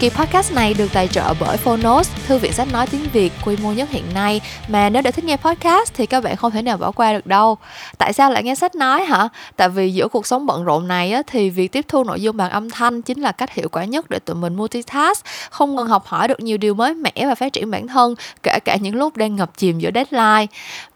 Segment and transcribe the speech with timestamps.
[0.00, 3.56] Kỳ podcast này được tài trợ bởi Phonos, thư viện sách nói tiếng Việt quy
[3.62, 6.62] mô nhất hiện nay mà nếu đã thích nghe podcast thì các bạn không thể
[6.62, 7.58] nào bỏ qua được đâu.
[7.98, 9.28] Tại sao lại nghe sách nói hả?
[9.56, 12.36] Tại vì giữa cuộc sống bận rộn này á, thì việc tiếp thu nội dung
[12.36, 15.86] bằng âm thanh chính là cách hiệu quả nhất để tụi mình multitask, không ngừng
[15.86, 18.94] học hỏi được nhiều điều mới mẻ và phát triển bản thân, kể cả những
[18.94, 20.46] lúc đang ngập chìm giữa deadline.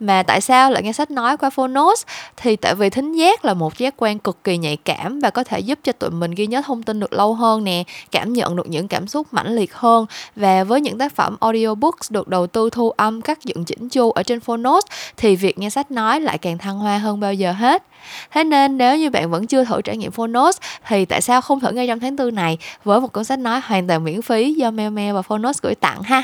[0.01, 2.03] Mà tại sao lại nghe sách nói qua Phonos?
[2.37, 5.45] Thì tại vì thính giác là một giác quan cực kỳ nhạy cảm và có
[5.45, 8.57] thể giúp cho tụi mình ghi nhớ thông tin được lâu hơn nè, cảm nhận
[8.57, 12.47] được những cảm xúc mãnh liệt hơn và với những tác phẩm audiobooks được đầu
[12.47, 14.85] tư thu âm cắt dựng chỉnh chu ở trên Phonos
[15.17, 17.83] thì việc nghe sách nói lại càng thăng hoa hơn bao giờ hết.
[18.31, 20.57] Thế nên nếu như bạn vẫn chưa thử trải nghiệm Phonos
[20.89, 23.61] thì tại sao không thử ngay trong tháng tư này với một cuốn sách nói
[23.65, 26.23] hoàn toàn miễn phí do Mail và Phonos gửi tặng ha.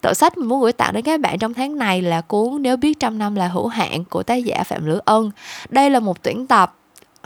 [0.00, 2.76] Tựa sách mình muốn gửi tặng đến các bạn trong tháng này là cuốn Nếu
[2.76, 5.30] biết trăm năm là hữu hạn của tác giả Phạm Lữ Ân.
[5.68, 6.74] Đây là một tuyển tập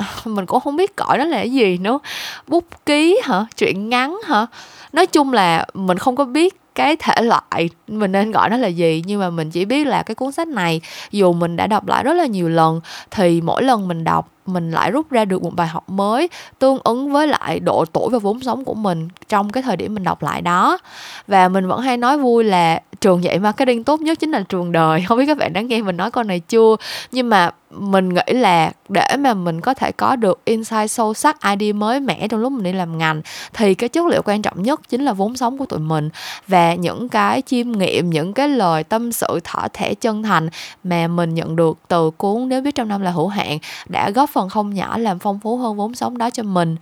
[0.24, 1.98] mình cũng không biết gọi nó là cái gì nữa.
[2.46, 3.46] Bút ký hả?
[3.56, 4.46] Chuyện ngắn hả?
[4.92, 8.68] Nói chung là mình không có biết cái thể loại mình nên gọi nó là
[8.68, 11.88] gì, nhưng mà mình chỉ biết là cái cuốn sách này dù mình đã đọc
[11.88, 15.42] lại rất là nhiều lần thì mỗi lần mình đọc mình lại rút ra được
[15.42, 19.08] một bài học mới tương ứng với lại độ tuổi và vốn sống của mình
[19.28, 20.78] trong cái thời điểm mình đọc lại đó.
[21.26, 24.72] Và mình vẫn hay nói vui là trường dạy marketing tốt nhất chính là trường
[24.72, 25.04] đời.
[25.08, 26.76] Không biết các bạn đã nghe mình nói câu này chưa?
[27.12, 31.36] Nhưng mà mình nghĩ là để mà mình có thể có được insight sâu sắc,
[31.42, 34.62] idea mới mẻ trong lúc mình đi làm ngành thì cái chất liệu quan trọng
[34.62, 36.08] nhất chính là vốn sống của tụi mình.
[36.48, 40.48] Và những cái chiêm nghiệm, những cái lời tâm sự thở thẻ chân thành
[40.84, 44.29] mà mình nhận được từ cuốn nếu biết trong năm là hữu hạn đã góp
[44.32, 46.76] phần không nhỏ làm phong phú hơn vốn sống đó cho mình.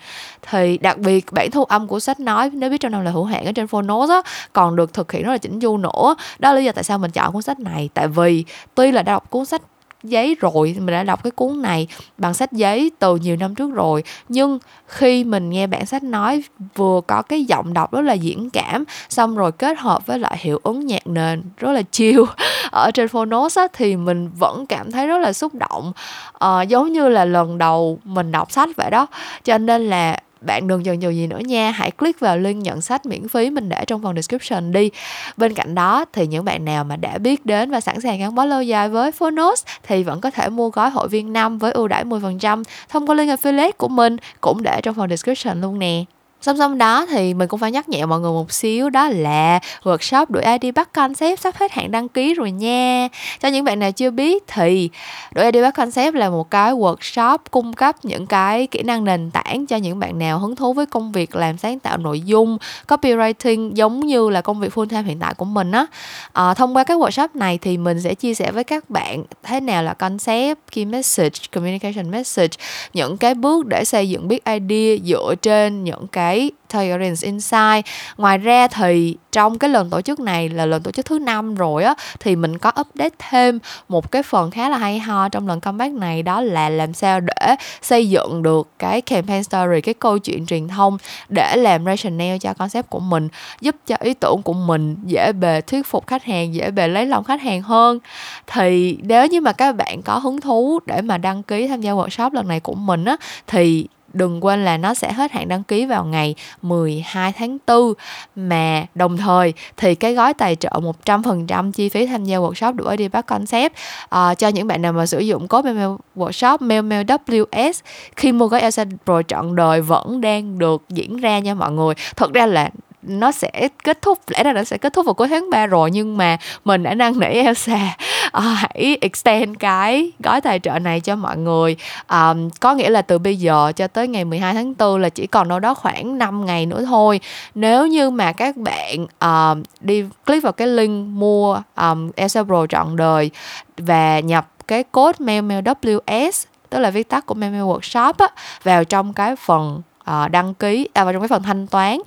[0.51, 3.25] Thì đặc biệt bản thu âm của sách nói, nếu biết trong năm là hữu
[3.25, 6.15] hạn ở trên Phonos á, còn được thực hiện rất là chỉnh chu nữa.
[6.39, 7.89] Đó là lý do tại sao mình chọn cuốn sách này.
[7.95, 9.63] Tại vì tuy là đã đọc cuốn sách
[10.03, 11.87] giấy rồi mình đã đọc cái cuốn này
[12.19, 14.03] bằng sách giấy từ nhiều năm trước rồi.
[14.29, 16.43] Nhưng khi mình nghe bản sách nói
[16.75, 20.37] vừa có cái giọng đọc rất là diễn cảm xong rồi kết hợp với lại
[20.41, 22.23] hiệu ứng nhạc nền rất là chill
[22.71, 25.93] ở trên Phonos á, thì mình vẫn cảm thấy rất là xúc động.
[26.39, 29.07] À, giống như là lần đầu mình đọc sách vậy đó.
[29.45, 31.71] Cho nên là bạn đừng chần chừ gì nữa nha.
[31.71, 34.91] Hãy click vào link nhận sách miễn phí mình để trong phần description đi.
[35.37, 38.35] Bên cạnh đó, thì những bạn nào mà đã biết đến và sẵn sàng gắn
[38.35, 41.73] bó lâu dài với Phonos thì vẫn có thể mua gói hội viên năm với
[41.73, 45.79] ưu đãi 10% thông qua link affiliate của mình, cũng để trong phần description luôn
[45.79, 46.05] nè.
[46.41, 49.61] Song song đó thì mình cũng phải nhắc nhẹ mọi người một xíu đó là
[49.83, 53.09] workshop đội ID bắt concept sắp hết hạn đăng ký rồi nha.
[53.41, 54.91] Cho những bạn nào chưa biết thì
[55.35, 59.31] đội ID bắt concept là một cái workshop cung cấp những cái kỹ năng nền
[59.31, 62.59] tảng cho những bạn nào hứng thú với công việc làm sáng tạo nội dung,
[62.89, 65.87] copywriting giống như là công việc full time hiện tại của mình á.
[66.33, 69.61] À, thông qua các workshop này thì mình sẽ chia sẻ với các bạn thế
[69.61, 72.57] nào là concept, key message, communication message,
[72.95, 77.87] những cái bước để xây dựng big idea dựa trên những cái cái Tolerance Insight
[78.17, 81.55] ngoài ra thì trong cái lần tổ chức này là lần tổ chức thứ năm
[81.55, 83.59] rồi á, thì mình có update thêm
[83.89, 87.21] một cái phần khá là hay ho trong lần comeback này, đó là làm sao
[87.21, 92.39] để xây dựng được cái campaign story, cái câu chuyện truyền thông để làm rationale
[92.39, 93.29] cho concept của mình,
[93.61, 97.07] giúp cho ý tưởng của mình dễ bề thuyết phục khách hàng, dễ bề lấy
[97.07, 97.99] lòng khách hàng hơn.
[98.47, 101.93] Thì nếu như mà các bạn có hứng thú để mà đăng ký tham gia
[101.93, 103.17] workshop lần này của mình á,
[103.47, 103.87] thì
[104.19, 107.93] đừng quên là nó sẽ hết hạn đăng ký vào ngày 12 tháng 4
[108.37, 110.71] mà đồng thời thì cái gói tài trợ
[111.05, 113.73] 100% chi phí tham gia workshop đuổi đi bắt concept
[114.09, 117.73] à, cho những bạn nào mà sử dụng code mail workshop mail mail WS
[118.17, 121.95] khi mua gói Elsa Pro trọn đời vẫn đang được diễn ra nha mọi người.
[122.17, 122.71] Thật ra là
[123.03, 125.91] nó sẽ kết thúc lẽ ra nó sẽ kết thúc vào cuối tháng 3 rồi
[125.91, 127.97] nhưng mà mình đã năn nỉ Elsa.
[128.27, 131.77] Uh, hãy extend cái gói tài trợ này cho mọi người.
[132.11, 135.27] Um, có nghĩa là từ bây giờ cho tới ngày 12 tháng 4 là chỉ
[135.27, 137.21] còn đâu đó khoảng 5 ngày nữa thôi.
[137.55, 142.67] Nếu như mà các bạn uh, đi click vào cái link mua um, Elsa Pro
[142.67, 143.31] trọn đời
[143.77, 148.29] và nhập cái code mail mail WS tức là viết tắt của Mail Workshop á,
[148.63, 151.99] vào trong cái phần uh, đăng ký à, vào trong cái phần thanh toán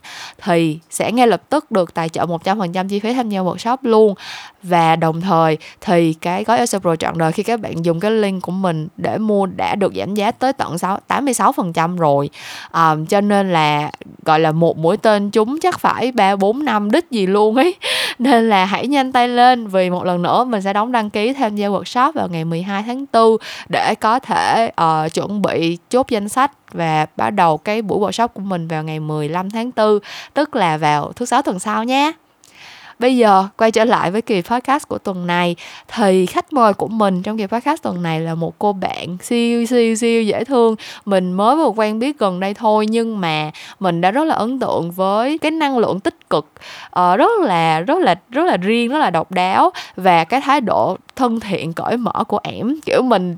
[0.44, 4.16] thì sẽ ngay lập tức được tài trợ 100% chi phí tham gia workshop luôn.
[4.64, 8.12] Và đồng thời thì cái gói Elsa Pro trọn đời khi các bạn dùng cái
[8.12, 12.30] link của mình để mua đã được giảm giá tới tận 6, 86% rồi.
[12.74, 13.92] Um, cho nên là
[14.26, 17.76] gọi là một mũi tên chúng chắc phải 3 4 năm đích gì luôn ấy.
[18.20, 21.34] Nên là hãy nhanh tay lên vì một lần nữa mình sẽ đóng đăng ký
[21.34, 23.38] tham gia workshop vào ngày 12 tháng 4
[23.70, 28.28] để có thể uh, chuẩn bị chốt danh sách và bắt đầu cái buổi workshop
[28.28, 30.00] của mình vào ngày 15 tháng 4
[30.34, 32.12] tức là vào thứ sáu tuần sau nhé.
[33.02, 35.56] Bây giờ quay trở lại với kỳ podcast của tuần này.
[35.88, 39.66] Thì khách mời của mình trong kỳ podcast tuần này là một cô bạn siêu
[39.66, 40.76] siêu siêu dễ thương.
[41.06, 44.60] Mình mới vừa quen biết gần đây thôi nhưng mà mình đã rất là ấn
[44.60, 46.52] tượng với cái năng lượng tích cực
[47.00, 50.62] uh, rất là rất là rất là riêng rất là độc đáo và cái thái
[50.62, 53.36] độ thân thiện cởi mở của ẻm kiểu mình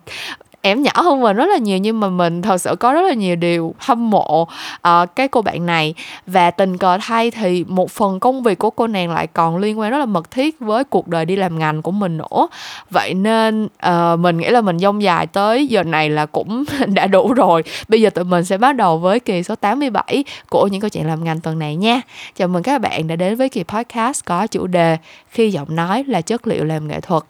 [0.65, 3.13] em nhỏ hơn mình rất là nhiều nhưng mà mình thật sự có rất là
[3.13, 4.47] nhiều điều hâm mộ
[4.87, 5.93] uh, cái cô bạn này.
[6.27, 9.79] Và tình cờ thay thì một phần công việc của cô nàng lại còn liên
[9.79, 12.47] quan rất là mật thiết với cuộc đời đi làm ngành của mình nữa.
[12.89, 17.07] Vậy nên uh, mình nghĩ là mình dông dài tới giờ này là cũng đã
[17.07, 17.63] đủ rồi.
[17.87, 21.07] Bây giờ tụi mình sẽ bắt đầu với kỳ số 87 của những câu chuyện
[21.07, 22.01] làm ngành tuần này nha.
[22.35, 24.97] Chào mừng các bạn đã đến với kỳ podcast có chủ đề
[25.29, 27.23] khi giọng nói là chất liệu làm nghệ thuật.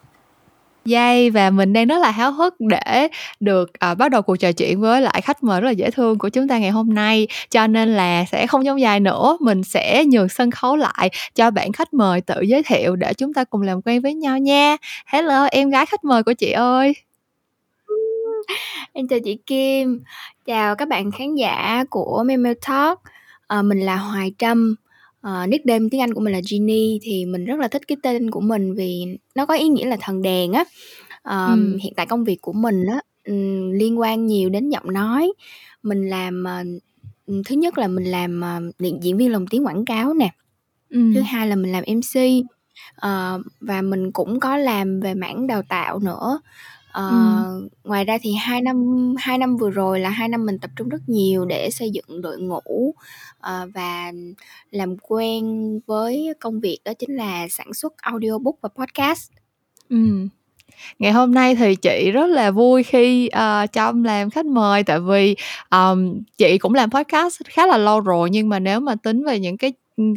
[0.91, 3.07] Yay và mình đang rất là háo hức để
[3.39, 6.17] được uh, bắt đầu cuộc trò chuyện với lại khách mời rất là dễ thương
[6.17, 7.27] của chúng ta ngày hôm nay.
[7.49, 11.51] Cho nên là sẽ không giống dài nữa mình sẽ nhường sân khấu lại cho
[11.51, 14.77] bạn khách mời tự giới thiệu để chúng ta cùng làm quen với nhau nha.
[15.05, 16.93] Hello em gái khách mời của chị ơi.
[18.93, 19.99] Em chào chị Kim.
[20.45, 23.01] Chào các bạn khán giả của Memo Talk.
[23.47, 24.75] À, mình là Hoài Trâm
[25.27, 28.31] uh, nickname tiếng Anh của mình là Ginny thì mình rất là thích cái tên
[28.31, 29.05] của mình vì
[29.35, 30.63] nó có ý nghĩa là thần đèn á.
[31.21, 31.77] Ờm, Ừm.
[31.77, 35.33] hiện tại công việc của mình á, ừm, liên quan nhiều đến giọng nói.
[35.83, 36.63] Mình làm, ờ,
[37.45, 40.29] thứ nhất là mình làm, ờ, diễn diễn viên lồng tiếng quảng cáo nè.
[41.13, 42.43] Thứ hai là mình làm MC,
[42.95, 46.39] ờ, và mình cũng có làm về mảng đào tạo nữa.
[46.93, 47.67] Ờ, Ừm.
[47.83, 48.75] ngoài ra thì hai năm
[49.19, 52.21] hai năm vừa rồi là hai năm mình tập trung rất nhiều để xây dựng
[52.21, 52.93] đội ngũ,
[53.39, 54.11] ờ, và
[54.71, 55.43] làm quen
[55.87, 59.31] với công việc đó chính là sản xuất audiobook và podcast.
[59.89, 60.29] Ừm.
[60.99, 64.99] Ngày hôm nay thì chị rất là vui khi, ờ, Trâm làm khách mời tại
[64.99, 65.35] vì,
[65.69, 69.39] ờm, chị cũng làm podcast khá là lâu rồi nhưng mà nếu mà tính về
[69.39, 69.73] những cái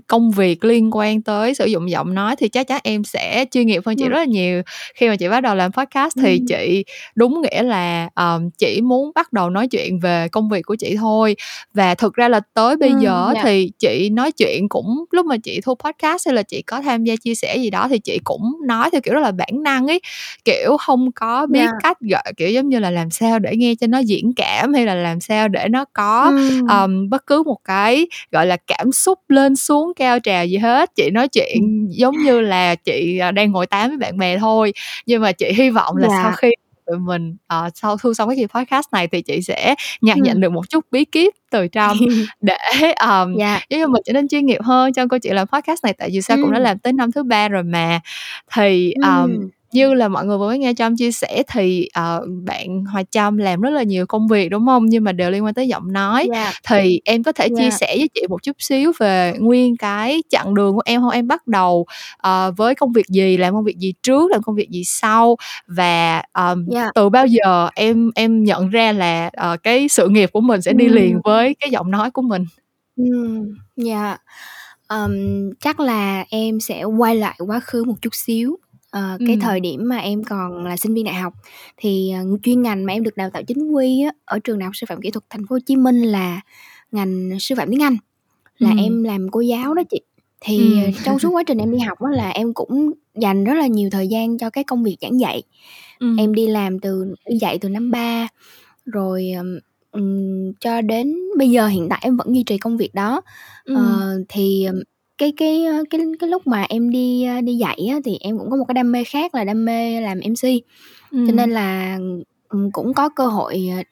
[0.06, 3.66] công việc liên quan tới sử dụng giọng nói thì chắc chắn em sẽ chuyên
[3.66, 4.62] nghiệp hơn chị rất là nhiều
[4.94, 6.84] khi mà chị bắt đầu làm podcast thì chị
[7.14, 10.96] đúng nghĩa là um, chỉ muốn bắt đầu nói chuyện về công việc của chị
[10.96, 11.36] thôi
[11.74, 13.36] và thực ra là tới bây giờ yeah.
[13.36, 13.42] Dạ.
[13.44, 17.04] thì chị nói chuyện cũng lúc mà chị thu podcast hay là chị có tham
[17.04, 19.86] gia chia sẻ gì đó thì chị cũng nói theo kiểu rất là bản năng
[19.86, 20.00] ấy
[20.44, 21.70] kiểu không có biết yeah.
[21.72, 21.78] Dạ.
[21.82, 24.86] cách gọi kiểu giống như là làm sao để nghe cho nó diễn cảm hay
[24.86, 26.32] là làm sao để nó có
[26.70, 30.90] um, bất cứ một cái gọi là cảm xúc lên xuống cao trào gì hết.
[30.94, 34.72] Chị nói chuyện giống như là chị à, đang ngồi tám với bạn bè thôi.
[35.06, 36.22] Nhưng mà chị hy vọng là yeah.
[36.22, 36.36] sau dạ.
[36.36, 36.50] khi
[36.86, 40.40] tụi mình uh, sau thu xong cái kỳ podcast này thì chị sẽ nhặt nhận
[40.40, 41.96] được một chút bí kíp từ trong
[42.40, 42.56] để
[43.00, 43.62] um, yeah.
[43.70, 45.92] giống như mình trở nên chuyên nghiệp hơn trong câu chuyện làm podcast này.
[45.92, 48.00] Tại vì sao cũng đã làm tới năm thứ ba rồi mà.
[48.54, 52.84] Thì um, như là mọi người vừa mới nghe Trâm chia sẻ thì uh, bạn
[52.84, 54.86] Hoài Trâm làm rất là nhiều công việc đúng không?
[54.86, 56.28] Nhưng mà đều liên quan tới giọng nói.
[56.32, 56.54] Yeah.
[56.68, 57.58] thì em có thể yeah.
[57.58, 61.10] chia sẻ với chị một chút xíu về nguyên cái chặng đường của em không?
[61.10, 61.86] Em bắt đầu
[62.28, 65.36] uh, với công việc gì làm công việc gì trước làm công việc gì sau?
[65.66, 66.88] Và um, yeah.
[66.94, 70.72] từ bao giờ em em nhận ra là uh, cái sự nghiệp của mình sẽ
[70.72, 72.44] đi liền với cái giọng nói của mình?
[72.96, 73.04] Ừ
[73.76, 74.16] dạ
[74.88, 75.12] um,
[75.60, 78.56] chắc là em sẽ quay lại quá khứ một chút xíu
[78.90, 81.32] Ờ, cái thời điểm mà em còn là sinh viên đại học
[81.76, 84.64] thì, ờ, chuyên ngành mà em được đào tạo chính quy á, ở trường Đại
[84.64, 86.40] học Sư phạm Kỹ thuật Thành phố Hồ Chí Minh là
[86.92, 87.96] ngành sư phạm tiếng Anh,
[88.58, 88.78] là Ừm.
[88.78, 90.00] em làm cô giáo đó chị.
[90.40, 90.84] Thì, Ừm.
[90.84, 93.66] Ờ, trong suốt quá trình em đi học á là em cũng dành rất là
[93.66, 95.42] nhiều thời gian cho cái công việc giảng dạy.
[96.00, 96.16] Ừm.
[96.16, 98.28] Em đi làm từ đi dạy từ năm 3
[98.86, 99.32] rồi,
[99.92, 103.22] ừm, cho đến bây giờ hiện tại em vẫn duy trì công việc đó.
[103.64, 103.76] Ừm.
[103.76, 104.68] Ờ, thì,
[105.18, 108.56] cái cái, cái cái lúc mà em đi, đi dạy á, thì em cũng có
[108.56, 110.48] một cái đam mê khác là đam mê làm MC.
[111.10, 111.98] Cho nên là,
[112.72, 113.82] cũng có cơ hội, ờ,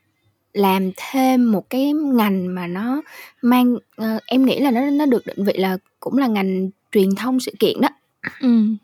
[0.52, 3.02] làm thêm một cái ngành mà nó
[3.42, 7.14] mang ờ, em nghĩ là nó nó được định vị là cũng là ngành truyền
[7.16, 7.88] thông sự kiện đó.
[8.40, 8.76] Ừm.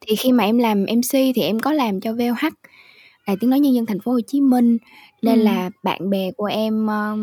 [0.00, 2.54] Thì khi mà em làm MC thì em có làm cho VOH,
[3.26, 4.78] Đài Tiếng Nói Nhân dân Thành phố Hồ Chí Minh,
[5.22, 5.44] nên Ừm.
[5.44, 7.16] là bạn bè của em, ơ,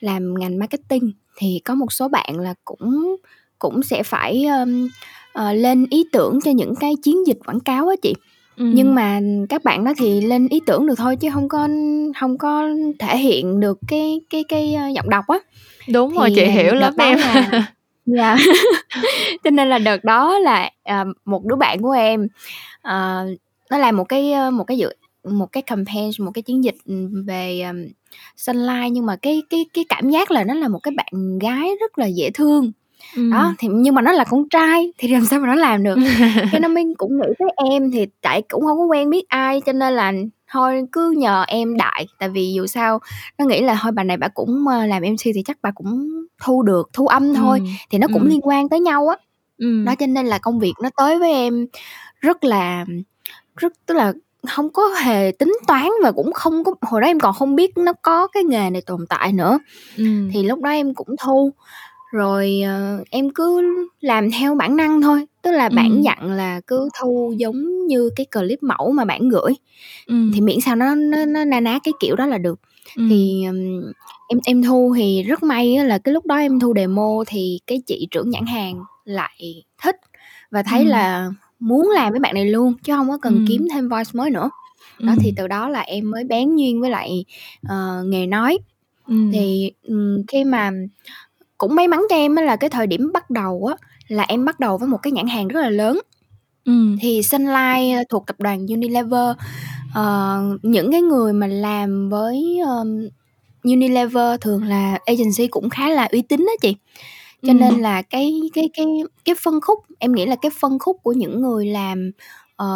[0.00, 3.16] làm ngành marketing thì có một số bạn là cũng
[3.60, 4.88] cũng sẽ phải, ờm,
[5.32, 8.14] ờ, lên ý tưởng cho những cái chiến dịch quảng cáo á chị.
[8.74, 11.68] Nhưng mà các bạn đó thì lên ý tưởng được thôi chứ không có
[12.20, 15.38] không có thể hiện được cái cái cái, ơ, giọng đọc á.
[15.88, 17.18] Đúng rồi, chị hiểu lắm em.
[17.18, 17.72] là
[18.06, 18.36] dạ,
[19.44, 22.28] cho nên là đợt đó là, à, một đứa bạn của em,
[22.82, 23.26] ờ,
[23.70, 24.90] nó làm một cái, một cái dự
[25.24, 26.76] một cái campaign, một cái chiến dịch,
[27.26, 27.86] về, ờm,
[28.36, 31.70] Sunlight nhưng mà cái cái cái cảm giác là nó là một cái bạn gái
[31.80, 32.72] rất là dễ thương.
[33.16, 33.30] Ừm.
[33.30, 35.96] Đó, thì nhưng mà nó là con trai thì làm sao mà nó làm được.
[36.52, 39.60] Cái nó mới cũng nghĩ tới em thì tại cũng không có quen biết ai
[39.66, 40.12] cho nên là
[40.52, 42.98] thôi cứ nhờ em đại, tại vì dù sao
[43.38, 46.08] nó nghĩ là thôi bà này bà cũng, ơ, làm MC thì chắc bà cũng
[46.44, 48.30] thu được, thu âm thôi, Ừm, thì nó cũng ừm.
[48.30, 49.16] liên quan tới nhau á.
[49.58, 49.84] Ừm.
[49.84, 51.66] Đó cho nên là công việc nó tới với em
[52.20, 52.84] rất là
[53.56, 54.12] rất tức là
[54.48, 57.78] không có hề tính toán và cũng không có hồi đó em còn không biết
[57.78, 59.58] nó có cái nghề này tồn tại nữa.
[59.98, 60.30] Ừm.
[60.32, 61.52] Thì lúc đó em cũng thu,
[62.10, 63.62] rồi, ờ, em cứ
[64.00, 66.02] làm theo bản năng thôi, tức là bản Ừm.
[66.02, 69.52] dặn là cứ thu giống như cái clip mẫu mà bản gửi,
[70.06, 70.32] Ừm.
[70.34, 72.60] thì miễn sao nó nó nó na ná cái kiểu đó là được.
[72.96, 73.08] Ừm.
[73.10, 73.92] Thì, ừm,
[74.28, 77.60] em em thu thì rất may á là cái lúc đó em thu demo thì
[77.66, 79.96] cái chị trưởng nhãn hàng lại thích
[80.50, 80.88] và thấy Ừm.
[80.88, 83.44] là muốn làm với bạn này luôn, chứ hông có cần Ừm.
[83.48, 84.50] kiếm thêm voice mới nữa.
[85.00, 85.34] Đó, thì Ừm.
[85.36, 87.24] từ đó là em mới bén duyên với lại,
[87.68, 88.58] ờ, nghề nói.
[89.08, 89.32] Ừm.
[89.32, 90.70] Thì, ừm, khi mà
[91.60, 93.76] cũng may mắn cho em là cái thời điểm bắt đầu á,
[94.08, 96.00] là em bắt đầu với một cái nhãn hàng rất là lớn.
[96.66, 96.98] Ừm.
[97.02, 99.36] Thì Sun Life thuộc tập đoàn Unilever,
[99.94, 103.08] ờ, những cái người mà làm với, ờm,
[103.64, 106.76] Unilever thường là agency cũng khá là uy tín á chị.
[107.48, 107.80] Cho nên Ừm.
[107.82, 108.86] là cái cái cái
[109.26, 112.12] cái phân khúc em nghĩ là cái phân khúc của những người làm,
[112.56, 112.66] ờ,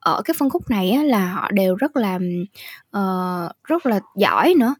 [0.00, 2.20] ở cái phân khúc này á là họ đều rất là,
[2.92, 4.74] ờ, rất là giỏi nữa.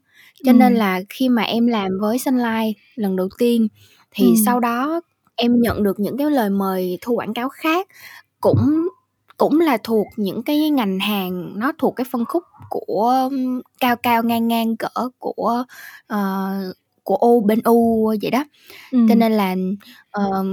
[0.45, 0.79] Cho nên Ừm.
[0.79, 3.67] là khi mà em làm với Sun Life lần đầu tiên
[4.11, 4.35] thì Ừm.
[4.45, 5.01] sau đó
[5.35, 7.87] em nhận được những cái lời mời thu quảng cáo khác,
[8.41, 8.89] cũng
[9.37, 13.29] cũng là thuộc những cái ngành hàng nó thuộc cái phân khúc của
[13.79, 14.89] cao cao, ngang ngang cỡ
[15.19, 15.63] của,
[16.07, 16.49] ờ,
[17.03, 18.45] của U bên U vậy đó.
[19.09, 19.19] Cho Ừm.
[19.19, 19.55] nên là,
[20.11, 20.45] ờ,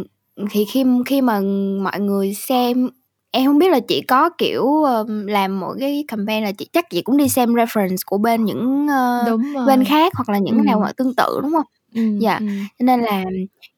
[0.51, 1.41] thì khi khi mà
[1.83, 2.91] mọi người xem
[3.35, 6.91] em hông biết là chị có, kiểu, ờ, làm một cái campaign là chị chắc
[6.91, 9.85] chị cũng đi xem reference của bên những, ơ, Đúng bên rồi.
[9.85, 10.83] khác hoặc là những cái nào Ừm.
[10.87, 11.65] mà tương tự, đúng hông?
[11.95, 12.67] Ừm, Dạ, ừm.
[12.79, 13.25] cho nên là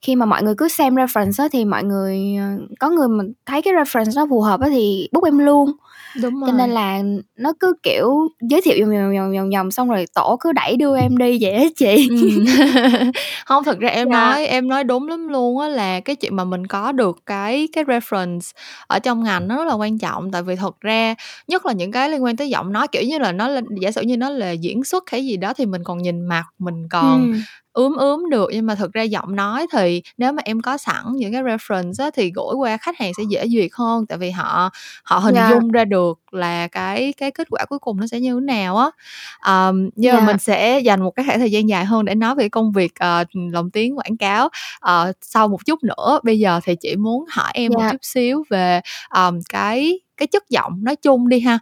[0.02, 3.24] khi mà mọi người cứ xem reference á thì mọi người, ờ có người mà
[3.46, 5.72] thấy cái reference nó phù hợp á thì book em luôn.
[6.22, 6.74] Đúng Cho nên rồi.
[6.74, 7.02] là
[7.36, 10.76] nó cứ, kiểu, giới thiệu vòng vòng, vòng, vòng, vòng xong rồi tổ cứ đẩy
[10.76, 12.10] đưa em đi vậy á chị.
[12.10, 12.44] Ừm.
[13.46, 14.12] Hông, thực ra em Dạ.
[14.12, 17.68] nói em nói đúng lắm luôn á, là cái chuyện mà mình có được cái
[17.72, 18.52] cái reference
[18.86, 20.30] ở trong ngành nó rất là quan trọng.
[20.32, 21.14] Tại vì thật ra
[21.48, 23.90] nhất là những cái liên quan tới giọng nói, kiểu như là, nó là giả
[23.92, 26.88] sử như nó là diễn xuất hay gì đó thì mình còn nhìn mặt, mình
[26.90, 27.44] còn Ừm.
[27.76, 31.04] Ướm ướm được, nhưng mà thực ra giọng nói thì nếu mà em có sẵn
[31.14, 34.30] những cái reference á thì gửi qua khách hàng sẽ dễ duyệt hơn, tại vì
[34.30, 34.70] họ
[35.04, 35.44] họ hình Dạ.
[35.44, 38.76] dung ra được là cái cái kết quả cuối cùng nó sẽ như thế nào
[38.76, 38.90] á.
[39.40, 40.26] Ờm, nhưng mà Dạ.
[40.26, 42.92] mình sẽ dành một cái khoảng thời gian dài hơn để nói về công việc,
[42.98, 44.48] ờ, lồng tiếng quảng cáo,
[44.80, 46.20] ờ, sau một chút nữa.
[46.24, 47.90] Bây giờ thì chị muốn hỏi em một Dạ.
[47.90, 51.58] chút xíu về, ờm, cái cái chất giọng nói chung đi ha.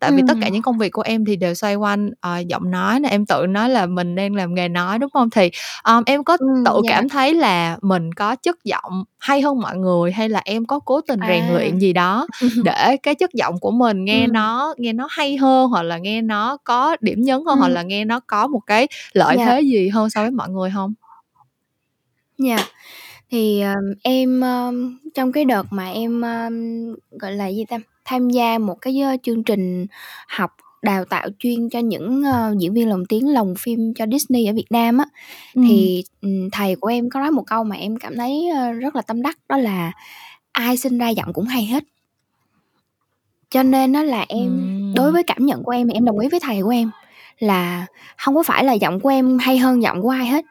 [0.00, 2.70] Tại vì tất cả những công việc của em thì đều xoay quanh, ờ, giọng
[2.70, 5.30] nói nè, em tự nói là mình đang làm nghề nói, đúng hông?
[5.30, 5.50] Thì,
[5.82, 6.90] ờm, em có Ừm, tự dạ.
[6.96, 10.78] cảm thấy là mình có chất giọng hay hơn mọi người, hay là em có
[10.78, 11.54] cố tình rèn À.
[11.54, 12.26] luyện gì đó
[12.64, 14.32] để cái chất giọng của mình nghe Ừm.
[14.32, 17.74] nó nghe nó hay hơn, hoặc là nghe nó có điểm nhấn hơn, hoặc Ừm.
[17.74, 19.44] là nghe nó có một cái lợi Dạ.
[19.46, 20.94] thế gì hơn so với mọi người hông?
[22.38, 22.56] Dạ.
[23.30, 24.72] Thì, ờ, em, ơ,
[25.14, 26.48] trong cái đợt mà em, ơ,
[27.20, 29.86] gọi là, gì ta, tham gia một cái, ơ, chương trình
[30.28, 30.50] học
[30.82, 34.52] đào tạo chuyên cho những, ơ, diễn viên lồng tiếng lồng phim cho Disney ở
[34.54, 35.04] Việt Nam á,
[35.54, 35.64] Ừm.
[35.68, 38.96] thì, ừm, thầy của em có nói một câu mà em cảm thấy, ơ, rất
[38.96, 39.92] là tâm đắc, đó là
[40.52, 41.84] "Ai sinh ra giọng cũng hay hết."
[43.50, 44.50] Cho nên á là em
[44.94, 45.12] đối Ừm.
[45.12, 46.90] với cảm nhận của em thì em đồng ý với thầy của em
[47.38, 47.86] là
[48.18, 50.44] hông có phải là giọng của em hay hơn giọng của ai hết,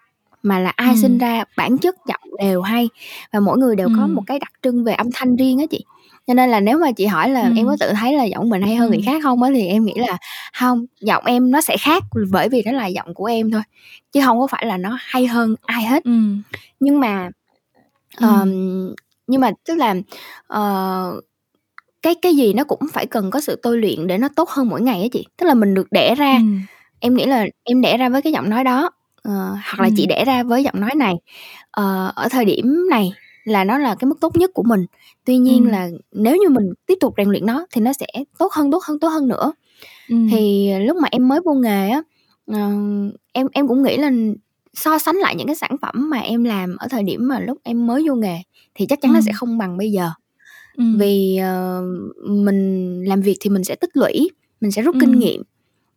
[0.46, 1.18] mà là ai sinh Ừm.
[1.18, 2.90] ra bản chất giọng đều hay
[3.34, 5.86] và mỗi người đều có một cái đặc trưng về âm thanh riêng á chị.
[6.28, 8.62] Cho nên là nếu mà chị hỏi là em có tự thấy là giọng mình
[8.62, 9.06] hay hơn người Ừm.
[9.06, 10.18] khác hông á, thì em nghĩ là
[10.60, 13.62] hông, giọng em nó sẽ khác bởi vì nó là giọng của em thôi,
[14.12, 16.04] chứ hông có phải là nó hay hơn ai hết.
[16.04, 16.42] Ừm.
[16.80, 17.30] Nhưng mà,
[18.18, 18.96] ờm, Ừm.
[19.28, 19.96] nhưng mà tức là,
[20.48, 21.22] ờ,
[22.02, 24.70] cái cái gì nó cũng phải cần có sự tôi luyện để nó tốt hơn
[24.70, 25.26] mỗi ngày á chị.
[25.38, 26.62] Tức là mình được đẻ ra Ừm.
[27.00, 28.92] em nghĩ là em đẻ ra với cái giọng nói đó,
[29.26, 29.32] ờ,
[29.66, 31.16] hoặc là chị đẻ ra với giọng nói này,
[31.72, 33.12] ờ, ở thời điểm này
[33.46, 34.86] là nó là cái mức tốt nhất của mình.
[35.26, 35.72] Tuy nhiên Ừm.
[35.74, 38.08] là nếu như mình tiếp tục rèn luyện nó thì nó sẽ
[38.40, 39.54] tốt hơn, tốt hơn, tốt hơn nữa.
[40.10, 40.30] Ừm.
[40.32, 42.04] Thì lúc mà em mới vô nghề á,
[42.48, 42.60] ờ,
[43.34, 44.12] em em cũng nghĩ là
[44.74, 47.58] so sánh lại những cái sản phẩm mà em làm ở thời điểm mà lúc
[47.64, 48.38] em mới vô nghề
[48.76, 50.12] thì chắc chắn nó sẽ không bằng bây giờ.
[50.78, 50.98] Ừm.
[51.00, 51.84] Vì, ờ,
[52.30, 54.30] mình làm việc thì mình sẽ tích lũy,
[54.62, 55.20] mình sẽ rút kinh Ừm.
[55.20, 55.44] nghiệm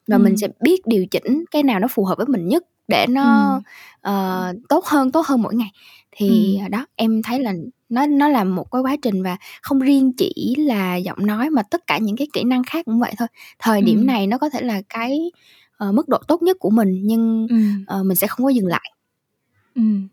[0.08, 0.36] và mình Ừm.
[0.38, 3.62] sẽ biết điều chỉnh cái nào nó phù hợp với mình nhất để nó, Ừm.
[4.00, 5.70] ờ, tốt hơn, tốt hơn mỗi ngày.
[6.12, 7.52] Thì, à, đó, em thấy là
[7.88, 11.62] nó nó là một cái quá trình và không riêng chỉ là giọng nói mà
[11.62, 13.28] tất cả những cái kỹ năng khác cũng vậy thôi.
[13.58, 14.06] Thời điểm Ừm.
[14.06, 15.30] này nó có thể là cái,
[15.76, 17.84] ờ, mức độ tốt nhất của mình nhưng, Ừm.
[17.86, 18.92] ờ, mình sẽ không có dừng lại.
[19.74, 20.08] Ừm.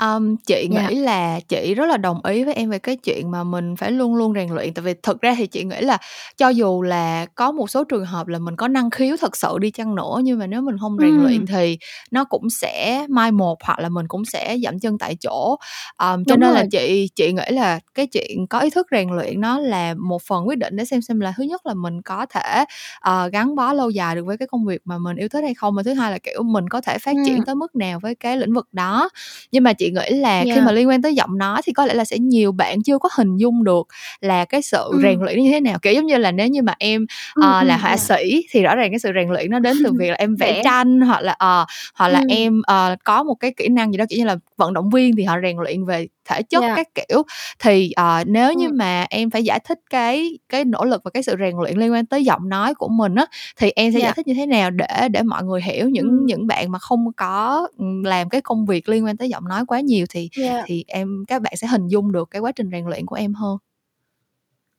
[0.00, 0.88] Um, chị Dạ.
[0.88, 3.90] nghĩ là chị rất là đồng ý với em về cái chuyện mà mình phải
[3.90, 5.98] luôn luôn rèn luyện tại vì thực ra thì chị nghĩ là
[6.36, 9.58] cho dù là có một số trường hợp là mình có năng khiếu thật sự
[9.60, 11.22] đi chăng nữa nhưng mà nếu mình không rèn Ừm.
[11.22, 11.78] luyện thì
[12.10, 15.56] nó cũng sẽ mai một hoặc là mình cũng sẽ dậm chân tại chỗ
[15.98, 16.68] um, cho Đúng nên là rồi.
[16.70, 20.48] chị chị nghĩ là cái chuyện có ý thức rèn luyện nó là một phần
[20.48, 22.64] quyết định để xem xem là thứ nhất là mình có thể
[23.10, 25.54] uh, gắn bó lâu dài được với cái công việc mà mình yêu thích hay
[25.54, 27.44] không và thứ hai là kiểu mình có thể phát triển Ừm.
[27.44, 29.08] tới mức nào với cái lĩnh vực đó
[29.52, 30.64] nhưng mà chị nghĩ là khi Yeah.
[30.66, 33.08] mà liên quan tới giọng nói thì có lẽ là sẽ nhiều bạn chưa có
[33.16, 33.86] hình dung được
[34.20, 35.02] là cái sự Ừm.
[35.02, 37.64] rèn luyện như thế nào kiểu giống như là nếu như mà em Ừm, ờ,
[37.64, 38.00] là ừm, họa yeah.
[38.00, 40.52] sĩ thì rõ ràng cái sự rèn luyện nó đến từ việc là em vẽ
[40.52, 40.62] Vẽ.
[40.64, 41.64] tranh hoặc là ờ
[41.94, 42.28] hoặc là Ừm.
[42.28, 45.16] em ờ, có một cái kỹ năng gì đó kiểu như là vận động viên
[45.16, 46.76] thì họ rèn luyện về thể chất Yeah.
[46.76, 47.22] các kiểu
[47.58, 48.76] thì ờ, nếu như Ừm.
[48.78, 51.92] mà em phải giải thích cái cái nỗ lực và cái sự rèn luyện liên
[51.92, 53.26] quan tới giọng nói của mình á
[53.56, 54.16] thì em sẽ giải Yeah.
[54.16, 56.26] thích như thế nào để để mọi người hiểu những Ừm.
[56.26, 59.66] những bạn mà không có ừ, làm cái công việc liên quan tới giọng nói
[59.66, 60.64] quá nhiều thì Yeah.
[60.66, 63.34] thì em các bạn sẽ hình dung được cái quá trình rèn luyện của em
[63.34, 63.58] hơn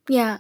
[0.10, 0.40] Yeah.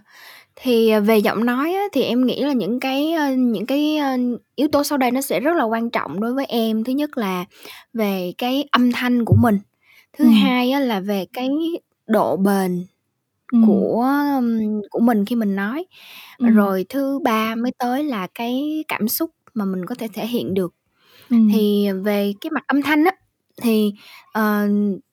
[0.55, 3.97] Thì, ờ, về giọng nói á, thì em nghĩ là những cái, ơ, những cái,
[3.97, 4.17] ơ,
[4.55, 6.83] yếu tố sau đây nó sẽ rất là quan trọng đối với em.
[6.83, 7.45] Thứ nhất là
[7.93, 9.59] về cái âm thanh của mình,
[10.17, 10.31] thứ Ừm.
[10.43, 11.49] hai á là về cái
[12.07, 12.85] độ bền
[13.51, 13.61] Ừm.
[13.67, 14.01] của,
[14.35, 15.85] ưm, của mình khi mình nói,
[16.37, 16.49] Ừm.
[16.55, 20.53] rồi thứ ba mới tới là cái cảm xúc mà mình có thể thể hiện
[20.53, 20.75] được.
[21.29, 21.49] Ừm.
[21.53, 23.11] Thì về cái mặt âm thanh á,
[23.63, 23.93] thì,
[24.33, 24.67] ờ,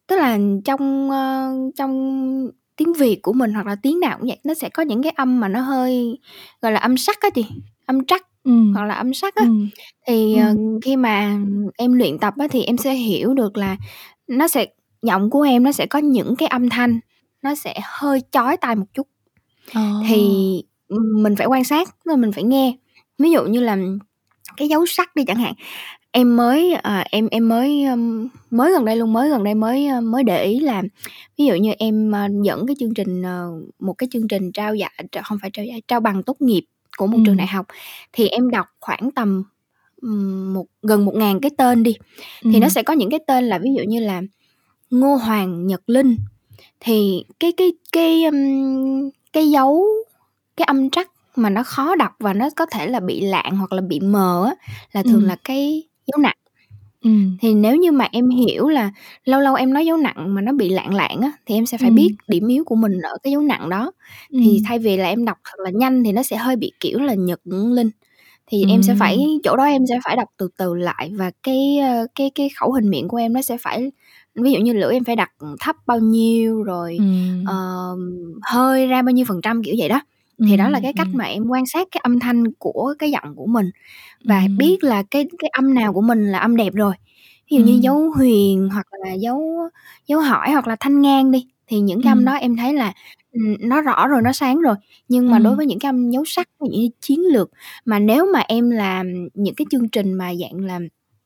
[0.08, 4.38] tức là trong, ơ, trong tiếng Việt của mình hoặc là tiếng nào cũng vậy,
[4.44, 6.18] nó sẽ có những cái âm mà nó hơi,
[6.62, 7.44] gọi là, âm sắc á chị,
[7.86, 8.74] âm trắc Ừm.
[8.74, 9.44] hoặc là âm sắc á.
[9.44, 9.68] Ừm.
[10.06, 10.80] Thì, ờ, Ừm.
[10.80, 11.38] khi mà
[11.78, 13.76] em luyện tập á, thì em sẽ hiểu được là
[14.28, 14.66] nó sẽ
[15.02, 17.00] giọng của em nó sẽ có những cái âm thanh
[17.42, 19.06] nó sẽ hơi chói tai một chút.
[19.74, 19.82] Ờ.
[20.08, 20.28] Thì,
[20.88, 22.76] ừm, mình phải quan sát, tức là mình phải nghe.
[23.18, 23.78] Ví dụ như là
[24.56, 25.54] cái dấu sắc đi chẳng hạn,
[26.12, 29.86] em mới, ờ, em em mới, ưm, mới gần đây luôn, mới gần đây mới,
[29.86, 30.82] ơ, mới để ý là
[31.38, 33.50] ví dụ như em, ơ, dẫn cái chương trình, ờ,
[33.80, 36.64] một cái chương trình trao giải tr hông phải trao giải, trao bằng tốt nghiệp
[36.96, 37.36] của một trường Ừm.
[37.36, 37.66] đại học,
[38.12, 39.44] thì em đọc khoảng tầm,
[40.02, 41.96] ừm, một gần 1.000 cái tên đi,
[42.44, 42.70] thì nó Ừm.
[42.70, 44.22] sẽ có những cái tên là ví dụ như là
[44.90, 46.16] Ngô Hoàng Nhật Linh,
[46.80, 49.86] thì cái cái cái, ưm, cái dấu
[50.56, 53.72] cái âm trắc mà nó khó đọc và nó có thể là bị lạng hoặc
[53.72, 54.54] là bị mờ á,
[54.92, 55.28] là thường Ừm.
[55.28, 56.36] là cái dấu nặng.
[57.04, 57.36] Ừm.
[57.42, 58.90] Thì nếu như mà em hiểu là
[59.24, 61.78] lâu lâu em nói dấu nặng mà nó bị lạng lạng á, thì em sẽ
[61.78, 62.16] phải biết Ừm.
[62.28, 63.92] điểm yếu của mình ở cái dấu nặng đó.
[64.44, 64.64] Thì Ừm.
[64.66, 67.14] thay vì là em đọc thật là nhanh thì nó sẽ hơi bị, kiểu là,
[67.14, 67.90] Nhật Linh,
[68.46, 68.98] thì em sẽ Ừm.
[69.00, 72.50] phải chỗ đó em sẽ phải đọc từ từ lại và cái, ơ, cái cái
[72.60, 73.92] khẩu hình miệng của em nó sẽ phải
[74.36, 77.44] ví dụ như lưỡi em phải đặt thấp bao nhiêu, rồi, Ừm.
[77.44, 77.98] ờm,
[78.42, 80.00] hơi ra bao nhiêu phần trăm, kiểu vậy đó.
[80.48, 83.34] Thì đó là cái cách mà em quan sát cái âm thanh của cái giọng
[83.36, 83.70] của mình
[84.24, 86.94] và biết là cái cái âm nào của mình là âm đẹp rồi.
[87.50, 89.42] Ví dụ như dấu huyền hoặc là dấu
[90.08, 92.92] dấu hỏi hoặc là thanh ngang đi, thì những cái âm đó em thấy là,
[93.60, 94.74] nó rõ rồi, nó sáng rồi.
[95.08, 97.50] Nhưng mà đối với những cái âm dấu sắc, dụ như chiến lược,
[97.84, 100.80] mà nếu mà em làm những cái chương trình mà dạng là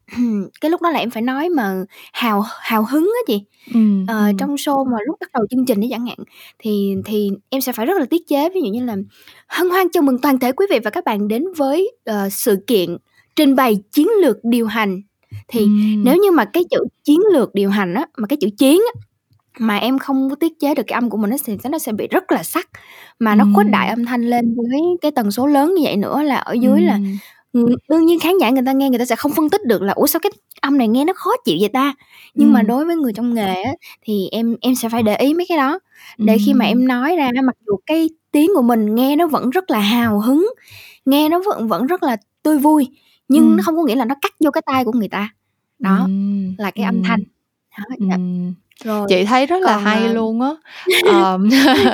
[0.60, 3.42] cái lúc đó là em phải nói mà hào hào hứng á chị,
[3.74, 4.36] Ừm, ờ, ừm.
[4.38, 6.18] trong show mà lúc bắt đầu chương trình đi chẳng hạn,
[6.58, 8.50] thì thì em sẽ phải rất là tiết chế.
[8.50, 8.96] Ví dụ như là
[9.48, 12.56] "Hân hoan chào mừng toàn thể quý vị và các bạn đến với, ờ, sự
[12.66, 12.96] kiện
[13.36, 15.00] trình bày chiến lược điều hành."
[15.48, 16.04] Thì Ừm.
[16.04, 19.00] nếu như mà cái chữ chiến lược điều hành á, mà cái chữ chiến á,
[19.60, 21.92] mà em không có tiết chế được cái âm của mình, nó sẽ nó sẽ
[21.92, 22.68] bị rất là sắc,
[23.20, 23.98] mà nó khuếch đại Ừm.
[24.00, 26.94] âm thanh lên với cái tần số lớn như vậy nữa là ở dưới là,
[26.94, 27.18] Ừm.
[27.54, 29.82] Ừm, đương nhiên khán giả người ta nghe người ta sẽ không phân tích được
[29.82, 31.94] là "Ủa, sao cái âm này nghe nó khó chịu vậy ta?"
[32.36, 32.68] Nhưng mà Ừm.
[32.68, 35.58] đối với người trong nghề á, thì em em sẽ phải để ý mấy cái
[35.58, 35.80] đó,
[36.18, 39.50] để khi mà em nói ra mặc dù cái tiếng của mình nghe nó vẫn
[39.50, 40.48] rất là hào hứng,
[41.06, 42.88] nghe nó vẫn vẫn rất là tươi vui,
[43.28, 43.60] nhưng nó Ừm.
[43.66, 45.30] không có nghĩa là nó cắt vô cái tai của người ta.
[45.80, 47.20] Đó, Ừm, là cái âm thanh.
[47.78, 48.18] Đó, dạ.
[48.82, 50.50] Rồi, Chị thấy rất là còn, hay ờ luôn á.
[51.00, 51.48] Ờm,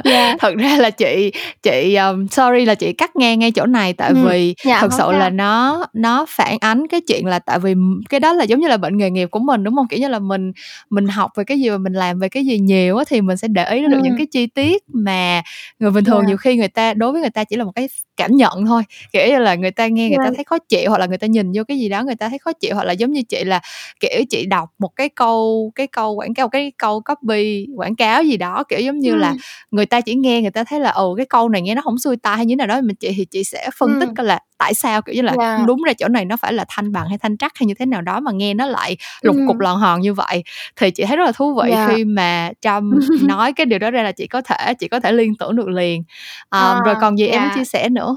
[0.04, 0.36] Yeah.
[0.40, 4.14] thật ra là chị chị, ờm sorry là chị cắt ngang ngay chỗ này tại
[4.14, 5.30] Ừm, vì dạ, thật sự là sao.
[5.30, 7.74] nó nó phản ánh cái chuyện là tại vì
[8.08, 9.88] cái đó là giống như là bệnh nghề nghiệp của mình, đúng hông?
[9.88, 10.52] Kiểu như là mình
[10.90, 13.36] mình học về cái gì và mình làm về cái gì nhiều á, thì mình
[13.36, 14.16] sẽ để ý được những Ừm.
[14.16, 15.42] cái chi tiết mà
[15.78, 16.26] người bình thường Yeah.
[16.26, 18.82] nhiều khi người ta đối với người ta chỉ là một cái cảm nhận thôi.
[19.12, 20.36] Kiểu như là người ta nghe người ta Yeah.
[20.36, 22.38] thấy khó chịu hoặc là người ta nhìn vô cái gì đó người ta thấy
[22.38, 23.60] khó chịu, hoặc là giống như chị là,
[24.00, 28.22] kiểu, chị đọc một cái câu cái câu quảng cáo, cái câu copy quảng cáo
[28.22, 29.36] gì đó, kiểu, giống như là Ừm.
[29.70, 31.98] người ta chỉ nghe người ta thấy là, ừ, cái câu này nghe nó hổng
[31.98, 34.14] xuôi tai hay như nào đó, mà chị thì chị sẽ phân tích Ừm.
[34.14, 35.66] coi là tại sao, kiểu như là, Yeah.
[35.66, 37.86] đúng ra chỗ này nó phải là thanh bằng hay thanh trắc hay như thế
[37.86, 39.60] nào đó mà nghe nó lại lục cục Ừm.
[39.60, 40.42] lòn hòn như vậy.
[40.76, 41.88] Thì chị thấy rất là thú vị Yeah.
[41.88, 42.90] khi mà Trâm
[43.28, 45.68] nói cái điều đó ra là chị có thể chị có thể liên tưởng được
[45.68, 46.02] liền.
[46.50, 47.66] À, Ờm, rồi còn gì em muốn chia yeah.
[47.68, 48.16] sẻ nữa?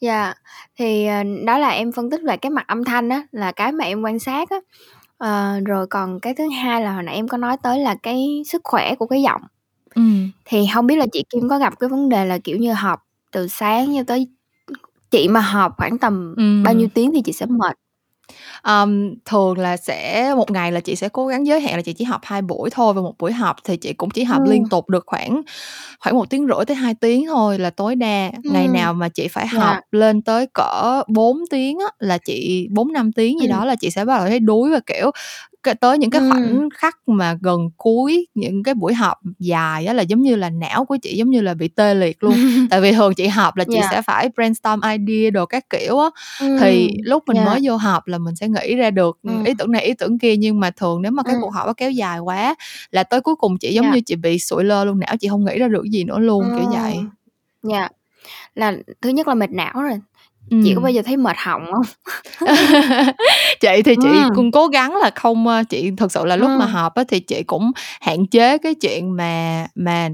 [0.00, 0.36] Yeah,
[0.78, 3.72] thì, ờ, đó là em phân tích về cái mặt âm thanh á, là cái
[3.72, 4.56] mà em quan sát á.
[5.18, 8.42] Ờ, rồi còn cái thứ hai là hồi nãy em có nói tới là cái
[8.46, 9.40] sức khỏe của cái giọng.
[9.94, 10.30] Ừm.
[10.44, 13.00] Thì hông biết là chị Kim có gặp cái vấn đề là, kiểu như, họp
[13.32, 14.28] từ sáng cho tới
[15.10, 16.90] chị mà họp khoảng tầm bao nhiêu Ừm.
[16.94, 17.76] tiếng thì chị sẽ mệt?
[18.62, 21.92] Ờm, thường là sẽ một ngày là chị sẽ cố gắng giới hạn là chị
[21.92, 24.62] chỉ họp 2 buổi thôi và một buổi họp thì chị cũng chỉ họp liên
[24.62, 24.68] Ừm.
[24.70, 25.42] tục được khoảng
[26.00, 28.30] khoảng 1 tiếng rưỡi tới 2 tiếng thôi là tối đa.
[28.44, 28.72] Ngày Ừm.
[28.72, 29.84] nào mà chị phải Yeah.
[29.92, 33.48] lên tới cỡ 4 tiếng á, là chị 4-5 tiếng gì Ừm.
[33.48, 35.10] đó là chị sẽ bắt đầu thấy đuối và, kiểu,
[35.74, 39.92] c tới những cái khoảnh khắc mà gần cuối những cái buổi họp dài á
[39.92, 42.34] là giống như là não của chị giống như là bị tê liệt luôn.
[42.70, 43.90] Tại vì thường chị họp là chị Yeah.
[43.90, 46.08] sẽ phải brainstorm idea đồ các kiểu á,
[46.60, 47.62] thì Ừm, lúc mình mới yeah.
[47.64, 49.44] vô họp là mình sẽ nghĩ ra được, Ừm.
[49.44, 51.42] ý tưởng này, ý tưởng kia nhưng mà thường nếu mà cái Ừm.
[51.42, 52.54] cuộc họp đó kéo dài quá
[52.90, 53.94] là tới cuối cùng chị giống Yeah.
[53.94, 56.18] như chị bị sụi lơ luôn, não chị hông nghĩ ra được cái gì nữa
[56.18, 56.82] luôn, kiểu Ờ.
[56.82, 56.96] vậy.
[57.70, 57.92] Yeah.
[58.54, 60.00] Là thứ nhất là mệt não rồi.
[60.64, 61.82] Chị có bao giờ thấy mệt họng hông?
[63.60, 64.34] Chị thì chị Ừm.
[64.34, 66.72] cũng cố gắng là không, chị thực sự là lúc mà Ừm.
[66.74, 70.08] họp á thì chị cũng hạn chế cái chuyện mà mà,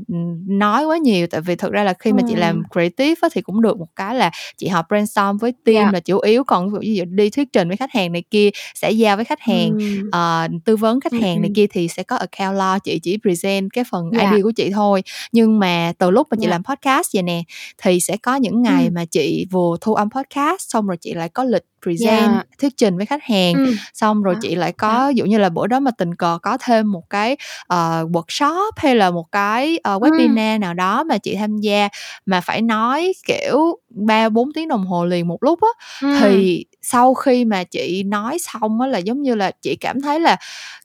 [0.49, 3.41] nói quá nhiều, tại vì thực ra là khi mà chị làm creative á thì
[3.43, 5.93] cũng được một cái là chị họp brainstorm với team Yeah.
[5.95, 8.89] là chủ yếu, còn ví dụ đi thuyết trình với khách hàng này kia, xã
[8.89, 10.11] giao với khách hàng, Ừm.
[10.13, 13.19] ờ, tư vấn khách Ừm, hàng này kia thì sẽ có account lo, chị chỉ
[13.23, 14.31] present cái phần Yeah.
[14.33, 15.03] idea của chị thôi.
[15.33, 16.51] Nhưng mà từ lúc mà chị Yeah.
[16.51, 17.43] làm podcast vầy nè,
[17.83, 18.95] thì sẽ có những ngày Ừm.
[18.95, 20.24] mà chị vừa thu âm podcast
[20.59, 22.47] xong rồi chị lại có lịch present, Yeah.
[22.59, 23.79] thuyết trình với khách hàng, Ừm.
[23.95, 26.39] xong rồi Đó, chị lại có ví dụ như là bữa đó mà tình cờ
[26.43, 30.39] có thêm một cái, ờ, workshop hay là một cái, Ừm.
[30.39, 31.89] webinar nào đó mà chị tham gia
[32.27, 35.69] mà phải nói, kiểu, 3-4 tiếng đồng hồ liền một lúc á,
[36.01, 36.21] Ừm.
[36.21, 40.21] thì sau khi mà chị nói xong á là giống như là chị cảm thấy
[40.21, 40.37] là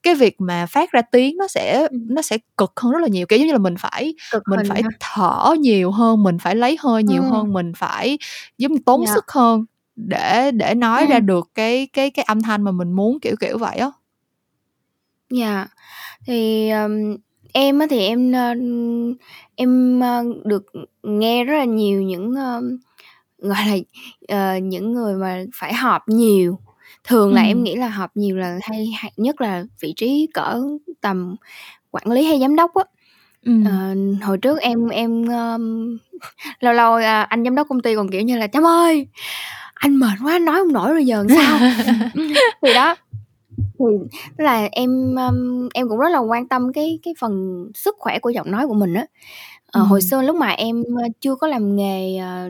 [0.03, 2.09] cái việc mà phát ra tiếng nó sẽ Ừm.
[2.09, 3.25] nó sẽ cực hơn rất là nhiều.
[3.27, 4.89] Kiểu, giống như là mình phải Cực mình phải ha.
[4.99, 7.31] thở nhiều hơn, mình phải lấy hơi nhiều Ừm.
[7.31, 8.17] hơn, mình phải
[8.57, 9.07] giống tốn Yeah.
[9.07, 9.65] sức hơn
[10.07, 11.25] để để nói ra Ừm.
[11.25, 13.91] được cái cái cái âm thanh mà mình muốn, kiểu, kiểu vậy á.
[15.38, 15.67] Yeah.
[16.27, 17.17] Thì, ờm,
[17.53, 18.31] em á thì em,
[19.55, 20.01] em,
[20.45, 20.65] được,
[21.03, 22.62] nghe rất là nhiều những, ơ,
[23.39, 23.77] gọi là,
[24.27, 26.59] ờ, những người mà phải họp nhiều.
[27.03, 30.62] Thường là em nghĩ là họp nhiều là hay nhất là vị trí cỡ
[31.01, 31.35] tầm
[31.91, 32.83] quản lý hay giám đốc á.
[33.45, 33.65] Ừm.
[33.65, 33.95] Ờ,
[34.27, 35.97] hồi trước em em, ơm,
[36.62, 39.07] lâu lâu, a, anh giám đốc công ty còn, kiểu như là "Trâm ơi,
[39.79, 41.59] anh mệt quá nói hông nổi rồi giờ làm sao?"
[42.63, 42.95] Thì đó,
[43.79, 43.85] thì
[44.37, 48.19] tức là em, ưm, em cũng rất là quan tâm cái cái phần sức khỏe
[48.19, 49.05] của giọng nói của mình á.
[49.73, 50.09] Ờ, hồi Ừm.
[50.09, 52.49] xưa lúc mà em, ơ, chưa có làm nghề, ờ,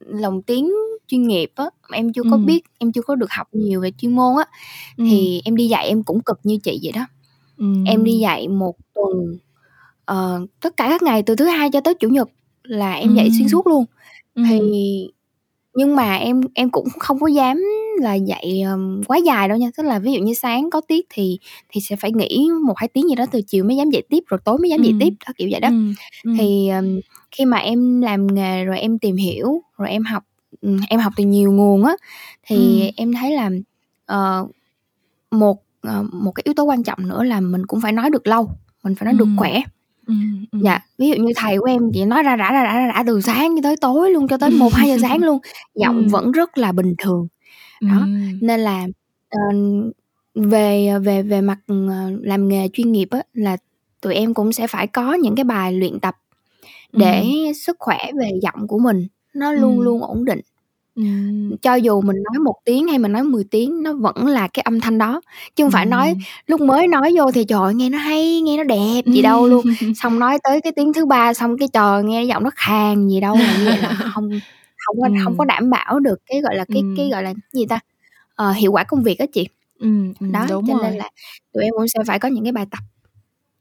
[0.00, 0.72] lồng tiếng
[1.08, 2.46] chuyên nghiệp á, em chưa có Ừm.
[2.46, 4.44] biết, em chưa có được học nhiều về chuyên môn á,
[4.98, 5.08] Ừm.
[5.10, 7.06] thì em đi dạy em cũng cực như chị vậy đó.
[7.86, 9.38] Em đi dạy 1 tuần,
[10.06, 12.28] ờ, tất cả các ngày từ thứ Hai cho tới Chủ nhật
[12.64, 13.84] là em dạy xuyên suốt luôn.
[14.48, 14.70] Thì Ừm.
[15.74, 17.62] Nhưng mà em em cũng không có dám
[18.00, 21.06] là dạy, ờm, quá dài đâu nha, tức là ví dụ như sáng có tiết
[21.10, 24.24] thì thì sẽ phải nghỉ 1-2 tiếng gì đó, từ chiều mới dám dạy tiếp,
[24.28, 25.68] rồi tối mới dám dạy tiếp, đó, kiểu vậy đó.
[25.68, 25.94] Ừm.
[26.24, 26.34] Ừm.
[26.38, 30.22] Thì, ờm, khi mà em làm nghề rồi em tìm hiểu, rồi em học,
[30.60, 31.96] ừm, em học từ nhiều nguồn á,
[32.46, 32.90] thì Ừm.
[32.96, 33.50] em thấy là,
[34.06, 34.46] ờ,
[35.30, 38.26] một, ờ, một cái yếu tố quan trọng nữa là mình cũng phải nói được
[38.26, 38.50] lâu,
[38.84, 39.36] mình phải nói được Ừm.
[39.38, 39.62] khỏe.
[40.06, 40.62] Ừm, ừm.
[40.62, 43.02] Dạ, ví dụ như thầy của em chỉ nói ra rả, ra rả, ra rả
[43.06, 45.38] từ sáng cho tới tối luôn, cho tới 1-2 giờ sáng luôn,
[45.74, 46.08] giọng Ừm.
[46.08, 47.28] vẫn rất là bình thường.
[47.86, 48.38] Đó, Ừm.
[48.40, 48.86] nên là,
[49.30, 49.40] ờ,
[50.34, 51.74] về, ờ, về về mặt, ờ,
[52.22, 53.56] làm nghề chuyên nghiệp á, là
[54.02, 56.16] tụi em cũng sẽ phải có những cái bài luyện tập
[56.92, 57.54] để Ừm.
[57.54, 59.84] sức khỏe về giọng của mình nó luôn Ừm.
[59.84, 60.40] luôn ổn định.
[60.94, 61.56] Ừm.
[61.62, 64.62] Cho dù mình nói 1 tiếng hay mình nói 10 tiếng nó vẫn là cái
[64.62, 65.20] âm thanh đó,
[65.56, 66.18] chứ hông phải nói Ừm.
[66.46, 69.46] lúc mới nói vô thì, trời ơi, nghe nó hay, nghe nó đẹp gì đâu
[69.46, 73.08] luôn, xong nói tới cái tiếng thứ 3 xong cái, trời, nghe giọng nó khàn
[73.08, 74.40] gì đâu, là như vậy là hông
[74.86, 75.48] hông có hông có Ừm.
[75.48, 77.10] đảm bảo được cái, gọi là, cái cái, Ừm.
[77.10, 77.78] gọi là, cái gì ta,
[78.34, 79.48] ờ, hiệu quả công việc á chị.
[79.80, 80.96] Ừm, ừm, Đó, đúng cho nên rồi.
[80.96, 81.10] là
[81.54, 82.80] tụi em cũng sẽ phải có những cái bài tập.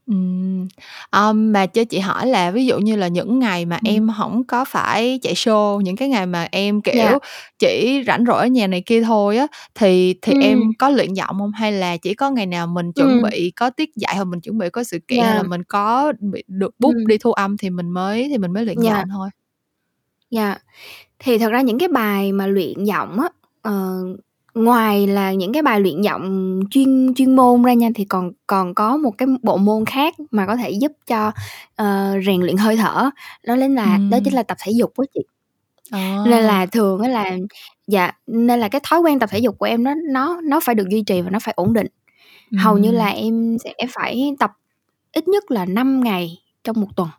[0.07, 0.67] Ừm,
[1.09, 3.83] ờm, mà cho chị hỏi là ví dụ như là những ngày mà Ừm.
[3.83, 7.15] em hổng có phải chạy show, những cái ngày mà em, Yeah.
[7.15, 7.19] kiểu,
[7.59, 10.39] chỉ rảnh rỗi ở nhà này kia thôi á, thì thì Ừm.
[10.39, 11.51] em có luyện giọng hông?
[11.51, 13.21] Hay là chỉ có ngày nào mình chuẩn Ừm.
[13.21, 15.49] bị có tiết dạy hoặc mình chuẩn bị có sự kiện hay là Yeah.
[15.49, 17.05] mình có bị được book Ừm.
[17.05, 18.81] đi thu âm thì mình mới thì mình mới luyện Yeah.
[18.81, 19.29] giọng thôi?
[20.31, 20.57] Yeah.
[21.19, 23.29] Thì thật ra những cái bài mà luyện giọng á,
[23.61, 24.03] ờ,
[24.55, 28.75] ngoài là những cái bài luyện giọng chuyên chuyên môn ra nha, thì còn còn
[28.75, 31.31] có một cái bộ môn khác mà có thể giúp cho,
[31.75, 33.09] ờ, rèn luyện hơi thở,
[33.47, 35.21] đó lính là đó chính là tập thể dục á chị.
[36.25, 36.41] Nên Ờ.
[36.47, 37.31] là thường á là
[37.87, 40.75] dạ, nên là cái thói quen tập thể dục của em nó nó nó phải
[40.75, 41.87] được duy trì và nó phải ổn định.
[42.57, 44.51] Hầu như là em sẽ phải tập
[45.13, 47.09] ít nhất là 5 ngày trong 1 tuần.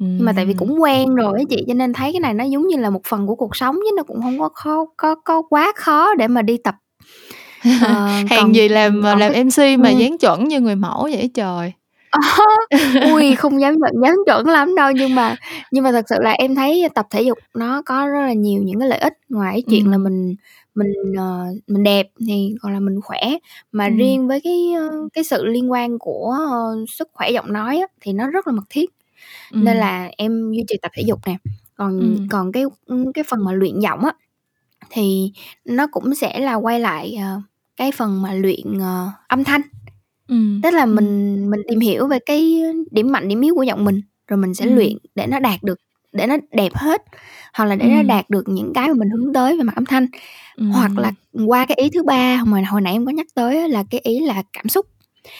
[0.00, 2.44] Nhưng mà tại vì cũng quen rồi á chị, cho nên thấy cái này nó
[2.44, 5.14] giống như là một phần của cuộc sống chứ nó cũng hông có khó có
[5.14, 6.74] có quá khó để mà đi tập.
[7.64, 7.68] Ờ,
[8.30, 9.98] Hàng còn gì làm còn làm MC mà ừm.
[9.98, 11.72] dáng chuẩn như người mẫu vậy trời.
[13.14, 15.36] Ui, không dám nhận dám chuẩn lắm đâu, nhưng mà
[15.72, 18.62] nhưng mà thật sự là em thấy tập thể dục nó có rất là nhiều
[18.64, 20.34] những cái lợi ích, ngoài cái chuyện là mình
[20.74, 23.20] mình, ờ, mình đẹp thì còn là mình khỏe.
[23.72, 23.96] Mà Ừm.
[23.96, 27.86] riêng với cái, ơ, cái sự liên quan của, ơ, sức khỏe giọng nói á,
[28.00, 28.90] thì nó rất là mật thiết,
[29.52, 31.36] nên là em duy trì tập thể dục nè.
[31.76, 32.28] Còn Ừm.
[32.30, 32.64] còn cái,
[33.14, 34.12] cái phần mà luyện giọng á,
[34.90, 35.32] thì
[35.64, 37.40] nó cũng sẽ là quay lại, ờ,
[37.76, 39.60] cái phần mà luyện, ờ, âm thanh.
[40.28, 43.84] Ừm, Tức là mình mình tìm hiểu về cái điểm mạnh, điểm yếu của giọng
[43.84, 44.76] mình, rồi mình sẽ Ừm.
[44.76, 45.78] luyện để nó đạt được
[46.12, 47.02] để nó đẹp hết,
[47.54, 49.84] hoặc là để nó đạt được những cái mà mình hướng tới về mặt âm
[49.86, 50.06] thanh.
[50.72, 51.12] Hoặc là
[51.46, 54.20] qua cái ý thứ ba mà hồi nãy em có nhắc tới là cái ý
[54.20, 54.86] là cảm xúc.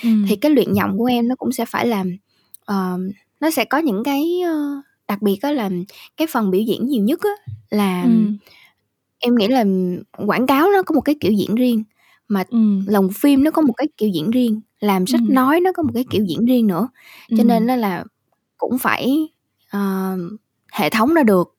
[0.04, 0.26] Ừm.
[0.28, 2.16] Thì cái luyện giọng của em nó cũng sẽ phải làm
[2.66, 2.98] ờ,
[3.40, 5.70] nó sẽ có những cái, ơ, đặc biệt á là
[6.16, 7.30] cái phần biểu diễn nhiều nhất á
[7.70, 8.36] là Ừm.
[9.20, 9.64] em nghĩ là
[10.26, 11.84] quảng cáo nó có một cái kiểu diễn riêng,
[12.28, 12.84] mà Ừm.
[12.88, 15.34] lồng phim nó có một cái kiểu diễn riêng, làm sách Ừm.
[15.34, 16.88] nói nó có một cái kiểu diễn riêng nữa.
[17.38, 17.78] Cho nên Ừm.
[17.80, 18.04] là
[18.58, 19.28] cũng phải,
[19.70, 20.16] ờ,
[20.72, 21.56] hệ thống ra được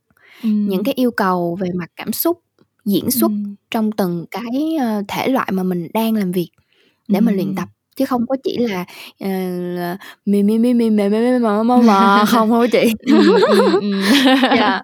[0.66, 2.42] những cái yêu cầu về mặt cảm xúc,
[2.86, 3.56] diễn xuất Ừm.
[3.72, 6.52] trong từng cái, ơ, thể loại mà mình đang làm việc
[7.10, 8.86] để mà luyện tập, chứ không có chỉ là,
[9.20, 9.28] ờ,
[9.76, 12.94] là mì, mi, mi, mi, mè, mè, mè, mò, mò, mò, không hông á chị.
[13.08, 14.12] Ừm, ừm, ừm.
[14.52, 14.82] Yeah.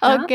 [0.00, 0.26] Đó.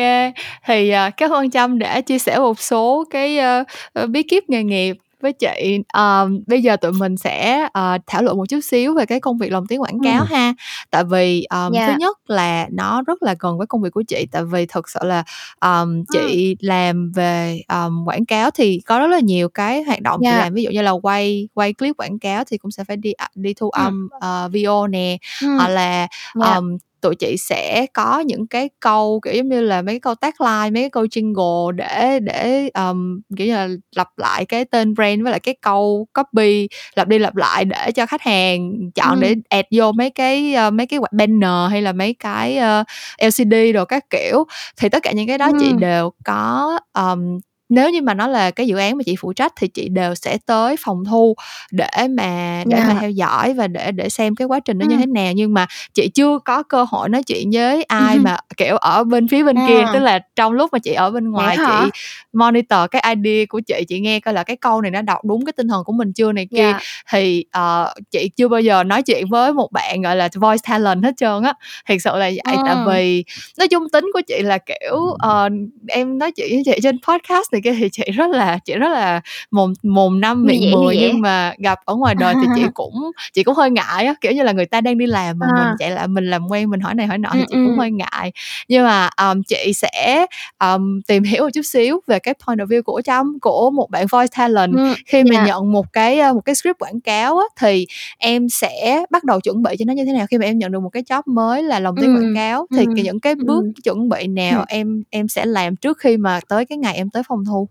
[0.68, 4.44] thì, à, cảm ơn Trâm đã chia sẻ một số cái, ơ, ơ, bí kíp
[4.50, 5.80] nghề nghiệp với chị.
[5.94, 9.40] Ờ, bây giờ tụi mình sẽ, ờ, thảo luận một chút xíu về cái công
[9.40, 10.32] việc lồng tiếng quảng cáo Ừm.
[10.32, 10.54] ha.
[10.92, 12.00] Tại vì, ờm, thứ Yeah.
[12.00, 15.00] nhất là nó rất là gần với công việc của chị, tại vì thực sự
[15.04, 15.24] là,
[15.60, 16.04] Ừm.
[16.12, 20.36] chị làm về, ờm, quảng cáo thì có rất là nhiều cái hoạt động chị
[20.36, 20.40] Yeah.
[20.44, 23.12] làm, ví dụ như là quay quay clip quảng cáo thì cũng sẽ phải đi,
[23.14, 25.58] à, đi thu âm, ờ, video nè, Ừm.
[25.58, 26.08] hoặc là,
[26.46, 26.64] Yeah.
[27.04, 30.72] Tụi chị sẽ có những cái câu, kiểu, giống như là, mấy cái câu tagline,
[30.72, 35.24] mấy cái câu jingle để để, ờm, kiểu như là, lặp lại cái tên brand
[35.24, 39.36] với lại cái câu copy, lặp đi lặp lại để cho khách hàng chọn để
[39.36, 39.42] Ừm.
[39.50, 42.84] add vô mấy cái, ơ, mấy cái banner hay là mấy cái, ơ,
[43.22, 44.46] LCD đồ các kiểu.
[44.78, 45.80] Thì tất cả những cái đó chị Ừm.
[45.80, 47.39] đều có, ờm
[47.74, 50.16] nếu như mà nó là cái dự án mà chị phụ trách thì chị đều
[50.16, 51.36] sẽ tới phòng thu
[51.72, 52.98] để mà để mà Yeah.
[53.02, 55.00] theo dõi và để để xem cái quá trình nó như Ừm.
[55.00, 55.34] thế nào.
[55.36, 59.28] Nhưng mà chị chưa có cơ hội nói chuyện với ai mà, kiểu, ở bên
[59.28, 60.04] phía bên kia, tức Ờ.
[60.06, 61.82] là trong lúc mà chị ở bên ngoài hả?
[61.84, 61.90] chị
[62.34, 65.46] monitor cái idea của chị, chị nghe coi là cái câu này nó đọc đúng
[65.46, 66.82] cái tinh thần của mình chưa này kia, Yeah.
[67.12, 71.04] thì, ờ, chị chưa bao giờ nói chuyện với một bạn, gọi là, voice talent
[71.04, 71.54] hết trơn á.
[71.88, 72.86] Thiệt sự là vậy, tại Ừm.
[72.88, 73.24] vì
[73.58, 75.50] nói chung tính của chị là, kiểu, ờ,
[75.88, 78.89] em nói chuyện với chị trên podcast này kia thì chị rất là chị rất
[78.91, 79.21] là
[79.52, 83.43] mồm mồm năm miệng mười, nhưng mà gặp ở ngoài đời thì chị cũng chị
[83.43, 85.76] cũng hơi ngại á, kiểu như là, người ta đang đi làm mà mình À.
[85.80, 87.78] chạy lại mình làm quen, mình hỏi này hỏi nọ thì Ừm, chị cũng ừm.
[87.80, 88.32] hơi ngại.
[88.67, 90.26] Nhưng mà, ờm, chị sẽ,
[90.58, 93.89] ờm, tìm hiểu một chút xíu về cái point of view của Trâm, của một
[93.91, 94.71] bạn voice talent.
[94.78, 95.45] Ừm, Khi yeah.
[95.47, 97.86] nhận một cái, một cái script quảng cáo á, thì
[98.17, 100.26] em sẽ bắt đầu chuẩn bị cho nó như thế nào?
[100.32, 102.67] Khi mà em nhận được một cái job mới là lồng tiếng quảng Ừm, cáo
[102.78, 103.73] thì ừm, những cái bước ừm.
[103.84, 107.23] chuẩn bị nào em em sẽ làm trước khi mà tới cái ngày em tới
[107.28, 107.70] phòng thu?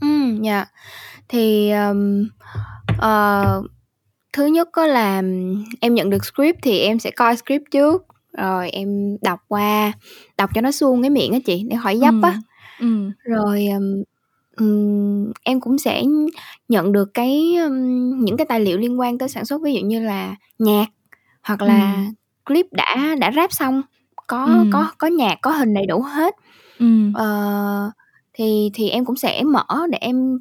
[0.00, 0.68] Ừm, yeah.
[1.28, 2.28] Thì, ờm,
[2.98, 3.62] ờ,
[4.32, 5.22] thứ nhất á là
[5.80, 8.06] em nhận được script thì em sẽ coi script trước,
[8.38, 9.92] rồi em đọc qua,
[10.38, 12.34] đọc cho nó suông cái miệng á chị, để khỏi dấp á.
[12.78, 13.12] Ừm.
[13.24, 13.66] Rồi,
[14.56, 16.02] ừm, em cũng sẽ
[16.68, 19.80] nhận được cái, ưm, những cái tài liệu liên quan tới sản xuất, ví dụ
[19.86, 20.86] như là nhạc
[21.42, 22.14] hoặc là Ừm.
[22.46, 23.82] clip đã đã ráp xong,
[24.28, 24.70] có Ừm.
[24.72, 26.34] có có nhạc, có hình đầy đủ hết.
[26.80, 27.12] Ừm.
[27.16, 27.92] Ờ,
[28.36, 30.38] thì thì em cũng sẽ mở để em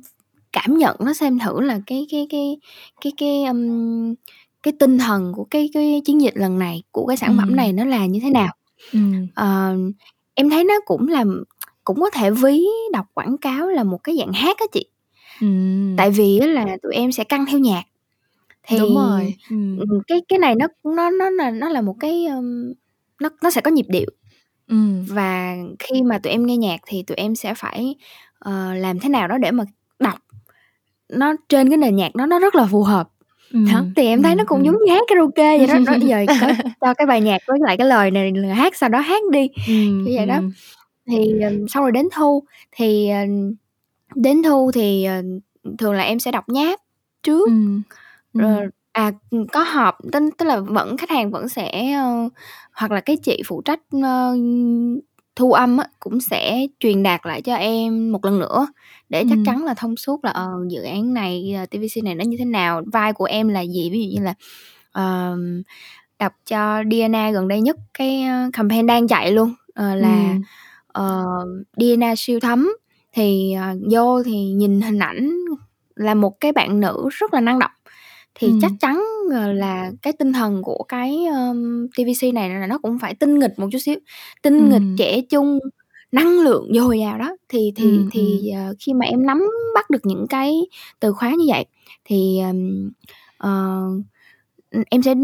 [0.53, 2.57] cảm nhận nó xem thử là cái cái cái
[3.01, 4.15] cái cái, ưm,
[4.63, 7.57] cái tinh thần của cái cái chiến dịch lần này, của cái sản phẩm Ừm.
[7.57, 8.53] này nó là như thế nào.
[8.93, 9.27] Ừm.
[9.35, 9.75] Ờ,
[10.35, 11.25] em thấy nó cũng là
[11.85, 14.85] cũng có thể ví đọc quảng cáo là một cái dạng hát á chị.
[15.41, 15.97] Ừm.
[15.97, 17.83] Tại vì là tụi em sẽ căn theo nhạc.
[18.67, 22.25] Thì, Đúng rồi, ừm, cái cái này nó nó nó là nó là một cái,
[22.27, 22.73] ưm,
[23.21, 24.11] nó nó sẽ có nhịp điệu.
[24.67, 25.05] Ừm.
[25.09, 27.95] Và khi mà tụi em nghe nhạc thì tụi em sẽ phải,
[28.39, 29.63] ờ, làm thế nào đó để mà
[29.99, 30.15] đọc
[31.09, 33.09] nó trên cái nền nhạc đó nó rất là phù hợp.
[33.73, 34.85] Đó, Ừm, thì em thấy nó ừm, cũng giống ừm.
[34.85, 35.79] như hát karaoke vậy đó.
[35.85, 36.47] Đó, giờ có
[36.81, 39.49] cho cái bài nhạc với lại cái lời này là hát sao đó hát đi,
[39.65, 40.35] Ừm, kiểu vậy đó.
[40.37, 40.51] ừm.
[41.11, 43.19] Thì, ừm, xong rồi đến thu, thì, ờ,
[44.15, 45.23] đến thu thì, ờ,
[45.79, 46.79] thường là em sẽ đọc nháp
[47.23, 47.47] trước.
[47.49, 47.81] Ừm,
[48.33, 48.69] ừm.
[48.95, 52.29] À, ừm, có họp, tức tức là vẫn khách hàng vẫn sẽ, ơ
[52.73, 54.35] hoặc là cái chị phụ trách, ơ,
[55.35, 58.67] thu âm á, cũng sẽ truyền đạt lại cho em một lần nữa
[59.09, 59.43] để chắc Ừm.
[59.43, 62.45] chắn là thông suốt là, ờ, dự án này, ờ, TVC này nó như thế
[62.45, 63.89] nào, vai của em là gì.
[63.91, 64.33] Ví dụ như là,
[64.91, 65.61] ờm,
[66.19, 70.45] đọc cho Diana gần đây nhất, cái, ơ, campaign đang chạy luôn, ờ, là, Ừm.
[70.87, 71.25] ờ,
[71.81, 72.69] Diana siêu thấm.
[73.13, 75.31] thì, ờ, vô thì nhìn hình ảnh
[75.95, 77.71] là một cái bạn nữ rất là năng động,
[78.35, 78.77] thì chắc Ừm.
[78.79, 83.15] chắn, ờ, là cái tinh thần của cái, ơm, TVC này là nó cũng phải
[83.15, 83.95] tinh nghịch một chút xíu,
[84.43, 84.95] tinh nghịch, Ừm.
[84.97, 85.59] trẻ trung,
[86.11, 87.35] năng lượng dồi dào đó.
[87.49, 88.09] Thì thì Ừm, ừm.
[88.11, 89.43] thì, ờ, khi mà em nắm
[89.75, 90.61] bắt được những cái
[90.99, 91.65] từ khóa như vậy
[92.05, 92.91] thì, ờm,
[93.37, 93.49] ờ,
[94.71, 95.15] ừm, em sẽ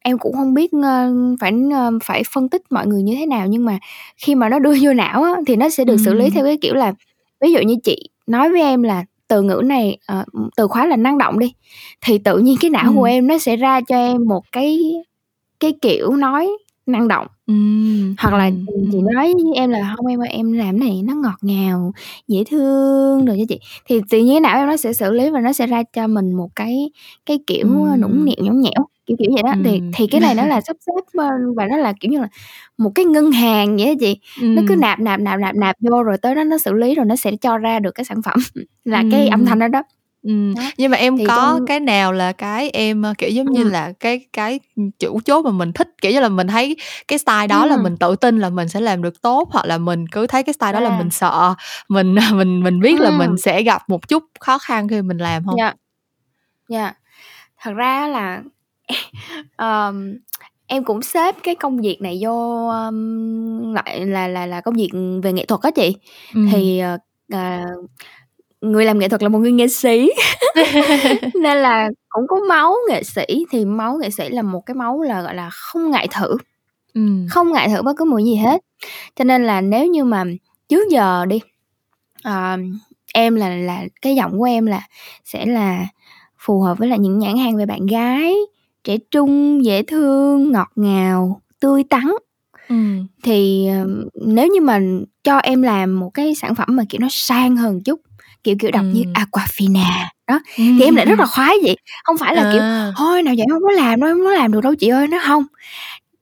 [0.00, 3.46] em cũng hông biết, ơ, phải, ơ, phải phân tích mọi người như thế nào,
[3.48, 3.78] nhưng mà
[4.16, 6.30] khi mà nó đưa vô não á, thì nó sẽ được xử lý Ừm.
[6.30, 6.94] theo cái kiểu là
[7.40, 10.96] ví dụ như chị nói với em là từ ngữ này, ừm, từ khóa là
[10.96, 11.54] năng động đi,
[12.00, 13.10] thì tự nhiên cái não của Ừm.
[13.10, 14.80] em nó sẽ ra cho em một cái
[15.60, 16.50] cái kiểu nói
[16.86, 17.26] năng động.
[17.46, 18.50] Ừm, Hoặc là,
[18.92, 21.92] chị nói với em là "Hông em ơi, em làm này nó ngọt ngào,
[22.28, 25.40] dễ thương đồ cho chị." Thì tự nhiên não em nó sẽ xử lý và
[25.40, 26.90] nó sẽ ra cho mình một cái
[27.26, 29.54] cái kiểu, ơ, nũng nịu, nhõng nhẽo, kiểu, kiểu vậy đó.
[29.64, 29.90] Thì Ừm.
[29.96, 32.28] thì cái này nó là sắp xếp, ơ, và nó là, kiểu như là,
[32.78, 34.16] một cái ngân hàng vậy á chị,
[34.54, 37.06] nó cứ nạp, nạp, nạp, nạp, nạp vô rồi tới đó nó xử lý rồi
[37.06, 38.38] nó sẽ cho ra được cái sản phẩm
[38.84, 39.82] là cái âm thanh đó đó.
[40.22, 43.30] Ừm, Đó, nhưng mà em thì trong có cái nào là cái em, ơ, kiểu,
[43.30, 43.72] giống như Ừm.
[43.72, 46.76] là, cái cái, ừm, chủ chốt mà mình thích, kiểu như là, mình thấy
[47.08, 47.82] cái style đó là Ừm.
[47.82, 50.52] mình tự tin là mình sẽ làm được tốt, hoặc là mình cứ thấy cái
[50.52, 51.10] style đó là mình À.
[51.10, 51.54] sợ,
[51.88, 53.36] mình, à, mình mình biết là mình Ừm.
[53.36, 55.60] sẽ gặp một chút khó khăn khi mình làm hông?
[55.60, 55.76] Yeah.
[56.68, 56.96] Yeah.
[57.62, 58.42] Thật ra á là
[59.56, 60.18] ờm,
[60.66, 64.90] em cũng xếp cái công việc này vô, ưm, gọi là là là công việc
[65.24, 65.96] về nghệ thuật á chị.
[66.34, 66.52] Ừm.
[66.52, 66.98] Thì, ờ,
[67.32, 67.60] ờ,
[68.62, 70.12] người làm nghệ thuật là một người nghệ sĩ,
[71.42, 75.02] nên là cũng có máu nghệ sĩ, thì máu nghệ sĩ là một cái máu
[75.02, 76.36] là, gọi là, không ngại thử,
[76.94, 77.26] Ừm.
[77.30, 78.62] không ngại thử bất cứ một gì hết.
[79.16, 80.24] Cho nên là nếu như mà
[80.68, 81.40] trước giờ đi,
[82.24, 82.80] ờm,
[83.14, 84.82] em là là cái giọng của em là
[85.24, 85.86] sẽ là
[86.38, 88.34] phù hợp với lại những nhãn hàng về bạn gái,
[88.84, 92.04] trẻ trung, dễ thương, ngọt ngào, tươi tắn.
[92.68, 93.06] Ừm.
[93.24, 94.80] Thì, ờm, nếu như mà
[95.24, 98.00] cho em làm một cái sản phẩm mà, kiểu, nó sang hơn chút,
[98.44, 99.12] kiểu, kiểu, đọc như Ừm.
[99.12, 99.84] Aquafina,
[100.28, 101.76] đó, thì em lại rất là khoái vậy.
[102.04, 102.92] Hông phải là, kiểu, À.
[102.96, 104.88] "Thôi nào giờ em hông có làm đâu, em hông có làm được đâu chị
[104.88, 105.44] ơi." Nó hông,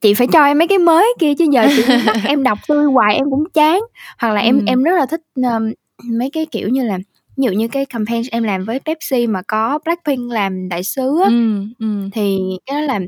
[0.01, 2.85] chị phải cho em mấy cái mới kia chứ giờ chị bắt em đọc tươi
[2.85, 3.81] hoài em cũng chán.
[4.19, 4.65] Hoặc là em Ừm.
[4.65, 5.73] em rất là thích, ờm,
[6.05, 6.97] mấy cái, kiểu như là,
[7.37, 11.19] ví dụ như cái campaign em làm với Pepsi mà có Blackpink làm đại sứ
[11.23, 11.29] á,
[11.79, 12.11] ừm.
[12.13, 12.99] thì cái đó là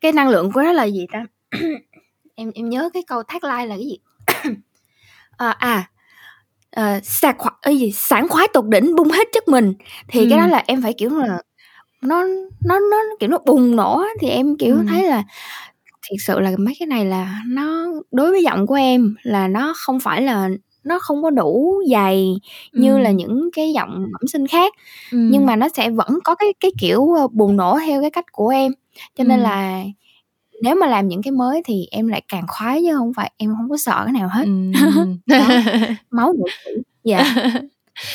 [0.00, 1.24] cái năng lượng của nó là gì ta?
[2.36, 3.98] Em em nhớ cái câu tagline là cái gì?
[5.36, 5.90] Ờ, à,
[6.76, 7.92] ờ, sạc khoa ơ, gì?
[7.92, 9.74] "Sảng khoái tột đỉnh, bung hết chất mình."
[10.08, 10.50] Thì cái đó Ừm.
[10.52, 11.42] là em phải, kiểu là,
[12.02, 12.24] nó
[12.64, 14.86] nó nó, kiểu, nó bùng nổ thì em, kiểu, Ừm.
[14.88, 15.24] thấy là
[16.10, 19.74] thiệt sự là mấy cái này là nó đối với giọng của em là nó
[19.78, 20.50] không phải là
[20.84, 22.36] nó không có đủ dày
[22.76, 23.16] như là Ừm.
[23.18, 24.74] những cái giọng bẩm sinh khác,
[25.28, 25.46] nhưng Ừm.
[25.46, 28.48] mà nó sẽ vẫn có cái cái kiểu, ơ, bùng nổ theo cái cách của
[28.48, 28.72] em.
[29.18, 29.44] Cho nên Ừm.
[29.44, 29.84] là
[30.60, 33.54] nếu mà làm những cái mới thì em lại càng khoái chứ hông phải em
[33.54, 34.48] hông có sợ cái nào hết.
[35.26, 35.54] Đó,
[36.10, 36.70] máu nghệ sĩ,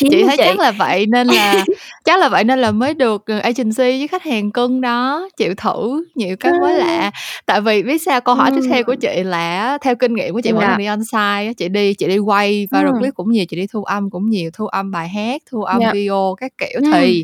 [0.01, 0.11] yeah.
[0.11, 0.57] Chị thấy chắc chị?
[0.59, 1.65] là vậy nên là
[2.05, 5.53] chắc là vậy nên là mới được, ờ, agency với khách hàng cưng đó, chịu
[5.57, 7.11] thử nhiều cái mới lạ.
[7.45, 8.21] Tại vì biết sao?
[8.21, 10.79] Câu hỏi tiếp theo của chị là theo kinh nghiệm của chị mỗi lần Yeah.
[10.79, 12.99] đi on-site á, chị đi chị đi quay viral Ừm.
[12.99, 15.79] clip cũng nhiều, chị đi thu âm cũng nhiều, thu âm bài hát, thu âm
[15.79, 15.93] Yeah.
[15.93, 16.91] video các kiểu, Ừm.
[16.93, 17.23] thì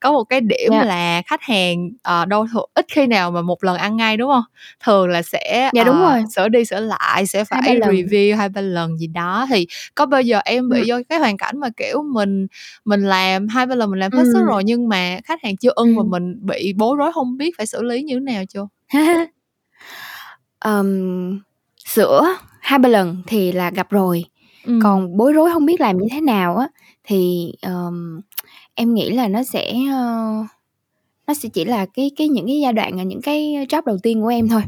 [0.00, 0.86] có một cái điểm Yeah.
[0.86, 4.28] là khách hàng, ờ, đô thường ít khi nào mà một lần ăn ngay, đúng
[4.30, 4.42] hông?
[4.84, 6.22] Thường là sẽ, Dạ, đúng ờ, rồi.
[6.36, 7.90] sửa đi sửa lại, sẽ 2-3 phải lần.
[7.90, 9.46] review 2-3 lần gì đó.
[9.50, 12.46] Thì có bao giờ em bị vô cái hoàn cảnh mà, kiểu, mình
[12.84, 15.96] mình làm 2-3 lần mình làm hết sức rồi nhưng mà khách hàng chưa ưng
[15.96, 16.10] và Ừm.
[16.10, 18.68] mình bị bối rối hông biết phải xử lý như thế nào chưa?
[20.58, 21.38] Ờm,
[21.86, 24.24] sửa 2-3 lần thì là gặp rồi,
[24.66, 24.80] Ừm.
[24.82, 26.68] còn bối rối hông biết làm như thế nào á,
[27.04, 28.20] thì, ờm,
[28.74, 30.32] em nghĩ là nó sẽ, ơ,
[31.26, 33.98] nó sẽ chỉ là cái cái những cái giai đoạn, à, những cái job đầu
[34.02, 34.62] tiên của em thôi.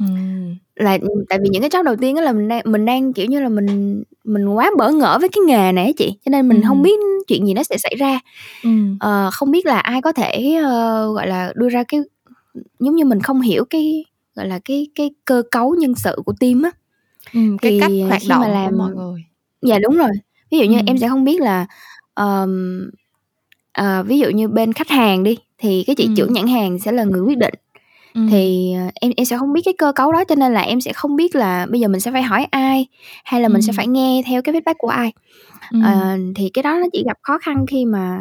[0.00, 0.56] Ừm.
[0.76, 3.14] Là, ừm, tại vì những cái job đầu tiên á là mình đang mình đang,
[3.14, 6.30] kiểu như là, mình mình quá bỡ ngỡ với cái nghề này á chị, cho
[6.30, 6.82] nên mình hông Ừm.
[6.84, 8.20] biết chuyện gì nó sẽ xảy ra.
[8.64, 8.98] Ừm.
[9.00, 12.00] Ờ, không biết là ai có thể, ơ, gọi là, đưa ra cái
[12.80, 16.34] giống như mình không hiểu cái, gọi là, cái cái cơ cấu nhân sự của
[16.40, 16.72] team á.
[17.34, 19.24] Ừm, cái cách Thì hoạt khi mà động của làm mọi người.
[19.62, 20.10] dạ, đúng rồi,
[20.52, 20.98] ví dụ như em Ừm.
[20.98, 21.66] sẽ hông biết là,
[22.14, 22.90] ờm,
[23.72, 26.34] ờ, ví dụ như bên khách hàng đi, thì cái chị trưởng Ừm.
[26.34, 27.54] nhãn hàng sẽ là người quyết định,
[28.14, 28.28] Ừm.
[28.30, 30.80] thì, ờ, em em sẽ hông biết cái cơ cấu đó cho nên là em
[30.80, 32.86] sẽ không biết là bây giờ mình sẽ phải hỏi ai,
[33.24, 33.76] hay là mình sẽ Ừm.
[33.76, 35.12] phải nghe theo cái feedback của ai.
[35.70, 35.82] Ừm.
[35.82, 38.18] Ờ, thì cái đó nó chỉ gặp khó khăn khi mà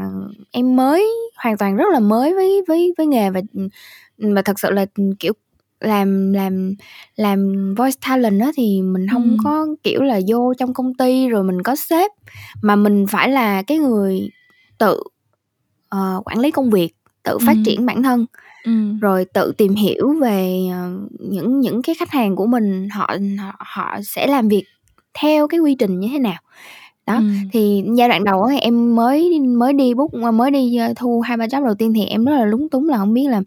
[0.51, 1.07] em mới
[1.43, 3.69] hoàn toàn rất là mới với với với nghề và, ừm,
[4.35, 5.33] mà thật sự là, ừm, kiểu,
[5.79, 6.73] làm làm
[7.15, 9.37] làm voice talent á thì mình hông Ừm.
[9.43, 12.11] có, kiểu là, vô trong công ty rồi mình có sếp,
[12.61, 14.29] mà mình phải là cái người
[14.79, 15.03] tự,
[15.89, 16.89] ờ, quản lý công việc,
[17.23, 17.63] tự phát Ừm.
[17.63, 18.25] triển bản thân,
[18.69, 18.99] Ừm.
[18.99, 20.89] rồi tự tìm hiểu về, ờ,
[21.19, 24.63] những những cái khách hàng của mình họ họ họ sẽ làm việc
[25.13, 26.37] theo cái quy trình như thế nào.
[27.07, 27.23] đó ừ.
[27.53, 31.37] thì giai đoạn đầu ấy, em mới mới đi bút mới đi ờ, thu hai
[31.37, 33.41] ba job đầu tiên thì em rất là lúng túng là không biết là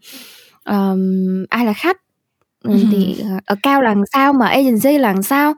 [0.65, 1.97] um, ai là khách
[2.65, 2.75] ừ.
[2.93, 5.55] thì ờ, ở cao là sao mà agency là sao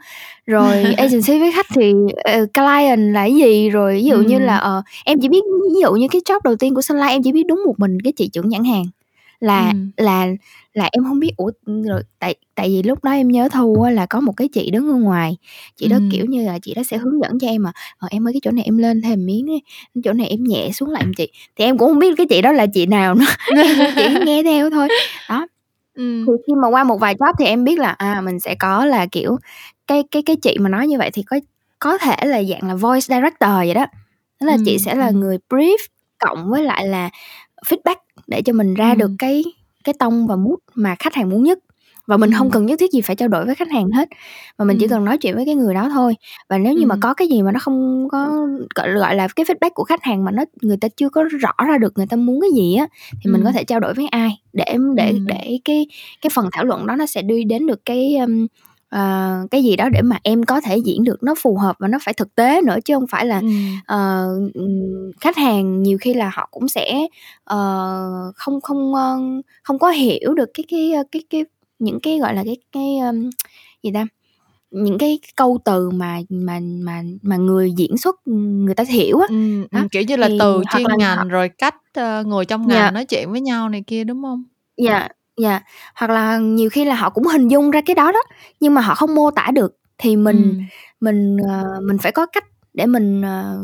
[0.47, 4.77] rồi agency với khách thì uh, client là cái gì rồi ví dụ như là
[4.79, 5.43] uh, em chỉ biết
[5.75, 7.99] ví dụ như cái job đầu tiên của Sunlight em chỉ biết đúng một mình
[8.05, 8.85] cái chị trưởng nhãn hàng
[9.41, 10.05] là ừ.
[10.05, 10.27] là
[10.75, 13.91] là em không biết ủa rồi tại tại vì lúc đó em nhớ thu á,
[13.91, 15.37] là có một cái chị đứng ở ngoài
[15.77, 18.27] chị đó kiểu như là chị đó sẽ hướng dẫn cho em mà ờ, em
[18.27, 19.63] ơi cái chỗ này em lên thêm miếng ấy.
[20.05, 22.43] chỗ này em nhẹ xuống lại em chị thì em cũng không biết cái chị
[22.43, 23.25] đó là chị nào nữa
[23.97, 24.89] chỉ nghe theo thôi
[25.29, 25.47] đó
[25.95, 26.25] ừ.
[26.27, 28.85] thì khi mà qua một vài job thì em biết là à mình sẽ có
[28.85, 29.37] là kiểu
[29.87, 31.37] cái cái cái chị mà nói như vậy thì có
[31.79, 33.87] có thể là dạng là voice director vậy đó
[34.41, 34.63] đó là ừ.
[34.67, 35.77] chị sẽ là người brief
[36.19, 37.11] cộng với lại là
[37.67, 37.97] feedback
[38.27, 38.95] để cho mình ra ừ.
[38.95, 39.45] được cái
[39.85, 41.59] cái tông và mood mà khách hàng muốn nhất
[42.07, 42.35] và mình ừ.
[42.39, 44.09] không cần nhất thiết gì phải trao đổi với khách hàng hết
[44.59, 44.81] mà mình ừ.
[44.81, 46.17] chỉ cần nói chuyện với cái người đó thôi
[46.49, 46.87] và nếu như ừ.
[46.87, 50.25] mà có cái gì mà nó không có gọi là cái feedback của khách hàng
[50.25, 52.87] mà nó người ta chưa có rõ ra được người ta muốn cái gì á
[53.11, 53.33] thì ừ.
[53.33, 55.19] mình có thể trao đổi với ai để để ừ.
[55.27, 55.87] để cái
[56.21, 58.47] cái phần thảo luận đó nó sẽ đi đến được cái um,
[58.97, 61.89] uh, cái gì đó để mà em có thể diễn được nó phù hợp và
[61.89, 63.39] nó phải thực tế nữa chứ không phải là
[63.95, 64.53] uh,
[65.21, 67.07] khách hàng nhiều khi là họ cũng sẽ
[67.55, 71.45] uh, không không uh, không có hiểu được cái cái cái cái
[71.79, 73.31] những cái gọi là cái cái um,
[73.83, 74.07] gì ta
[74.71, 79.27] những cái câu từ mà mà mà mà người diễn xuất người ta hiểu á
[79.31, 79.81] ừ, đó.
[79.91, 81.25] kiểu như là thì, từ chuyên ngành họ...
[81.25, 82.87] rồi cách uh, ngồi trong ngành yeah.
[82.87, 82.91] Dạ.
[82.91, 84.45] nói chuyện với nhau này kia đúng không
[84.77, 85.61] dạ yeah Dạ,
[85.95, 88.23] hoặc là nhiều khi là họ cũng hình dung ra cái đó đó,
[88.61, 90.67] nhưng mà họ không mô tả được thì mình Ừm.
[91.01, 93.59] mình, ờ, mình phải có cách để mình, ờ,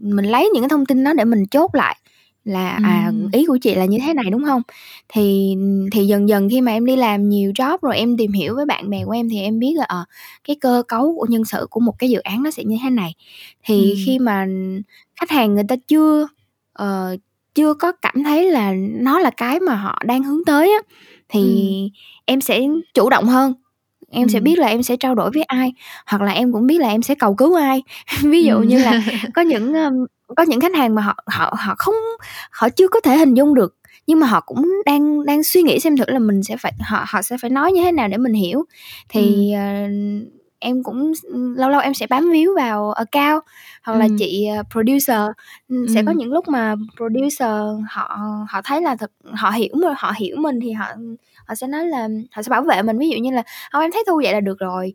[0.00, 1.96] mình lấy những cái thông tin đó để mình chốt lại
[2.44, 4.62] là, à, ý của chị là như thế này, đúng không
[5.08, 5.54] Thì
[5.92, 8.66] thì dần dần khi mà em đi làm nhiều job rồi em tìm hiểu với
[8.66, 10.04] bạn bè của em thì em biết là, ờ,
[10.48, 12.90] cái cơ cấu của nhân sự của một cái dự án nó sẽ như thế
[12.90, 13.14] này.
[13.64, 14.04] Thì Ừm.
[14.06, 14.46] khi mà
[15.20, 16.28] khách hàng người ta chưa,
[16.72, 17.16] ờ,
[17.54, 20.78] chưa có cảm thấy là nó là cái mà họ đang hướng tới á
[21.34, 21.88] thì Ừm.
[22.26, 22.60] em sẽ
[22.94, 23.54] chủ động hơn,
[24.10, 25.72] em sẽ biết là em sẽ trao đổi với ai,
[26.06, 27.82] hoặc là em cũng biết là em sẽ cầu cứu ai.
[28.32, 28.68] Ví dụ Ừm.
[28.68, 28.92] như là
[29.34, 29.74] có những,
[30.36, 31.94] có những khách hàng mà họ họ họ không
[32.50, 33.76] họ chưa có thể hình dung được,
[34.06, 37.04] nhưng mà họ cũng đang đang suy nghĩ xem thử là mình sẽ phải họ
[37.08, 38.64] họ sẽ phải nói như thế nào để mình hiểu.
[39.08, 40.24] Thì, Ừm.
[40.64, 41.12] Ờ em cũng
[41.56, 43.42] lâu lâu em sẽ bám víu vào account
[43.82, 45.20] hoặc là chị ờ, producer.
[45.94, 47.50] Sẽ có những lúc mà producer
[47.90, 50.86] họ họ thấy là thật họ hiểu mà họ hiểu mình thì họ
[51.46, 52.98] họ sẽ nói là họ sẽ bảo vệ mình.
[52.98, 53.42] Ví dụ như là
[53.72, 54.94] không em thấy thu vậy là được rồi.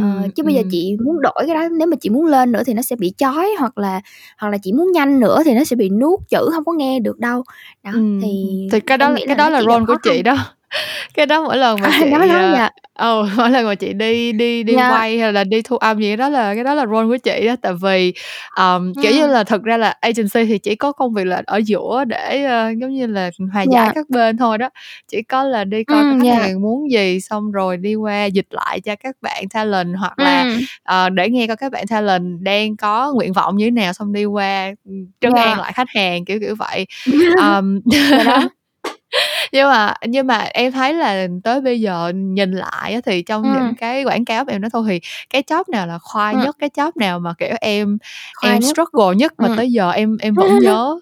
[0.00, 2.62] Ờ, chứ bây giờ chị muốn đổi cái đó nếu mà chị muốn lên nữa
[2.66, 4.00] thì nó sẽ bị chói hoặc là
[4.38, 7.00] hoặc là chị muốn nhanh nữa thì nó sẽ bị nuốt chữ không có nghe
[7.00, 7.42] được đâu.
[7.84, 10.36] Đó Ừm, thì thì cái đó cái đó là role của chị đó.
[11.14, 13.92] Cái đó mỗi lần mà chị đó đó ờ, dạ ừ, mỗi lần mà chị
[13.92, 14.90] đi đi đi Yeah.
[14.92, 17.46] quay hay là đi thu âm gì đó là cái đó là role của chị
[17.46, 17.56] đó.
[17.62, 18.12] Tại vì,
[18.50, 21.56] ờm, kiểu như là, thực ra là agency thì chỉ có công việc là ở
[21.58, 23.94] giữa để, ơ, giống như là, hòa giải Yeah.
[23.94, 24.70] các bên thôi đó.
[25.12, 26.38] Chỉ có là đi coi Ừm, khách yeah.
[26.42, 30.44] hàng muốn gì, xong rồi đi qua dịch lại cho các bạn talent hoặc là,
[30.44, 30.60] Ừm.
[30.82, 34.12] ờ, để nghe coi các bạn talent đang có nguyện vọng như thế nào, xong
[34.12, 34.72] đi qua,
[35.20, 35.46] trấn Yeah.
[35.48, 36.86] an lại khách hàng, kiểu, kiểu vậy.
[37.84, 38.48] Dạ đó
[39.52, 43.74] nhưng mà nhưng mà em thấy là tới bây giờ nhìn lại thì trong những
[43.76, 46.42] cái quảng cáo mà em nói thôi thì cái job nào là khoai Ừm.
[46.42, 47.98] nhất, cái job nào mà, kiểu, em
[48.36, 48.68] Khoai em nhất.
[48.70, 49.56] struggle nhất mà Ừm.
[49.56, 50.96] tới giờ em em vẫn nhớ?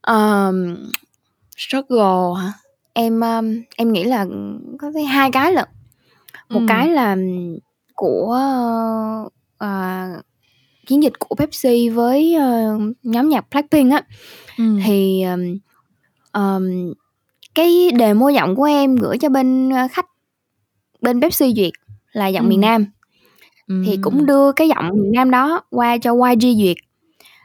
[0.00, 0.76] Ờm,
[1.56, 2.52] struggle hả?
[2.92, 4.26] Em, ờm, em nghĩ là,
[4.78, 5.68] có tới hai cái lận.
[6.50, 6.66] Một Ừm.
[6.68, 7.16] cái là
[7.94, 8.38] của,
[9.58, 9.68] ờ,
[10.86, 14.02] chiến dịch của Pepsi với, ơ, nhóm nhạc Blackpink á.
[14.58, 14.80] Ừm.
[14.86, 15.58] Thì, ờm,
[16.32, 16.92] ờm,
[17.54, 20.06] cái demo giọng của em gửi cho bên, ơ, khách
[21.02, 21.72] bên Pepsi duyệt
[22.12, 22.86] là giọng miền Nam.
[23.86, 26.76] Thì cũng đưa cái giọng miền Nam đó qua cho YG duyệt,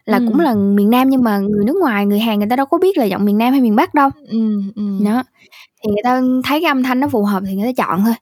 [0.05, 2.65] là cũng là miền Nam nhưng mà người nước ngoài, người Hàn người ta đâu
[2.67, 4.09] có biết là giọng miền Nam hay miền Bắc đâu.
[4.29, 5.05] Ừm, ừm.
[5.05, 5.23] Đó,
[5.83, 8.13] thì người ta thấy cái âm thanh nó phù hợp thì người ta chọn thôi.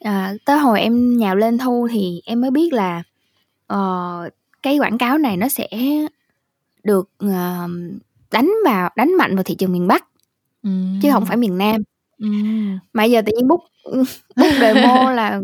[0.00, 3.02] À, tới hồi em nhào lên thu thì em mới biết là,
[3.66, 4.30] ờ,
[4.62, 5.68] cái quảng cáo này nó sẽ
[6.84, 7.66] được, ờ,
[8.32, 10.04] đánh vào đánh mạnh vào thị trường miền Bắc,
[11.02, 11.76] chứ hổng phải miền Nam.
[12.22, 12.78] Ừm.
[12.92, 13.60] Mà giờ tự nhiên book,
[14.36, 15.40] book demo là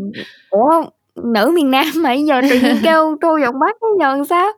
[0.49, 4.51] "Ủa, nữ miền Nam mà giờ tự nhiên kêu thu giọng Bắc giờ làm sao?"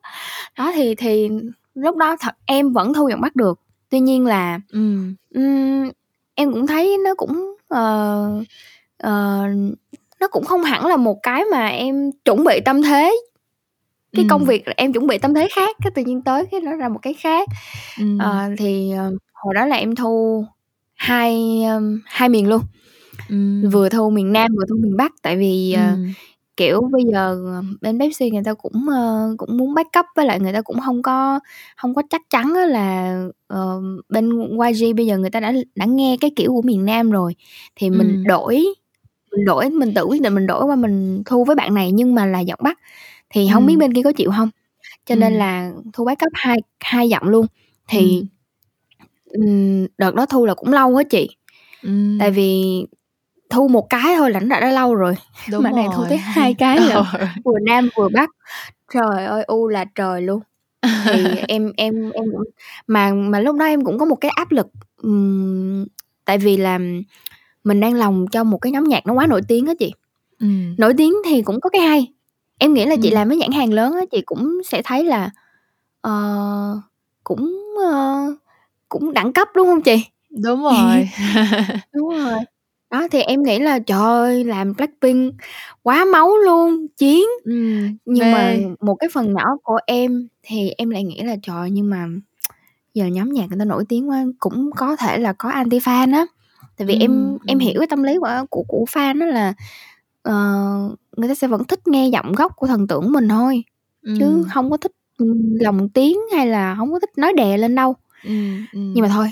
[0.57, 1.29] Đó, thì thì
[1.75, 3.59] lúc đó thật em vẫn thu giọng Bắc được,
[3.89, 5.15] tuy nhiên là, Ừm.
[5.35, 5.91] ừm,
[6.35, 8.29] em cũng thấy nó cũng, ờ,
[8.99, 9.43] ờ,
[10.19, 13.17] nó cũng không hẳn là một cái mà em chuẩn bị tâm thế.
[14.15, 16.75] Cái công việc em chuẩn bị tâm thế khác, cái tự nhiên tới cái nó
[16.75, 17.49] ra một cái khác.
[17.99, 18.17] Ừm.
[18.19, 20.45] Ờ, thì, ờ, hồi đó là em thu
[20.95, 22.61] hai, ưm, hai miền luôn,
[23.29, 23.69] Ừm.
[23.69, 25.97] vừa thu miền Nam vừa thu miền Bắc tại vì, ờ,
[26.57, 30.39] kiểu, bây giờ, ờ, bên Pepsi người ta cũng, ơ, cũng muốn backup với lại
[30.39, 31.41] người ta cũng hông có
[31.77, 36.17] hông có chắc chắn là, ờ, bên YG bây giờ người ta đã đã nghe
[36.21, 37.35] cái kiểu của miền Nam rồi,
[37.75, 38.23] thì mình Ừm.
[38.23, 38.65] đổi
[39.31, 42.15] mình đổi mình tự quyết định mình đổi qua mình thu với bạn này nhưng
[42.15, 42.79] mà là giọng Bắc,
[43.35, 43.79] thì hông biết Ừm.
[43.79, 44.49] bên kia có chịu hông?
[45.07, 45.39] Cho nên Ừm.
[45.39, 47.47] là thu backup hai hai giọng luôn.
[47.89, 48.25] Thì,
[49.27, 49.45] Ừm.
[49.47, 51.29] ừm, đợt đó thu là cũng lâu á chị,
[52.19, 52.35] tại Ừm.
[52.35, 52.63] vì
[53.51, 55.15] thu một cái thôi là nó đã đã lâu rồi,
[55.51, 56.09] Đúng mà này thu rồi.
[56.09, 57.05] tới hai cái lận, Ờ.
[57.45, 58.29] vừa Nam vừa Bắc.
[58.93, 60.41] Trời ơi, u là trời luôn!
[61.09, 62.43] Thì em em em cũng
[62.87, 64.67] mà mà lúc đó em cũng có một cái áp lực,
[65.03, 65.85] ừm,
[66.25, 66.79] tại vì là
[67.65, 69.93] mình đang lòng cho một cái nhóm nhạc nó quá nổi tiếng á chị.
[70.41, 70.75] Ừm.
[70.79, 72.07] Nổi tiếng thì cũng có cái hay,
[72.59, 73.11] em nghĩ là chị Ừm.
[73.11, 75.29] làm với nhãn hàng lớn á, chị cũng sẽ thấy là,
[76.01, 76.11] ờ,
[77.23, 78.25] cũng, ơ,
[78.89, 80.05] cũng đẳng cấp, đúng hông chị?
[80.29, 81.09] Đúng rồi.
[81.93, 82.39] Đúng rồi.
[82.91, 85.35] Đó, thì em nghĩ là, trời ơi, làm Blackpink
[85.83, 87.25] quá máu luôn, chiến!
[87.45, 88.65] Ừm, Nhưng mà mê.
[88.81, 92.07] một cái phần nhỏ của em thì em lại nghĩ là, trời nhưng mà
[92.93, 96.25] giờ nhóm nhạc người ta nổi tiếng quá, cũng có thể là có anti-fan á.
[96.77, 97.81] Tại vì Ừm, em em hiểu ừm.
[97.81, 99.53] cái tâm lý của của của fan á là,
[100.23, 100.33] ờ,
[101.17, 103.63] người ta sẽ vẫn thích nghe giọng gốc của thần tượng mình thôi,
[104.19, 104.43] chứ Ừm.
[104.51, 107.95] hông có thích, ừm, lồng tiếng hay là hông có thích nói đè lên đâu.
[108.23, 109.31] Ừm, Nhưng mà thôi,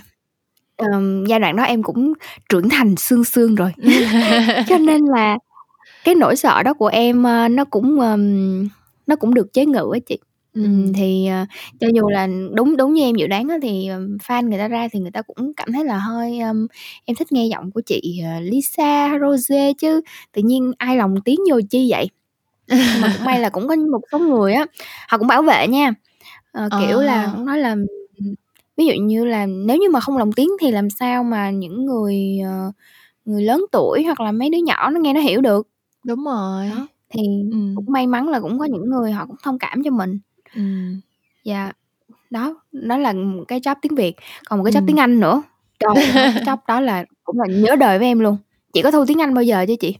[0.77, 2.13] ờm, giai đoạn đó em cũng
[2.49, 3.71] trưởng thành xương xương rồi,
[4.69, 5.37] cho nên là
[6.03, 8.67] cái nỗi sợ đó của em, ơ, nó cũng, ờm,
[9.07, 10.19] nó cũng được chế ngự á chị.
[10.53, 10.93] Ừm, Ừm.
[10.93, 11.45] thì, ờ,
[11.79, 14.67] cho dù là đúng đúng như em dự đoán á thì, ờm, fan người ta
[14.67, 16.67] ra thì người ta cũng cảm thấy là hơi, ưm,
[17.05, 20.01] em thích nghe giọng của chị, ờ, Lisa, Rosé chứ
[20.33, 22.09] tự nhiên ai lồng tiếng vô chi vậy?
[22.91, 24.65] Nhưng mà cũng may là cũng có một số người á,
[25.09, 25.93] họ cũng bảo vệ nha,
[26.53, 27.31] ờ, kiểu là, Ờ.
[27.31, 27.71] cũng nói là,
[28.19, 28.35] ừm,
[28.77, 31.85] ví dụ như là nếu như mà không lồng tiếng thì làm sao mà những
[31.85, 32.71] người, ờ,
[33.25, 35.67] người lớn tuổi hoặc là mấy đứa nhỏ nó nghe nó hiểu được.
[36.05, 36.69] Đúng rồi.
[36.69, 37.21] Đó, thì
[37.75, 37.93] cũng Ừm.
[37.93, 40.19] may mắn là cũng có những người họ cũng thông cảm cho mình.
[40.55, 41.01] Ừm.
[41.43, 41.71] Dạ,
[42.29, 44.87] đó, đó là một cái job tiếng Việt, còn một cái job Ừm.
[44.87, 45.43] tiếng Anh nữa.
[45.79, 48.37] Trời ơi, cái job đó là cũng là nhớ đời với em luôn.
[48.73, 49.95] Chị có thu tiếng Anh bao giờ chưa chị?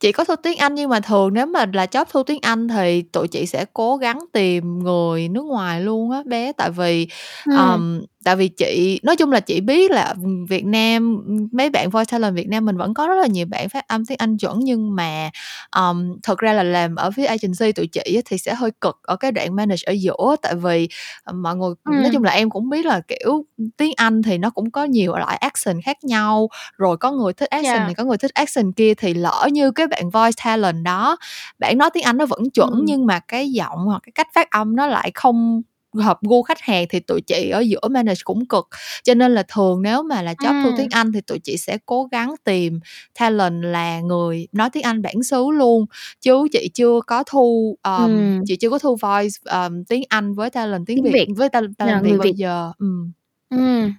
[0.00, 2.68] Chị có thu tiếng Anh nhưng mà thường nếu mà là job thu tiếng Anh
[2.68, 7.08] thì tụi chị sẽ cố gắng tìm người nước ngoài luôn á bé, tại vì,
[7.46, 7.56] Ừm.
[7.56, 10.14] ờm, tại vì chị nói chung là chị biết là,
[10.48, 11.22] Việt Nam,
[11.52, 14.06] mấy bạn voice talent Việt Nam mình vẫn có rất là nhiều bạn phát âm
[14.06, 15.30] tiếng Anh chuẩn nhưng mà,
[15.70, 19.16] ờm, thật ra là làm ở phía agency tụi chị thì sẽ hơi cực ở
[19.16, 20.88] cái đoạn manage ở giữa, tại vì,
[21.24, 22.12] ờ, mọi người nói Ừm.
[22.12, 23.44] chung là em cũng biết là, kiểu,
[23.76, 26.48] tiếng Anh thì nó cũng có nhiều loại accent khác nhau,
[26.78, 27.86] rồi có người thích accent Yeah.
[27.86, 31.16] này, có người thích accent kia thì lỡ như cái bạn voice talent đó,
[31.58, 32.84] bản nói tiếng Anh nó vẫn chuẩn Ừm.
[32.84, 35.62] nhưng mà cái giọng hoặc cái cách phát âm nó lại không
[35.94, 38.68] hợp gu khách hàng thì tụi chị ở giữa manage cũng cực.
[39.04, 40.88] Cho nên là thường nếu mà là job thu tiếng.
[40.90, 42.80] Anh thì tụi chị sẽ cố gắng tìm
[43.20, 45.86] talent là người nói tiếng Anh bản xứ luôn,
[46.20, 48.40] chứ chị chưa có thu, ờm, Ừm.
[48.46, 51.48] chị chưa có thu voice, ờm, tiếng Anh với talent tiếng Tiếng Việt Việt, với
[51.48, 52.34] ta là talent Việt người bao Việt.
[52.36, 52.72] giờ.
[52.78, 53.12] Ừm.
[53.50, 53.92] Ừm.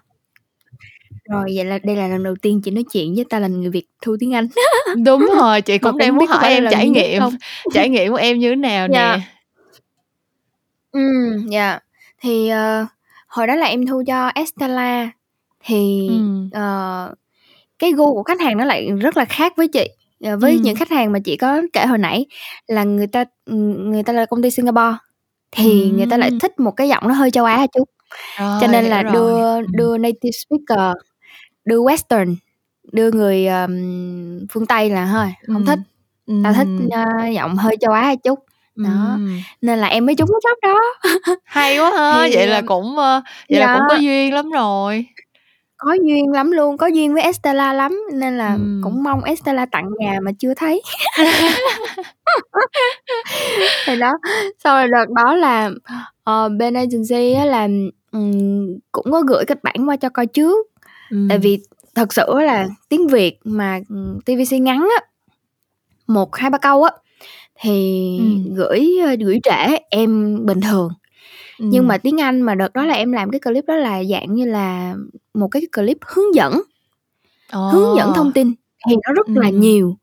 [1.32, 3.86] Rồi, vậy là đây là lần đầu tiên chị nói chuyện với talent người Việt
[4.02, 4.48] thu tiếng Anh.
[5.06, 7.22] Đúng rồi, chị cũng cũng đang muốn hỏi là em trải nghiệm
[7.74, 9.20] trải nghiệm của em như thế nào Yeah.
[9.20, 9.22] nè?
[10.92, 11.84] Ừm, yeah.
[12.22, 12.86] Thì, ờ,
[13.28, 15.10] hồi đó là em thu cho Estella,
[15.66, 16.50] thì, Ừm.
[16.52, 17.14] ờ,
[17.80, 19.90] cái gu của khách hàng nó lại rất là khác với chị,
[20.26, 20.76] ờ, với những Ừm.
[20.76, 22.26] khách hàng mà chị có kể hồi nãy
[22.68, 24.98] là người ta, ừm, người ta là công ty Singapore,
[25.52, 26.40] thì người ta lại Ừm.
[26.40, 27.90] thích một cái giọng nó hơi châu Á chút.
[28.58, 29.14] Cho Rồi, nên hiểu là rồi.
[29.14, 29.74] đưa Ừm.
[29.74, 30.98] đưa native speaker,
[31.66, 32.36] đưa Western,
[32.94, 33.72] đưa người, ờm,
[34.52, 35.80] phương Tây là thôi, hông thích,
[36.28, 36.44] Ừm.
[36.44, 36.90] tao thích, Ừm.
[36.92, 38.40] ơ, giọng hơi châu Á chút.
[38.84, 39.18] Đó,
[39.62, 40.80] nên là em mới trúng cái job đó.
[41.46, 42.28] Hay quá ha!
[42.28, 45.06] Thì, Vậy là ờm cũng, ơ, vậy là cũng có duyên lắm rồi.
[45.78, 48.82] Có duyên lắm luôn, có duyên với Estella lắm, nên là Ừm.
[48.84, 50.82] cũng mong Estella tặng nhà mà chưa thấy.
[53.88, 54.12] Thì đó,
[54.64, 55.70] xong rồi đợt đó là,
[56.24, 57.68] ờ, bên agency á là,
[58.12, 60.68] ừm, cũng có gửi kịch bản qua cho coi trước.
[61.30, 61.42] Tại Ừm.
[61.42, 61.60] vì
[61.96, 63.80] thật sự là tiếng Việt mà,
[64.26, 65.06] TVC ngắn á,
[66.08, 66.92] 1, 2, 3 câu á,
[67.62, 68.54] thì Ừm.
[68.56, 70.90] gửi, ơ, gửi trễ em bình thường.
[71.70, 72.02] Nhưng mà Ừm.
[72.04, 74.96] tiếng Anh mà đợt đó là em làm cái clip đó là dạng như là
[75.34, 76.54] một cái clip hướng dẫn,
[77.72, 78.54] hướng dẫn thông tin
[78.90, 79.62] thì nó rất là Ừm.
[79.62, 79.98] nhiều.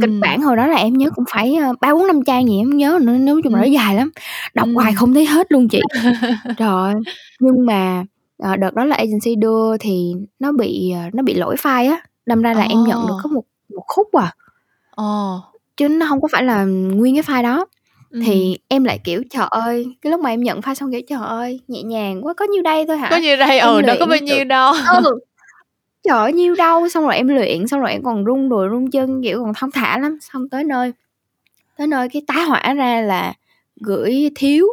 [0.00, 0.20] Kịch Ừm.
[0.20, 2.66] bản hồi đó là em nhớ cũng phải, ơ, 3, 4, 5 trang gì em
[2.68, 3.72] hông nhớ nữa, nói chung là nó Ừm.
[3.72, 4.10] dài lắm,
[4.54, 4.96] đọc hoài Ừm.
[4.96, 5.80] không thấy hết luôn chị.
[6.56, 6.94] Trời ơi!
[7.40, 8.04] Nhưng mà,
[8.38, 12.02] ờ, đợt đó là agency đưa thì nó bị, ờ, nó bị lỗi file á,
[12.26, 13.44] đâm ra là em nhận được có một
[13.76, 14.34] một khúc à.
[14.90, 15.04] Ờ.
[15.78, 17.66] Chứ nó hông có phải là nguyên cái file đó.
[18.10, 18.22] Ừm.
[18.24, 21.18] Thì em lại, kiểu, trời ơi, cái lúc mà em nhận file xong, kiểu, trời
[21.22, 23.20] ơi, nhẹ nhàng quá, có nhiêu đây thôi Có hả?
[23.20, 24.74] nhiêu đây, Em ừ, đâu có luyện bao được nhiêu đâu.
[25.02, 25.18] ừ,
[26.02, 28.90] trời ơi, nhiêu đâu, xong rồi em luyện, xong rồi em còn run đùi run
[28.90, 30.18] chân, kiểu, còn thong thả lắm.
[30.20, 30.92] Xong tới nơi
[31.78, 33.34] tới nơi cái tá hỏa ra là
[33.80, 34.66] gửi thiếu.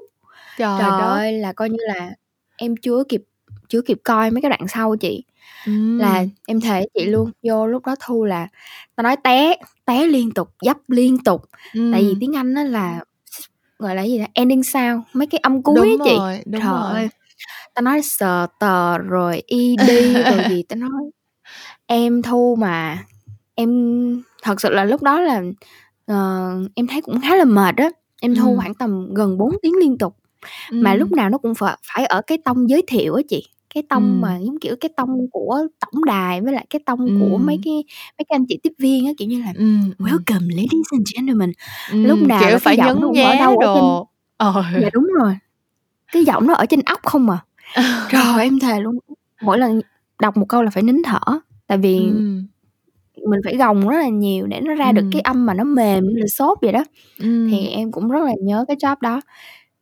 [0.58, 1.06] Trời Trời đất!
[1.06, 2.12] ơi, là coi như là
[2.58, 3.24] em chưa kịp
[3.70, 5.24] chưa kịp coi mấy cái đoạn sau chị.
[5.98, 8.48] Là em với chị luôn, vô lúc đó Thu là
[8.96, 11.42] ta nói té, té liên tục, dấp liên tục.
[11.90, 12.20] Tại vì Ừm.
[12.20, 13.04] tiếng Anh á là
[13.80, 16.12] gọi là cái gì ta, ending sound, mấy cái âm cuối Đúng á chị.
[16.20, 16.94] rồi, đúng Trời rồi.
[16.94, 17.10] ơi,
[17.76, 19.80] ta nói sờ tờ rồi ed
[20.30, 20.92] rồi gì ta nói
[21.88, 23.06] em Thu mà
[23.56, 23.70] em
[24.44, 25.44] thật sự là lúc đó là,
[26.08, 27.90] ờ, em thấy cũng khá là mệt á.
[28.22, 28.58] Em thu Ừm.
[28.58, 30.16] khoảng tầm gần 4 tiếng liên tục,
[30.80, 31.18] mà lúc Ừm.
[31.18, 33.46] nào nó cũng phải phải ở cái tông giới thiệu á chị,
[33.76, 34.46] cái tông mà Ừm.
[34.46, 37.64] giống kiểu cái tông của tổng đài với lại cái tông của mấy Ừm.
[37.66, 37.74] cái
[38.20, 40.08] mấy cái anh chị tiếp viên á, kiểu như là Ừm, ừm.
[40.08, 41.52] "Welcome ladies and gentlemen."
[42.02, 43.68] Lúc Ừm, nào kiểu, là cái phải giọng nó nhấn cũng ở nhá đâu ở
[43.74, 44.08] trên đồ.
[44.38, 44.64] Ờ.
[44.76, 45.38] dạ đúng rồi,
[46.14, 47.40] cái giọng nó ở trên óc không à.
[48.10, 49.00] Trời em thề luôn,
[49.42, 49.82] mỗi lần
[50.22, 51.20] đọc một câu là phải nín thở,
[51.68, 52.48] tại vì Ừm.
[53.32, 55.24] mình phải gồng rất là nhiều để nó ra được cái Ừm.
[55.24, 56.86] âm mà nó mềm như là xốp vậy đó.
[57.46, 57.70] Thì Ừm.
[57.70, 59.22] em cũng rất là nhớ cái job đó.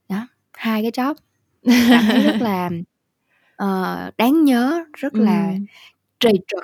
[0.10, 1.16] Đó, 2 cái job
[1.92, 2.70] cảm thấy rất là,
[3.58, 5.66] ờ, đáng nhớ, rất là Ừm
[6.24, 6.64] trầy trật.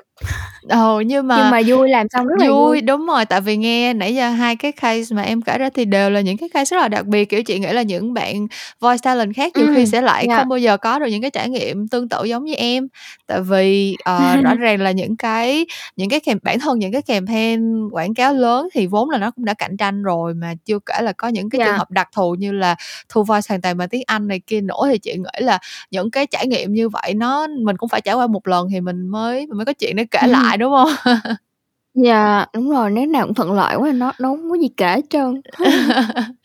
[0.70, 2.82] Ừ, nhưng Nhưng mà mà vui, làm xong rất là vui, vui.
[2.82, 5.84] đúng rồi, tại vì nghe nãy giờ 2 cái case mà em kể ra thì
[5.84, 7.24] đều là những cái case rất là đặc biệt.
[7.24, 8.46] Kiểu, chị nghĩ là những bạn
[8.80, 10.36] voice talent khác nhiều khi Ừm, sẽ lại yeah.
[10.36, 12.88] không bao giờ có được những cái trải nghiệm tương tự giống như em.
[13.26, 17.02] Tại vì, ờ, rõ ràng là những cái những cái cam bản thân những cái
[17.02, 20.78] campaign quảng cáo lớn thì vốn là nó cũng đã cạnh tranh rồi, mà chưa
[20.86, 21.76] kể là có những cái trường Yeah.
[21.76, 22.76] hợp đặc thù như là
[23.08, 25.58] thu voice hoàn toàn bằng tiếng Anh này kia nữa, thì chị nghĩ là
[25.90, 28.80] những cái trải nghiệm như vậy nó mình cũng phải trải qua một lần thì
[28.80, 30.90] mình mới mình mới có chuyện để kể lại, đúng hông?
[31.94, 34.86] Yeah, đúng rồi, nếu nào cũng thuận lợi quá nó nó hông có gì kể
[34.86, 35.40] hết trơn.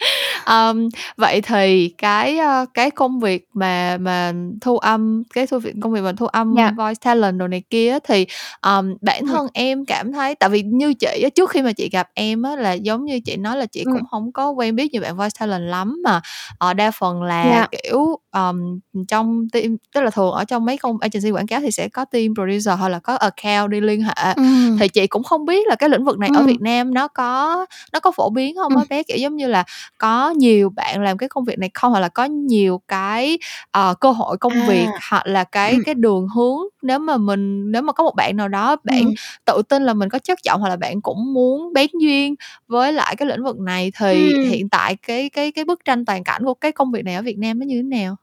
[0.45, 5.73] Ờm, vậy thì cái, ơ, cái công việc mà mà thu âm, cái thu việc
[5.81, 6.67] công việc mà thu Yeah.
[6.67, 8.25] âm voice talent đồ này kia á, thì,
[8.61, 9.29] ờm, bản Ừm.
[9.29, 12.41] thân em cảm thấy tại vì như chị á, trước khi mà chị gặp em
[12.41, 13.93] á, là giống như chị nói là chị Ừm.
[13.93, 16.21] cũng hổng có quen biết nhiều bạn voice talent lắm, mà,
[16.57, 17.69] ờ, đa phần là, Yeah.
[17.71, 21.71] kiểu, ờm, trong team tức là thường ở trong mấy công agency quảng cáo thì
[21.71, 24.33] sẽ có team producer hoặc là có account đi liên hệ.
[24.35, 24.77] Ừm.
[24.79, 26.47] Thì chị cũng không biết là cái lĩnh vực này ở Ừm.
[26.47, 28.77] Việt Nam nó có nó có phổ biến hông Ừm.
[28.77, 29.03] á bé?
[29.03, 29.63] Kiểu, giống như là
[29.97, 31.91] có nhiều bạn làm cái công việc này không?
[31.91, 33.38] Hoặc là có nhiều cái,
[33.71, 34.99] ờ, cơ hội công việc, À.
[35.09, 35.83] hoặc là cái Ừm.
[35.83, 39.15] cái đường hướng nếu mà mình nếu mà có một bạn nào đó bạn Ừm.
[39.45, 42.36] tự tin là mình có chất giọng, hoặc là bạn cũng muốn bén duyên
[42.67, 44.43] với lại cái lĩnh vực này, thì Ừm.
[44.49, 47.21] hiện tại cái cái cái bức tranh toàn cảnh của cái công việc này ở
[47.21, 48.15] Việt Nam nó như thế nào?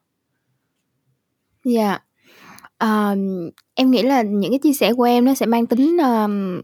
[1.64, 2.02] Yeah.
[2.78, 6.62] Ờm, em nghĩ là những cái chia sẻ của em nó sẽ mang tính, ừm,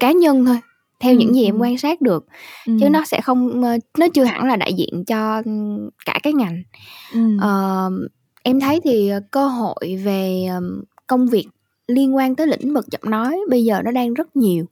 [0.00, 0.58] cá nhân thôi,
[1.00, 2.26] theo những Ừm, gì em quan sát được,
[2.66, 2.92] chứ Ừm.
[2.92, 3.60] nó sẽ không,
[3.98, 5.42] nó chưa hẳn là đại diện cho,
[6.06, 6.62] cả cái ngành.
[7.14, 7.38] Ừm.
[7.38, 8.06] Ờm,
[8.42, 10.48] em thấy thì, ờ, cơ hội về,
[11.06, 11.46] công việc
[11.88, 14.64] liên quan tới lĩnh vực giọng nói bây giờ nó đang rất nhiều.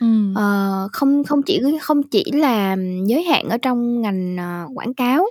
[0.00, 0.34] Ừm.
[0.34, 2.76] Ờ, không không chỉ không chỉ là
[3.06, 5.26] giới hạn ở trong ngành, ờ, quảng cáo,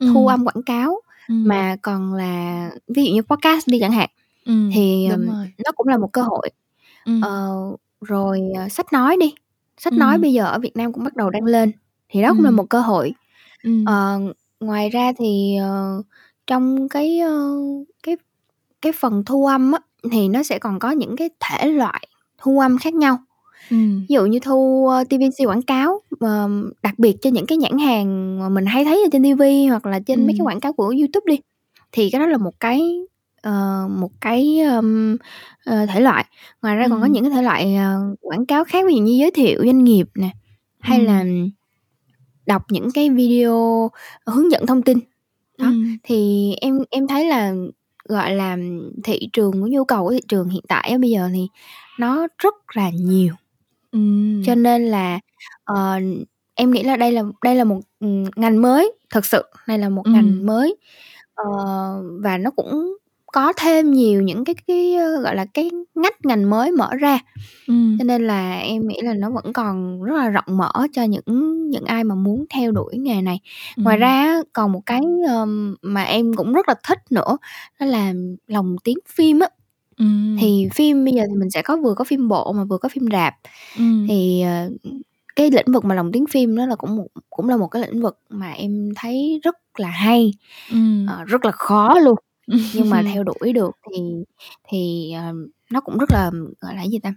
[0.00, 0.26] thu Ừm.
[0.28, 1.48] âm quảng cáo, Ừm.
[1.48, 4.10] mà còn là ví dụ như podcast đi chẳng hạn,
[4.46, 5.08] Ừm, thì,
[5.66, 6.50] nó cũng là một cơ hội.
[7.06, 7.20] Ừm.
[7.22, 7.50] Ờ,
[8.00, 9.34] rồi, ờ, sách nói đi,
[9.78, 10.22] sách nói Ừm.
[10.22, 11.72] bây giờ ở Việt Nam cũng bắt đầu đang lên,
[12.08, 12.56] thì đó cũng là Ừm.
[12.56, 13.12] một cơ hội.
[13.64, 13.84] Ừm.
[13.86, 14.20] Ờ,
[14.60, 16.02] ngoài ra thì, ờ,
[16.46, 17.50] trong cái, ơ,
[18.02, 18.16] cái
[18.82, 19.80] cái phần thu âm á,
[20.12, 23.18] thì nó sẽ còn có những cái thể loại thu âm khác nhau.
[23.70, 24.06] Ừm.
[24.10, 27.78] Ví dụ như thu, ơ, TVC quảng cáo, ờm, đặc biệt cho những cái nhãn
[27.78, 30.46] hàng mà mình hay thấy ở trên ti vi hoặc là trên mấy cái Ừm.
[30.46, 31.40] quảng cáo của YouTube đi,
[31.92, 33.02] thì cái đó là một cái,
[33.42, 35.16] ờ, một cái, ưm,
[35.66, 36.24] ờ, thể loại.
[36.62, 37.12] Ngoài ra còn có Ừm.
[37.12, 40.06] những cái thể loại, ờ, quảng cáo khác, ví dụ như giới thiệu doanh nghiệp
[40.14, 40.30] nè,
[40.80, 41.50] hay là Ừm.
[42.46, 43.90] đọc những cái video
[44.26, 44.98] hướng dẫn thông tin.
[45.58, 45.98] Đó, Ừm.
[46.04, 47.54] thì em em thấy là,
[48.08, 48.58] gọi là,
[49.04, 51.48] thị trường của nhu cầu của thị trường hiện tại á bây giờ thì
[52.00, 53.34] nó rất là nhiều.
[54.42, 54.62] Cho Ừm.
[54.62, 55.20] nên là,
[55.64, 56.00] ờ,
[56.54, 59.88] em nghĩ là đây là đây là một, ừm, ngành mới, thực sự đây là
[59.88, 60.14] một Ừm.
[60.14, 60.76] ngành mới.
[61.34, 61.44] Ờ,
[62.24, 62.96] và nó cũng
[63.32, 67.18] có thêm nhiều những cái cái, ơ, gọi là, cái ngách ngành mới mở ra.
[67.68, 67.96] Ừm.
[67.98, 71.70] Cho nên là em nghĩ là nó vẫn còn rất là rộng mở cho những
[71.70, 73.40] những ai mà muốn theo đuổi nghề này.
[73.76, 74.00] Ngoài Ừm.
[74.00, 77.38] ra còn một cái, ờm, mà em cũng rất là thích nữa,
[77.80, 78.12] đó là
[78.46, 79.48] lồng tiếng phim á.
[79.98, 80.36] Ừm.
[80.40, 82.88] Thì phim bây giờ thì mình sẽ có vừa có phim bộ mà vừa có
[82.88, 83.34] phim rạp.
[83.78, 84.06] Ừm.
[84.08, 84.70] Thì, ờ,
[85.36, 87.82] cái lĩnh vực mà lồng tiếng phim đó là cũng một cũng là một cái
[87.82, 90.32] lĩnh vực mà em thấy rất là hay,
[90.72, 91.06] Ừm.
[91.08, 92.16] ờ, rất là khó luôn,
[92.72, 94.02] nhưng mà theo đuổi được thì
[94.68, 95.32] thì, ờ,
[95.72, 96.30] nó cũng rất là,
[96.60, 97.14] gọi là, gì ta,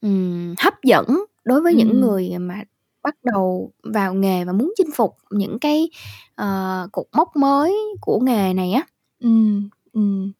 [0.00, 1.06] ừm, hấp dẫn
[1.44, 2.00] đối với những Ừm.
[2.00, 2.62] người mà
[3.02, 5.90] bắt đầu vào nghề và muốn chinh phục những cái,
[6.34, 8.82] ờ, cột mốc mới của nghề này á.
[9.20, 9.68] Ừm.
[9.92, 10.32] Ừm.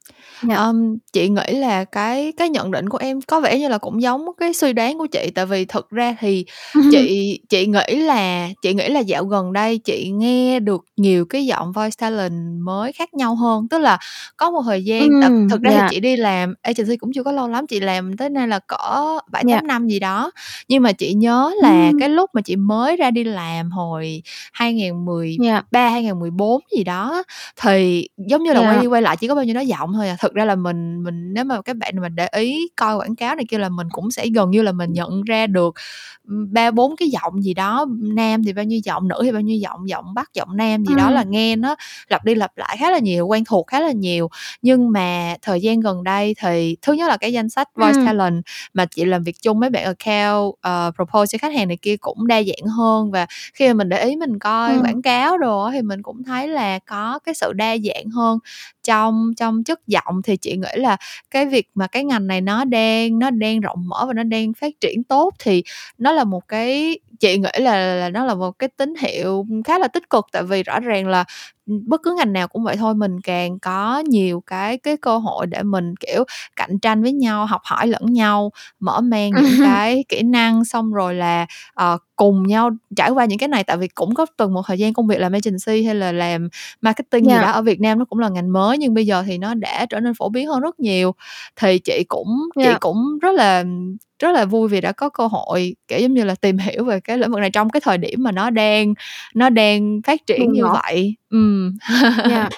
[0.48, 0.55] Dạ.
[0.57, 4.03] Ờm, chị nghĩ là cái cái nhận định của em có vẻ như là cũng
[4.03, 6.44] giống cái suy đoán của chị, tại vì thực ra thì
[6.90, 11.46] chị chị nghĩ là chị nghĩ là dạo gần đây chị nghe được nhiều cái
[11.46, 13.68] giọng voice talent mới khác nhau hơn.
[13.70, 13.98] Tức là
[14.36, 15.88] có một thời gian tại Ừm, thực ra thì dạ.
[15.90, 19.18] chị đi làm agency cũng chưa có lâu lắm, chị làm tới nay là cỡ
[19.32, 19.57] 7, Dạ.
[19.57, 20.30] 8 năm gì đó.
[20.68, 22.00] Nhưng mà chị nhớ là Ừm.
[22.00, 24.22] cái lúc mà chị mới ra đi làm hồi
[24.53, 25.88] 2013, Dạ.
[25.90, 27.22] 2014 gì đó á,
[27.62, 28.80] thì giống như là quay Dạ.
[28.82, 30.16] đi quay lại chỉ có bao nhiêu đó giọng thôi à.
[30.20, 33.34] Thực ra là mình mình nếu mà các bạn mà để ý coi quảng cáo
[33.36, 35.74] này kia là mình cũng sẽ gần như là mình nhận ra được,
[36.53, 39.59] 3, 4 cái giọng gì đó, nam thì bao nhiêu giọng, nữ thì bao nhiêu
[39.59, 41.76] giọng, giọng Bắc, giọng Nam gì đó là nghe nó
[42.11, 44.28] lặp đi lặp lại khá là nhiều, quen thuộc khá là nhiều.
[44.62, 48.07] Nhưng mà thời gian gần đây thì thứ nhất là cái danh sách voice Ừm.
[48.07, 51.78] talent mà chị làm việc chung mấy bạn account, ờ, propose cho khách hàng này
[51.82, 53.11] kia cũng đa dạng hơn.
[53.11, 54.82] Và khi mà mình để ý mình coi Ừm.
[54.82, 58.38] quảng cáo đồ á thì mình cũng thấy là có cái sự đa dạng hơn
[58.82, 60.22] trong trong chất giọng.
[60.24, 60.96] Thì chị nghĩ là
[61.30, 64.52] cái việc mà cái ngành này nó đang nó đang rộng mở và nó đang
[64.54, 65.62] phát triển tốt thì
[65.98, 69.78] nó là một cái chị nghĩ là là nó là một cái tín hiệu khá
[69.78, 70.26] là tích cực.
[70.32, 71.24] Tại vì rõ ràng là,
[71.66, 75.46] bất cứ ngành nào cũng vậy thôi, mình càng có nhiều cái cái cơ hội
[75.46, 76.24] để mình, kiểu,
[76.56, 78.50] cạnh tranh với nhau, học hỏi lẫn nhau,
[78.80, 83.38] mở mang những cái kỹ năng, xong rồi là, ờ, cùng nhau trải qua những
[83.38, 83.64] cái này.
[83.64, 86.48] Tại vì cũng có từng một thời gian công việc làm agency hay là làm
[86.80, 87.40] marketing gì Dạ.
[87.40, 89.86] đó ở Việt Nam nó cũng là ngành mới, nhưng bây giờ thì nó đã
[89.86, 91.14] trở nên phổ biến hơn rất nhiều.
[91.56, 92.28] Thì chị cũng
[92.62, 92.76] chị Dạ.
[92.80, 93.64] cũng rất là
[94.18, 97.00] rất là vui vì đã có cơ hội, kiểu, giống như là, tìm hiểu về
[97.00, 98.94] cái lĩnh vực này trong cái thời điểm mà nó đang
[99.34, 100.72] nó đang phát triển Bùng như nổ.
[100.72, 101.14] vậy.
[101.32, 101.72] Ừm.
[102.24, 102.48] Dạ.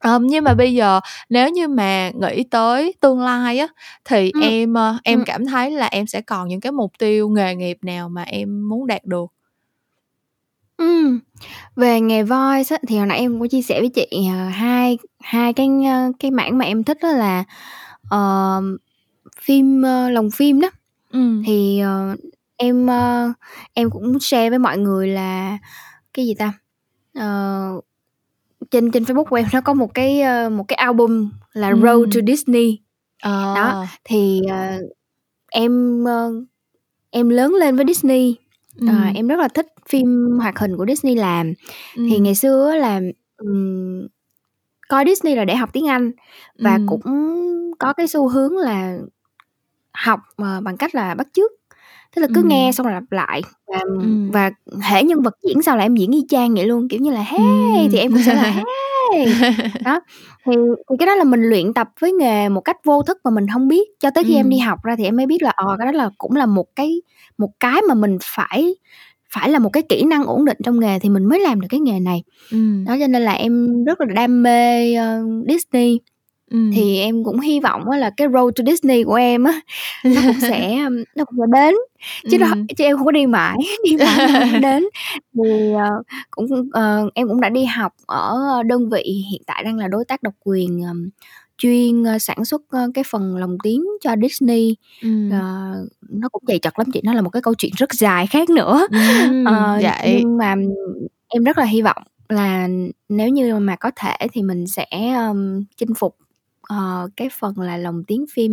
[0.00, 3.68] Ờm, nhưng mà bây giờ nếu như mà nghĩ tới tương lai á,
[4.04, 4.42] thì Ừm.
[4.42, 5.24] em, ơ, em Ừm.
[5.24, 8.68] cảm thấy là em sẽ còn những cái mục tiêu nghề nghiệp nào mà em
[8.68, 9.26] muốn đạt được?
[10.78, 11.20] Ừm,
[11.76, 14.48] về nghề voice á, thì hồi nãy em cũng có chia sẻ với chị, ờ,
[14.48, 17.44] hai hai cái, ơ, cái mảng mà em thích á là,
[18.10, 18.62] ờ,
[19.42, 20.70] phim, ơ, lồng phim đó.
[21.12, 21.42] Ừm.
[21.46, 22.16] Thì, ờ,
[22.56, 23.32] em, ơ,
[23.74, 25.58] em cũng share với mọi người là
[26.14, 26.52] cái gì ta?
[27.16, 27.80] Ờ,
[28.70, 32.14] trên trên Facebook của em nó có một cái, ơ, một cái album là Road
[32.14, 32.20] to.
[32.26, 32.78] Disney.
[33.24, 33.86] Đó, Ờ.
[34.04, 34.78] thì, ờ,
[35.52, 36.32] em, ơ,
[37.10, 38.36] em lớn lên với Disney,
[38.80, 39.14] ờ, Ừm.
[39.14, 41.54] em rất là thích phim hoạt hình của Disney làm.
[41.96, 42.22] Thì Ừm.
[42.24, 43.00] ngày xưa là,
[43.36, 44.08] ừm,
[44.88, 46.12] coi Disney là để học tiếng Anh
[46.58, 46.86] và Ừm.
[46.86, 47.02] cũng
[47.78, 48.98] có cái xu hướng là
[49.92, 51.52] học, ờ, bằng cách là bắt chước.
[52.16, 52.72] Tức là cứ nghe Ừm.
[52.72, 54.30] xong rồi lặp lại và Ừm.
[54.32, 54.50] và
[54.90, 57.22] hễ nhân vật diễn sao là em diễn y chang vậy luôn, kiểu như là
[57.22, 58.04] "Hey!" thì Ừm.
[58.06, 58.64] em cũng sẽ là "Hey!"
[59.84, 60.00] Đó,
[60.46, 60.52] thì
[60.90, 63.46] thì cái đó là mình luyện tập với nghề một cách vô thức mà mình
[63.48, 64.66] hông biết, cho tới khi em đi Ừm.
[64.68, 67.02] học ra thì em mới biết là, ờ, cái đó là cũng là một cái
[67.38, 68.76] một cái mà mình phải
[69.34, 71.68] phải là một cái kỹ năng ổn định trong nghề thì mình mới làm được
[71.70, 72.22] cái nghề này.
[72.52, 72.84] Ừm.
[72.84, 76.00] Đó, cho nên là em rất là đam mê, ơ, Disney.
[76.50, 79.60] Thì em cũng hy vọng là cái Road to Disney của em á,
[80.04, 80.76] nó cũng sẽ,
[81.16, 81.74] nó cũng sẽ đến,
[82.30, 82.66] chứ đó Ừm.
[82.66, 84.84] chứ em hông có đi mãi, đi mãi nó hông có đến.
[85.34, 85.42] Thì,
[85.78, 88.36] ờ, cũng, ờ, em cũng đã đi học ở
[88.66, 91.10] đơn vị hiện tại đang là đối tác độc quyền, ờm,
[91.58, 94.76] chuyên, ơ, sản xuất, ơ, cái phần lồng tiếng cho Disney.
[95.02, 95.30] Ờ, Ừm.
[96.10, 98.50] nó cũng dày dặt lắm chị, nó là một cái câu chuyện rất dài khác
[98.50, 98.86] nữa.
[98.90, 100.54] Ừm, Ờ, vậy nhưng mà
[101.28, 102.68] em rất là hy vọng là
[103.08, 104.86] nếu như mà có thể thì mình sẽ,
[105.16, 106.16] ờm, chinh phục,
[106.68, 108.52] ờ, cái phần là lồng tiếng phim,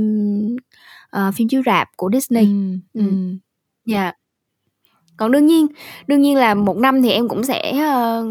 [1.10, 2.44] ờ, phim chiếu rạp của Disney.
[2.46, 3.08] Ừm, Ừm.
[3.10, 3.40] ừm.
[3.96, 4.16] Yeah.
[5.18, 5.68] Còn đương nhiên
[6.08, 8.26] đương nhiên là một năm thì em cũng sẽ, ơ,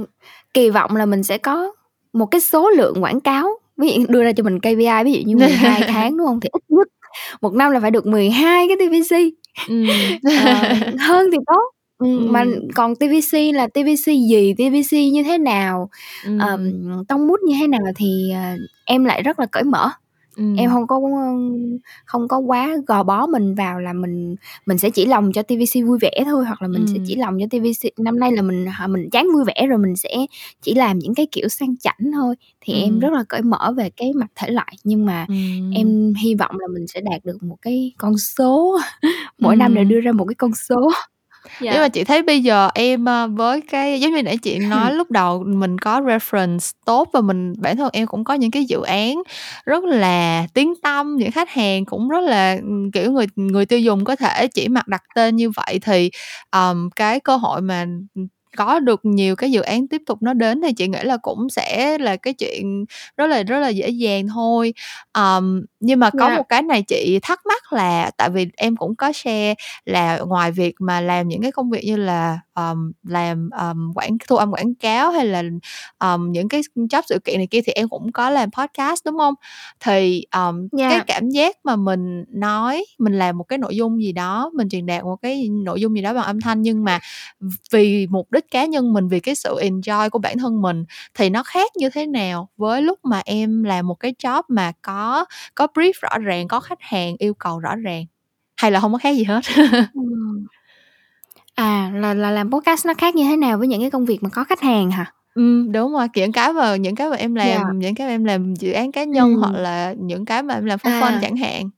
[0.55, 1.72] kỳ vọng là mình sẽ có
[2.12, 5.20] một cái số lượng quảng cáo, ví dụ đưa ra cho mình KPI, ví dụ
[5.26, 6.41] như 12 tháng, đúng hông?
[6.41, 6.89] Thì ít nhất
[7.43, 9.16] một năm là phải được 12 cái TVC.
[9.68, 9.87] Ừm.
[10.45, 10.62] Ờ,
[11.09, 11.72] hơn thì tốt.
[12.03, 12.68] Ừm, mà Ừm.
[12.74, 15.90] còn TVC là TVC gì, TVC như thế nào,
[16.36, 17.05] ờm, Ừm.
[17.09, 18.40] tone mood như thế nào thì, ờ,
[18.84, 19.90] em lại rất là cởi mở.
[20.55, 20.74] Em Ừm.
[20.74, 21.32] hông có, ơ,
[22.07, 24.36] không có quá gò bó mình vào là mình
[24.66, 27.05] mình sẽ chỉ lòng cho TVC vui vẻ thôi, hoặc là mình sẽ Ừm.
[27.05, 29.96] chỉ lòng cho TVC năm nay là mình h mình chán vui vẻ rồi mình
[29.96, 30.11] sẽ
[30.62, 32.34] chỉ làm những cái kiểu sang chảnh thôi.
[32.61, 33.00] Thì em Ừm.
[33.00, 35.70] rất là cởi mở về cái mặt thể loại, nhưng mà Ừm.
[35.74, 38.78] em hy vọng là mình sẽ đạt được một cái con số,
[39.40, 39.88] mỗi năm đều Ừm.
[39.90, 40.90] đưa ra một cái con số.
[41.70, 41.93] Nhưng mà Yeah.
[41.93, 45.45] chị thấy bây giờ em, ơ, với cái giống như nãy chị nói lúc đầu
[45.47, 49.22] mình có reference tốt và mình bản thân em cũng có những cái dự án
[49.66, 52.57] rất là tiếng tăm, những khách hàng cũng rất là,
[52.93, 56.11] kiểu, người người tiêu dùng có thể chỉ mặc đặt tên như vậy thì,
[56.51, 57.86] ờm, cái cơ hội mà,
[58.57, 61.49] có được nhiều cái dự án tiếp tục nó đến thì chị nghĩ là cũng
[61.51, 62.84] sẽ là cái chuyện
[63.16, 64.74] rất là rất là dễ dàng thôi.
[65.12, 66.37] Ờm, nhưng mà có Dạ.
[66.37, 69.55] một cái này chị thắc mắc là tại vì em cũng có share
[69.85, 74.16] là ngoài việc mà làm những cái công việc như là, ờm, làm, ờm, quảng
[74.28, 75.43] thu âm quảng cáo hay là,
[75.99, 79.14] ờm, những cái job sự kiện này kia thì em cũng có làm podcast, đúng
[79.16, 79.35] hông?
[79.80, 81.05] Thì, ờm, cái Dạ.
[81.07, 84.87] cảm giác mà mình nói, mình làm một cái nội dung gì đó, mình truyền
[84.87, 86.99] đạt một cái nội dung gì đó bằng âm thanh nhưng mà
[87.72, 91.30] vì mục đích cá nhân mình, vì cái sự enjoy của bản thân mình thì
[91.30, 95.24] nó khác như thế nào với lúc mà em làm một cái job mà có
[95.55, 98.04] có brief rõ ràng, có khách hàng yêu cầu rõ ràng,
[98.56, 99.40] hay là hông có khác gì hết?
[101.54, 104.22] À, là là làm podcast nó khác như thế nào với những cái công việc
[104.22, 105.12] mà có khách hàng hả?
[105.34, 107.44] Ừm, đúng rồi, những cái mà những cái mà em Dạ.
[107.44, 109.62] làm những cái mà em làm dự án cá nhân hoặc Ừm.
[109.62, 111.18] là những cái mà em làm for fun À.
[111.22, 111.70] chẳng hạn.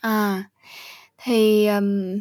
[0.00, 0.44] À,
[1.24, 2.20] thì, ừm,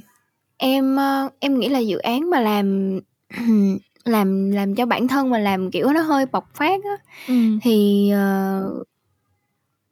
[0.58, 3.00] em, ơ, em nghĩ là dự án mà làm
[4.06, 7.60] làm làm cho bản thân mà làm, kiểu, nó hơi bộc phát á, Ừm.
[7.64, 8.64] thì, ờ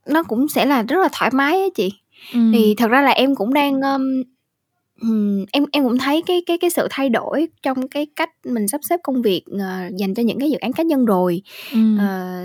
[0.09, 1.89] nó cũng sẽ là rất là thoải mái á chị.
[2.33, 2.51] Ừm.
[2.53, 4.23] Thì thật ra là em cũng đang, ưm,
[5.01, 8.67] ừm, em em cũng thấy cái cái cái sự thay đổi trong cái cách mình
[8.67, 9.67] sắp xếp công việc, ờ,
[9.99, 11.41] dành cho những cái dự án cá nhân rồi.
[11.73, 11.97] Ừm.
[11.99, 12.35] Ờ,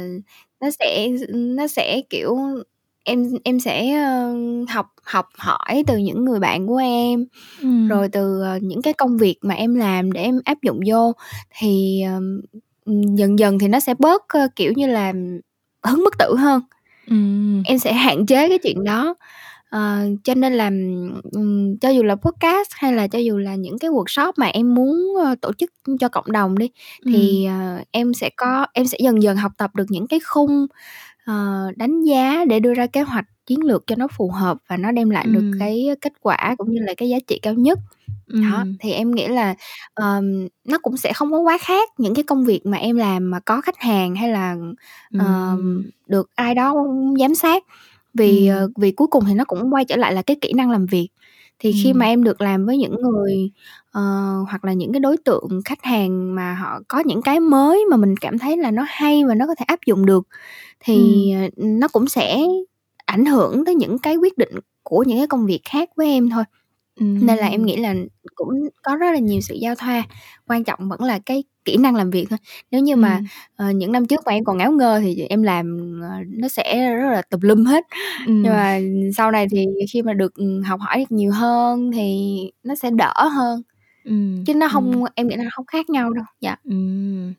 [0.61, 2.39] nó sẽ nó sẽ, kiểu,
[3.05, 4.35] em em sẽ, ơ,
[4.69, 7.27] học học hỏi từ những người bạn của em,
[7.63, 7.89] Ừm.
[7.89, 11.13] rồi từ, ờ, những cái công việc mà em làm để em áp dụng vô.
[11.61, 12.41] Thì, ờm,
[12.87, 15.13] ừm, dần dần thì nó sẽ bớt, ơ, kiểu như là,
[15.85, 16.63] hứng bất tử hơn.
[17.11, 17.63] Ừm.
[17.67, 19.15] Em sẽ hạn chế cái chuyện đó.
[19.71, 20.71] Ờ, cho nên là,
[21.33, 24.75] ừm, cho dù là podcast hay là cho dù là những cái workshop mà em
[24.75, 26.71] muốn, ơ, tổ chức cho cộng đồng đi,
[27.05, 27.15] Ừm.
[27.15, 30.67] thì, ờ, em sẽ có em sẽ dần dần học tập được những cái khung,
[31.27, 34.79] ờ, đánh giá để đưa ra kế hoạch chiến lược cho nó phù hợp và
[34.79, 35.59] nó đem lại được Ừm.
[35.61, 37.81] cái kết quả cũng như là cái giá trị cao nhất.
[38.41, 38.77] Đó, Ừm.
[38.81, 39.57] thì em nghĩ là,
[39.95, 43.31] ờm, nó cũng sẽ không có quá khác những cái công việc mà em làm
[43.33, 44.57] mà có khách hàng hay là,
[45.17, 45.85] ờm, Ừm.
[46.09, 46.75] được ai đó
[47.21, 47.65] giám sát.
[48.15, 48.73] Vì, ờ, Ừm.
[48.79, 51.09] vì cuối cùng thì nó cũng quay trở lại là cái kỹ năng làm việc.
[51.61, 52.13] Thì khi mà Ừm.
[52.13, 53.53] em được làm với những người,
[53.93, 54.03] ờ,
[54.51, 57.97] hoặc là những cái đối tượng khách hàng mà họ có những cái mới mà
[57.99, 60.29] mình cảm thấy là nó hay và nó có thể áp dụng được,
[60.81, 61.43] thì, Ừm.
[61.43, 62.39] ờ, nó cũng sẽ
[63.11, 64.51] ảnh hưởng tới những cái quyết định
[64.83, 66.45] của những cái công việc khác với em thôi.
[67.01, 67.95] Nên là em nghĩ là
[68.35, 68.49] cũng
[68.83, 70.03] có rất là nhiều sự giao thoa,
[70.49, 72.39] quan trọng vẫn là cái kỹ năng làm việc thôi.
[72.71, 73.27] Nếu như mà, Ừm.
[73.57, 76.95] ờ, những năm trước mà em còn ngáo ngơ thì em làm, ờ, nó sẽ
[76.97, 77.85] rất là tùm lum hết.
[78.27, 78.53] Nhưng Ừm.
[78.53, 78.81] mà
[79.17, 82.29] sau này thì khi mà được, ừm, học hỏi được nhiều hơn thì
[82.65, 83.63] nó sẽ đỡ hơn.
[84.05, 84.73] Ừm, Chứ nó ừm.
[84.75, 86.25] hông em nghĩ là nó hông khác nhau đâu.
[86.41, 86.57] Dạ.
[86.65, 87.35] Ừm.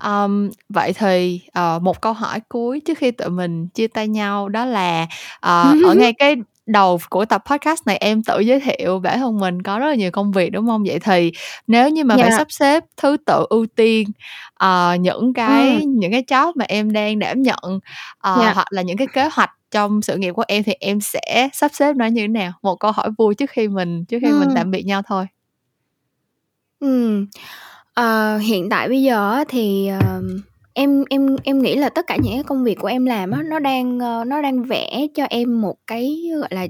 [0.00, 4.48] Ờm, vậy thì, ờ, một câu hỏi cuối trước khi tụi mình chia tay nhau
[4.48, 5.06] đó là,
[5.40, 6.36] ờ, ở ngay cái
[6.66, 9.94] đầu của tập podcast này em tự giới thiệu bản thân mình có rất là
[9.94, 10.82] nhiều công việc, đúng hông?
[10.86, 11.32] Vậy thì
[11.66, 12.36] nếu như mà phải Dạ.
[12.36, 14.08] sắp xếp thứ tự ưu tiên,
[14.54, 17.80] ờ, những cái những cái job mà em đang đảm nhận,
[18.18, 18.52] ờ, Dạ.
[18.54, 21.70] hoặc là những cái kế hoạch trong sự nghiệp của em thì em sẽ sắp
[21.74, 22.52] xếp nó như thế nào?
[22.62, 24.54] Một câu hỏi vui trước khi mình trước khi mình Ừm.
[24.54, 25.26] tạm biệt nhau thôi.
[26.80, 27.26] Ừm.
[27.94, 30.40] Ờ, hiện tại bây giờ á thì, ờm,
[30.74, 33.42] em em em nghĩ là tất cả những cái công việc của em làm á,
[33.42, 36.66] nó đang, ơ, nó đang vẽ cho em một cái, gọi là,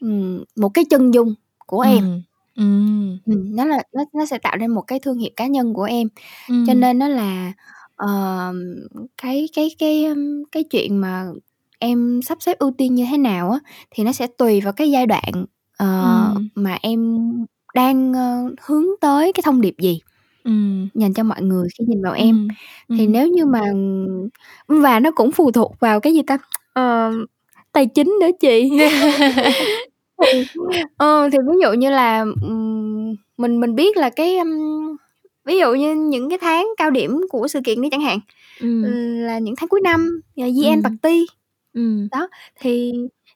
[0.00, 1.34] ừm, một cái chân dung
[1.66, 2.04] của em.
[2.04, 2.22] Ừm.
[2.56, 3.18] Ừm.
[3.26, 5.82] Ừm, nó là nó nó sẽ tạo nên một cái thương hiệu cá nhân của
[5.84, 6.08] em.
[6.64, 6.80] Cho Ừm.
[6.80, 7.52] nên á là,
[7.96, 8.74] ờm,
[9.22, 11.26] cái cái cái, ưm, cái chuyện mà
[11.78, 13.58] em sắp xếp ưu tiên như thế nào á,
[13.90, 15.46] thì nó sẽ tùy vào cái giai đoạn,
[15.78, 15.86] ờ,
[16.34, 16.48] Ừm.
[16.54, 17.18] mà em
[17.74, 20.00] đang, ơ, hướng tới cái thông điệp gì
[20.44, 20.88] Ừm.
[20.94, 22.48] dành cho mọi người khi nhìn vào em.
[22.88, 22.98] Ừm.
[22.98, 23.12] Thì Ừm.
[23.12, 23.60] nếu như mà
[24.68, 26.38] và nó cũng phụ thuộc vào cái gì ta?
[26.72, 27.12] Ờ,
[27.72, 28.70] tài chính nữa chị.
[30.96, 34.96] Ờ, thì ví dụ như là, ừm, mình mình biết là cái, ưm,
[35.44, 38.20] ví dụ như những cái tháng cao điểm của sự kiện đi chẳng hạn,
[38.60, 38.82] Ừm.
[39.26, 40.84] là những tháng cuối năm, là year-end Ừm.
[40.84, 41.26] party.
[41.74, 42.08] Ừm.
[42.12, 42.28] Đó,
[42.60, 42.92] thì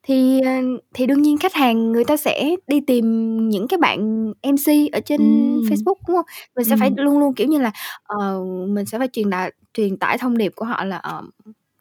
[0.09, 0.50] thì, ờ,
[0.94, 3.04] thì đương nhiên khách hàng người ta sẽ đi tìm
[3.48, 5.61] những cái bạn MC ở trên Ừm.
[5.61, 6.26] Facebook, đúng hông?
[6.56, 6.96] Mình sẽ phải Ừm.
[7.06, 7.70] luôn luôn, kiểu như là,
[8.04, 11.22] ờ, mình sẽ phải truyền đạt truyền tải thông điệp của họ là, ờ,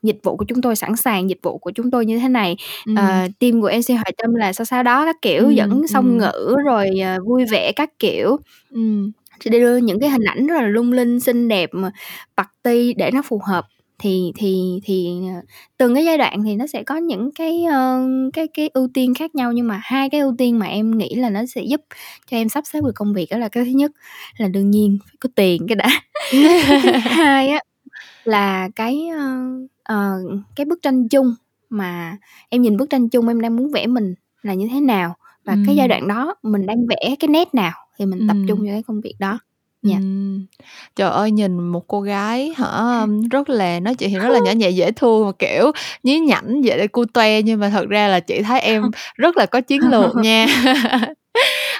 [0.03, 2.57] dịch vụ của chúng tôi sẵn sàng, dịch vụ của chúng tôi như thế này,
[2.88, 2.95] Ừm.
[2.95, 6.05] ờ, team của MC Hoài Tâm là sao sao đó các kiểu, Ừm, dẫn song
[6.05, 6.17] ừm.
[6.17, 8.38] ngữ rồi, ờ, vui vẻ các kiểu.
[8.71, 9.11] Ừm.
[9.45, 11.91] Sẽ đưa những cái hình ảnh rất là lung linh, xinh đẹp mà
[12.38, 13.65] party để nó phù hợp.
[14.00, 15.41] Thì thì thì, ờ,
[15.78, 18.02] từng cái giai đoạn thì nó sẽ có những cái, ơ,
[18.34, 21.16] cái cái ưu tiên khác nhau, nhưng mà hai cái ưu tiên mà em nghĩ
[21.16, 21.82] là nó sẽ giúp
[22.32, 23.91] cho em sắp xếp được công việc đó là cái thứ nhất
[24.38, 25.88] là đương nhiên phải có tiền cái đã.
[27.06, 27.60] Cái hai á
[28.26, 29.38] là cái, ơ,
[29.84, 30.20] ờ,
[30.56, 31.36] cái bức tranh chung
[31.70, 32.18] mà
[32.50, 35.58] em nhìn bức tranh chung em đang muốn vẽ mình là như thế nào, và
[35.64, 38.66] cái giai đoạn đó mình đang vẽ cái nét nào thì mình tập trung vô
[38.68, 39.39] cái công việc đó.
[39.84, 39.95] Dạ.
[39.97, 40.45] Ừm.
[40.95, 44.51] Trời ơi, nhìn một cô gái hả, rất là nói chuyện thì rất là nhỏ
[44.51, 45.71] nhẹ dễ thương và, kiểu,
[46.03, 49.61] nhí nhảnh, dễ cute nhưng mà thật ra là chị thấy em rất là có
[49.61, 50.45] chiến lược nha.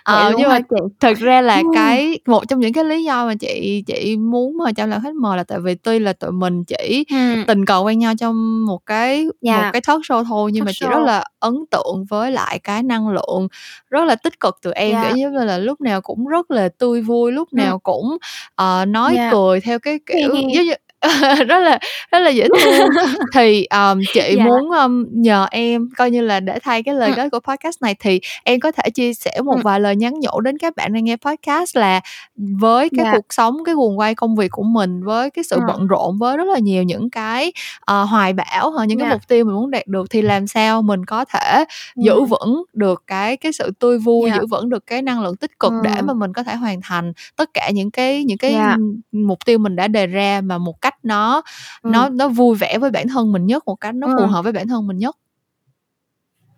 [0.04, 0.76] Ờ, nhưng mà chị?
[1.00, 4.74] thực ra là cái một trong những cái lý do mà chị chị muốn mời
[4.74, 7.44] Trâm làm khách mời là tại vì tuy là tụi mình chỉ Ừm.
[7.48, 9.70] tình cờ quen nhau trong một cái một Dạ.
[9.74, 11.06] cái talk show thôi, nhưng Talk mà chị rất show.
[11.06, 13.48] là ấn tượng với lại cái năng lượng
[13.90, 15.10] rất là tích cực từ em, kiểu Dạ.
[15.10, 18.18] giống như là, lúc nào cũng rất là tươi vui, lúc nào cũng,
[18.56, 19.30] ờ, nói Dạ.
[19.32, 20.72] cười theo cái kiểu hi.
[21.48, 21.80] rất là
[22.12, 22.90] rất là dễ thương.
[23.34, 24.44] Thì, ờm, chị Dạ.
[24.44, 27.16] muốn, ưm, nhờ em coi như là để thay cái lời Ừm.
[27.16, 29.62] kết của podcast này thì em có thể chia sẻ một Ừm.
[29.62, 32.02] vài lời nhắn nhủ đến các bạn đang nghe podcast là
[32.36, 33.12] với cái Dạ.
[33.16, 35.66] cuộc sống, cái guồng quay công việc của mình, với cái sự Ừm.
[35.68, 39.14] bận rộn, với rất là nhiều những cái, ờ, hoài bão hoặc những cái Dạ.
[39.14, 42.26] mục tiêu mình muốn đạt được thì làm sao mình có thể giữ Ừm.
[42.26, 44.36] vững được cái cái sự tươi vui, Dạ.
[44.38, 46.06] giữ vững được cái năng lượng tích cực để Ừm.
[46.08, 48.76] mà mình có thể hoàn thành tất cả những cái những cái, Dạ.
[49.12, 51.42] mục tiêu mình đã đề ra mà một cách nó
[51.86, 52.18] nó Ừm.
[52.18, 54.32] nó vui vẻ với bản thân mình nhất, một cách nó phù Ừm.
[54.32, 55.18] hợp với bản thân mình nhất.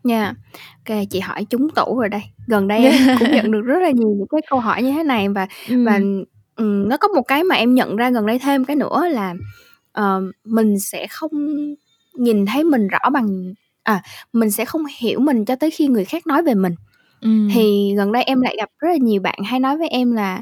[0.03, 0.33] Nha.
[0.89, 2.21] Ô chị hỏi trúng tủ rồi đây.
[2.47, 5.03] Gần đây em cũng nhận được rất là nhiều những cái câu hỏi như thế
[5.03, 5.47] này và
[5.85, 6.23] và, Ừm.
[6.55, 9.33] ừm, nó có một cái mà em nhận ra gần đây thêm cái nữa là,
[9.91, 11.31] ờ, mình sẽ không
[12.13, 14.01] nhìn thấy mình rõ bằng à,
[14.33, 16.75] mình sẽ không hiểu mình cho tới khi người khác nói về mình.
[17.21, 17.49] Ừm.
[17.53, 20.41] Thì gần đây em lại gặp rất là nhiều bạn hay nói với em là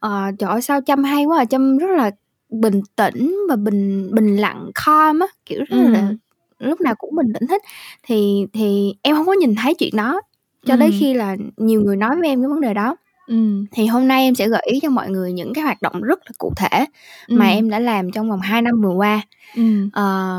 [0.00, 2.10] "Ờ, trời ơi, sao Trâm hay quá à, Trâm rất là
[2.50, 6.12] bình tĩnh và bình bình lặng, calm á, kiểu, rất là
[6.58, 7.62] lúc nào cũng bình tĩnh hết."
[8.02, 10.20] Thì thì em hông có nhìn thấy chuyện đó
[10.66, 10.96] cho tới Ừm.
[11.00, 12.96] khi là nhiều người nói với em cái vấn đề đó.
[13.28, 13.66] Ừm.
[13.72, 16.18] Thì hôm nay em sẽ gợi ý cho mọi người những cái hoạt động rất
[16.26, 16.84] là cụ thể
[17.28, 17.54] mà Ừm.
[17.56, 19.22] em đã làm trong vòng 2 năm vừa qua.
[19.56, 19.90] Ừm.
[19.92, 20.38] Ờ,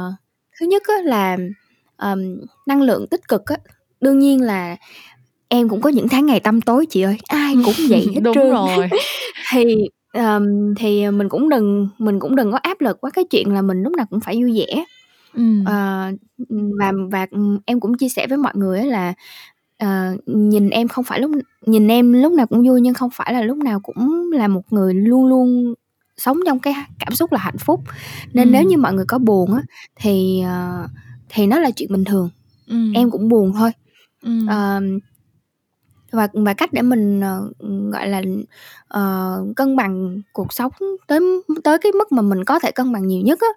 [0.60, 1.38] thứ nhất á là,
[1.98, 2.38] ờm,
[2.68, 3.58] năng lượng tích cực á,
[4.02, 4.76] đương nhiên là
[5.50, 8.36] em cũng có những tháng ngày tăm tối chị ơi, ai cũng vậy hết Đúng
[8.36, 8.52] trơn.
[8.52, 8.90] rồi.
[9.54, 13.54] Thì, ờm, thì mình cũng đừng mình cũng đừng có áp lực quá cái chuyện
[13.54, 14.86] là mình lúc nào cũng phải vui vẻ.
[15.34, 15.66] Ừm.
[15.66, 16.12] Ờ,
[16.80, 17.28] và và,
[17.66, 19.14] em cũng chia sẻ với mọi người á là,
[19.80, 21.32] ờ, nhìn em không phải lúc
[21.66, 24.62] nhìn em lúc nào cũng vui nhưng không phải là lúc nào cũng là một
[24.74, 25.74] người luôn luôn
[26.18, 27.82] sống trong cái cảm xúc là hạnh phúc.
[28.34, 28.70] Nên nếu Ừm.
[28.70, 29.62] như mọi người có buồn á
[29.96, 30.88] thì, ờ,
[31.30, 32.30] thì nó là chuyện bình thường,
[32.68, 32.94] Ừm.
[32.94, 33.72] em cũng buồn thôi.
[34.24, 34.48] Ừm.
[34.48, 35.00] Ờm,
[36.12, 37.50] và và cách để mình, ờ,
[37.94, 38.22] gọi là,
[38.88, 40.72] ờ, cân bằng cuộc sống
[41.08, 41.20] tới
[41.64, 43.48] tới cái mức mà mình có thể cân bằng nhiều nhất á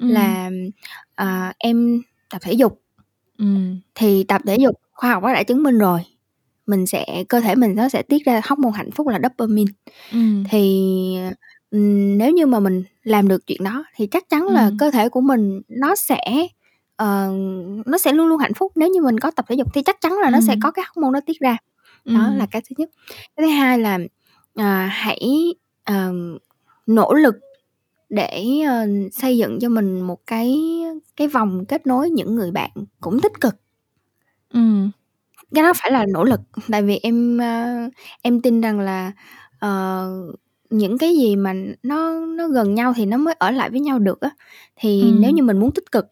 [0.00, 0.08] Ừm.
[0.10, 0.50] là,
[1.14, 2.80] à, em tập thể dục.
[3.38, 3.80] Ừm.
[3.94, 6.00] Thì tập thể dục khoa học nó đã chứng minh rồi,
[6.66, 9.72] mình sẽ cơ thể mình nó sẽ tiết ra hormone hạnh phúc là dopamine.
[10.12, 10.44] Ừm.
[10.50, 11.16] Thì,
[11.70, 14.78] ừm, nếu như mà mình làm được chuyện đó thì chắc chắn là Ừm.
[14.78, 16.48] cơ thể của mình nó sẽ,
[16.96, 17.30] ờ,
[17.86, 18.72] nó sẽ luôn luôn hạnh phúc.
[18.76, 20.84] Nếu như mình có tập thể dục thì chắc chắn là nó sẽ có cái
[20.88, 21.56] hormone đó tiết ra.
[22.04, 22.90] Đó là cái thứ nhất.
[23.36, 23.98] Cái thứ hai là,
[24.54, 25.20] à, hãy,
[25.84, 26.38] ờm,
[26.86, 27.34] nỗ lực
[28.10, 30.56] để, ơ, xây dựng cho mình một cái
[31.16, 33.56] cái vòng kết nối những người bạn cũng tích cực.
[34.54, 34.90] Ừm.
[35.54, 36.40] Cái đó phải là nỗ lực,
[36.72, 37.78] tại vì em, ơ,
[38.22, 39.12] em tin rằng là,
[39.60, 40.06] ờ,
[40.70, 44.00] những cái gì mà nó nó gần nhau thì nó mới ở lại với nhau
[44.00, 44.30] được á.
[44.76, 45.36] Thì nếu Ừm.
[45.36, 46.06] như mình muốn tích cực,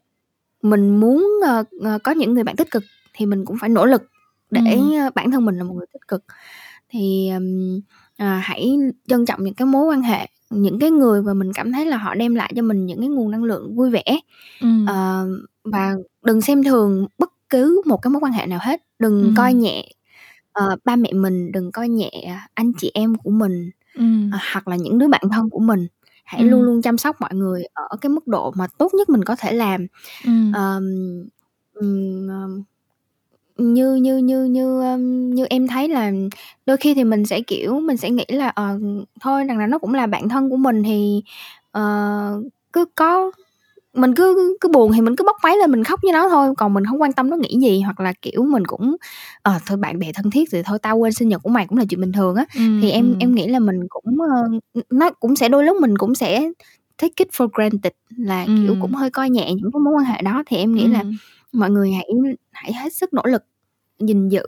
[0.62, 1.64] mình muốn, ờ,
[2.04, 2.84] có những người bạn tích cực
[3.14, 4.02] thì mình cũng phải nỗ lực
[4.50, 6.24] để, ơ, bản thân mình là một người tích cực.
[6.90, 7.30] Thì,
[8.16, 8.78] à, hãy
[9.08, 11.96] trân trọng những cái mối quan hệ, những cái người mà mình cảm thấy là
[11.96, 14.02] họ đem lại cho mình những cái nguồn năng lượng vui vẻ.
[14.60, 14.86] Ừm.
[14.86, 15.26] Ờ,
[15.64, 15.94] và
[16.24, 19.60] đừng xem thường bất cứ một cái mối quan hệ nào hết, đừng coi Ừm.
[19.60, 19.88] nhẹ,
[20.52, 22.10] ờ, ba mẹ mình, đừng coi nhẹ
[22.54, 24.30] anh chị em của mình, Ừm.
[24.32, 25.86] ờ, hoặc là những đứa bạn thân của mình.
[26.24, 26.66] Hãy luôn Ừm.
[26.66, 29.52] luôn chăm sóc mọi người ở cái mức độ mà tốt nhất mình có thể
[29.52, 29.86] làm.
[30.54, 30.84] Ờm,
[31.74, 32.62] ừm, ờm,
[33.60, 36.12] như như như như, ưm, như em thấy là
[36.66, 38.78] đôi khi thì mình sẽ, kiểu, mình sẽ nghĩ là, ờ,
[39.20, 41.22] thôi đằng nào nó cũng là bạn thân của mình thì,
[41.72, 42.42] ờ,
[42.72, 43.30] cứ có
[43.94, 46.54] mình cứ cứ buồn thì mình cứ bốc máy lên mình khóc với nó thôi,
[46.58, 47.80] còn mình hông quan tâm nó nghĩ gì.
[47.82, 48.96] Hoặc là, kiểu, mình cũng,
[49.42, 51.78] ờ, thôi bạn bè thân thiết thì thôi tao quên sinh nhật của mày cũng
[51.78, 52.44] là chuyện bình thường á.
[52.56, 53.18] Ừm, Thì em ừm.
[53.20, 54.42] em nghĩ là mình cũng, ơ,
[54.74, 56.40] ừm, nó cũng sẽ đôi lúc mình cũng sẽ
[57.02, 59.00] take it for granted là, kiểu, cũng Ừm.
[59.00, 60.42] hơi coi nhẹ những cái mối quan hệ đó.
[60.46, 61.16] Thì em nghĩ là Ừm.
[61.52, 62.06] mọi người hãy
[62.52, 63.42] hãy hết sức nỗ lực
[64.00, 64.42] gìn giữ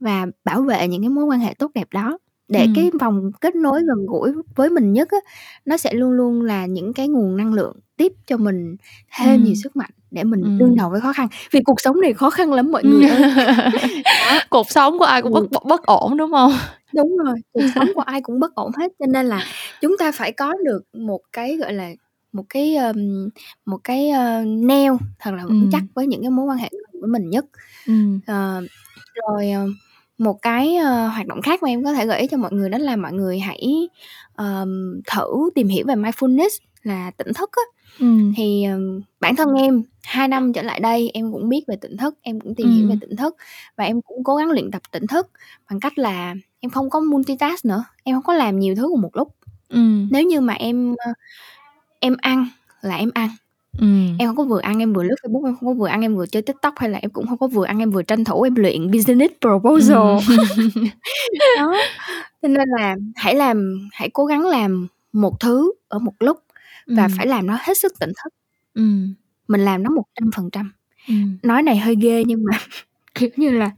[0.00, 2.18] và bảo vệ những cái mối quan hệ tốt đẹp đó,
[2.48, 2.74] để Ừm.
[2.74, 5.18] cái vòng kết nối gần gũi với mình nhất á,
[5.64, 8.76] nó sẽ luôn luôn là những cái nguồn năng lượng tiếp cho mình
[9.18, 9.54] thêm nhiều Ừm.
[9.62, 10.76] sức mạnh để mình đương Ừm.
[10.76, 11.28] đầu với khó khăn.
[11.52, 13.22] Vì cuộc sống này khó khăn lắm mọi người ơi.
[14.50, 16.52] Cuộc sống của ai cũng bất bất ổn, đúng hông?
[16.94, 19.40] Đúng rồi, cuộc sống của ai cũng bất ổn hết, cho nên là
[19.82, 21.90] chúng ta phải có được một cái, gọi là,
[22.32, 23.28] một cái, ờm,
[23.66, 25.88] một cái, ơ, neo thật là vững chắc Ừm.
[25.94, 26.70] với những cái mối quan hệ
[27.00, 27.44] với mình nhất.
[27.86, 28.20] Ừm.
[28.26, 28.62] Ờ,
[29.28, 29.66] rồi, ờ
[30.18, 32.68] một cái, ơ, hoạt động khác mà em có thể gợi ý cho mọi người
[32.70, 33.88] đó là mọi người hãy,
[34.34, 36.48] ờm, thử tìm hiểu về mindfulness
[36.82, 37.62] là tỉnh thức á.
[38.00, 38.32] Ừm.
[38.36, 41.96] Thì, ừm, bản thân em 2 năm trở lại đây em cũng biết về tỉnh
[41.96, 43.00] thức, em cũng tìm hiểu về Ừm.
[43.00, 43.36] tỉnh thức
[43.76, 45.30] và em cũng cố gắng luyện tập tỉnh thức
[45.70, 49.00] bằng cách là em không có multitask nữa, em hông có làm nhiều thứ cùng
[49.02, 49.28] một lúc.
[49.68, 50.08] Ừm.
[50.12, 51.12] Nếu như mà em, ơ,
[52.00, 52.48] em ăn
[52.82, 53.28] là em ăn,
[53.80, 54.16] Ừm.
[54.18, 56.16] em hông có vừa ăn em vừa lướt Facebook, em không có vừa ăn em
[56.16, 58.42] vừa chơi TikTok, hay là em cũng hông có vừa ăn em vừa tranh thủ
[58.42, 59.96] em luyện business proposal.
[59.98, 60.70] Ừm.
[61.58, 61.74] Đó,
[62.42, 66.38] cho nên là hãy làm hãy cố gắng làm một thứ ở một lúc
[66.88, 67.12] và Ừm.
[67.18, 68.34] phải làm nó hết sức tỉnh thức.
[68.74, 69.14] Ừm.
[69.48, 70.72] Mình làm nó 100%.
[71.08, 71.38] Ừm.
[71.42, 72.58] Nói này hơi ghê nhưng mà,
[73.14, 73.70] kiểu như là,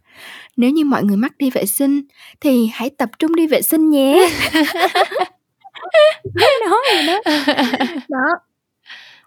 [0.58, 2.02] nếu như mọi người mắc đi vệ sinh
[2.40, 4.30] thì hãy tập trung đi vệ sinh nhé.
[6.34, 7.20] Nói nói vậy đó.
[8.08, 8.24] Đó.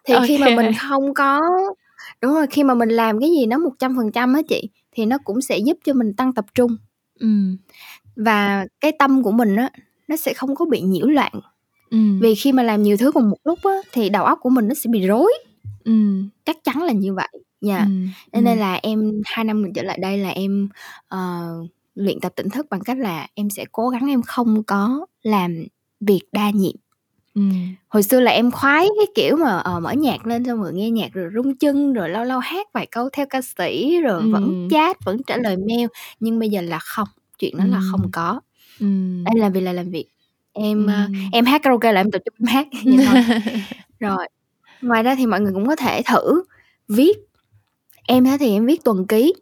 [0.10, 1.42] Thì Ô khi mà mình không có
[2.22, 5.42] đúng rồi, khi mà mình làm cái gì nó 100% á chị, thì nó cũng
[5.42, 6.78] sẽ giúp cho mình tăng tập trung.
[7.20, 7.58] Ừm.
[8.16, 9.72] Và cái tâm của mình á,
[10.10, 11.34] nó sẽ không có bị nhiễu loạn.
[11.92, 12.20] Ừm.
[12.22, 14.68] Vì khi mà làm nhiều thứ cùng một lúc á, thì đầu óc của mình
[14.70, 15.34] nó sẽ bị rối.
[15.86, 16.30] Ừm.
[16.46, 17.30] Chắc chắn là như vậy.
[17.68, 17.82] Yeah.
[17.88, 18.60] Ừm, Cho nên ừm.
[18.62, 20.70] là em 2 năm trở lại đây là em,
[21.10, 21.48] ờ,
[21.96, 25.66] luyện tập tỉnh thức bằng cách là em sẽ cố gắng em không có làm
[26.02, 26.76] việc đa nhiệm.
[27.40, 27.76] Ừm.
[27.90, 30.90] Hồi xưa là em khoái cái kiểu mà, ờ, mở nhạc lên xong rồi nghe
[30.90, 34.44] nhạc rồi rung chân, rồi lâu lâu hát vài câu theo ca sĩ, rồi vẫn
[34.44, 34.70] Ừm.
[34.70, 35.88] chat, vẫn trả lời mail,
[36.20, 37.08] nhưng bây giờ là không,
[37.40, 38.12] chuyện đó là không Ừm.
[38.14, 38.42] có.
[38.80, 39.24] Ừm.
[39.26, 40.06] Em làm việc là làm việc.
[40.54, 41.30] Em, ơ, Ừm.
[41.34, 43.18] em hát karaoke là em tập trung em hát, vậy thôi.
[44.00, 44.28] Rồi,
[44.82, 46.44] ngoài ra thì mọi người cũng có thể thử
[46.90, 47.18] viết.
[48.08, 49.34] Em á thì em viết tuần ký,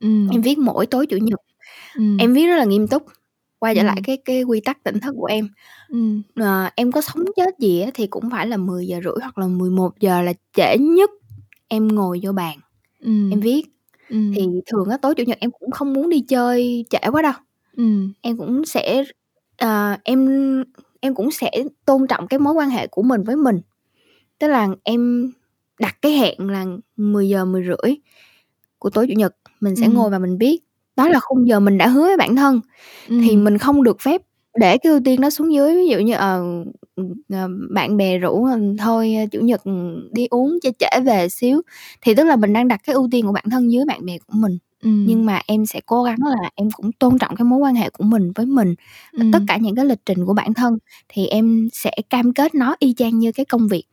[0.00, 0.30] Ừm.
[0.30, 1.40] em viết mỗi tối Chủ nhật.
[1.94, 2.18] Ừm.
[2.18, 3.04] Em viết rất là nghiêm túc.
[3.60, 4.04] Quay trở lại Ừm.
[4.04, 5.48] cái cái quy tắc tỉnh thức của em.
[5.88, 6.22] Ừm.
[6.36, 10.22] Ờ, em có sống chết gì á thì cũng phải là 10:30 hoặc là 11:00
[10.22, 11.10] là trễ nhất
[11.68, 12.58] em ngồi vô bàn,
[13.00, 13.30] Ừm.
[13.30, 13.62] em viết.
[14.08, 14.32] Ừm.
[14.36, 17.32] Thì thường á tối Chủ nhật em cũng không muốn đi chơi trễ quá đâu.
[17.76, 18.12] Ừm.
[18.22, 19.04] Em cũng sẽ
[19.58, 20.28] ờ, em
[21.00, 21.50] em cũng sẽ
[21.86, 23.60] tôn trọng cái mối quan hệ của mình với mình.
[24.40, 25.32] Tức là em
[25.80, 26.66] đặt cái hẹn là
[26.96, 27.96] 10:00, 10:30
[28.78, 29.94] của tối Chủ nhật mình sẽ Ừm.
[29.96, 30.58] ngồi và mình viết.
[30.96, 32.60] Đó là khung giờ mình đã hứa với bản thân,
[33.08, 33.44] thì Ừm.
[33.44, 34.22] mình không được phép
[34.60, 35.74] để cái ưu tiên đó xuống dưới.
[35.76, 36.38] Ví dụ như, ờ,
[36.96, 41.28] ừm, ờ, bạn bè rủ, ờ, thôi Chủ nhật, ừm, đi uống cho trễ về
[41.28, 41.62] xíu,
[42.02, 44.18] thì tức là mình đang đặt cái ưu tiên của bản thân dưới bạn bè
[44.18, 44.58] của mình.
[44.82, 45.06] Ừm.
[45.06, 47.90] Nhưng mà em sẽ cố gắng là em cũng tôn trọng cái mối quan hệ
[47.90, 48.74] của mình với mình.
[49.18, 49.46] Và tất Ừm.
[49.46, 50.78] cả những cái lịch trình của bản thân
[51.08, 53.84] thì em sẽ cam kết nó y chang như cái công việc.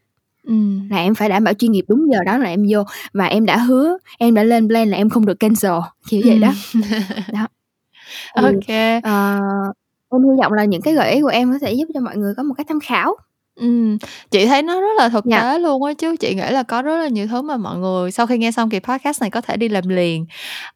[0.47, 0.89] Ừm.
[0.89, 2.83] Là em phải đảm bảo chuyên nghiệp, đúng giờ đó là em vô
[3.13, 5.71] và em đã hứa, em đã lên plan là em không được cancel,
[6.09, 6.53] kiểu vậy đó.
[6.73, 6.83] Ừm.
[7.33, 7.47] Đó.
[8.35, 9.01] Thì, kê.
[9.01, 9.39] ờ,
[10.11, 12.17] em hy vọng là những cái gợi ý của em có thể giúp cho mọi
[12.17, 13.15] người có một cái tham khảo.
[13.55, 13.97] Ừm,
[14.31, 15.41] chị thấy nó rất là thực Yeah.
[15.43, 16.15] tế luôn á chứ.
[16.19, 18.69] Chị nghĩ là có rất là nhiều thứ mà mọi người sau khi nghe xong
[18.69, 20.25] kỳ podcast này có thể đi làm liền.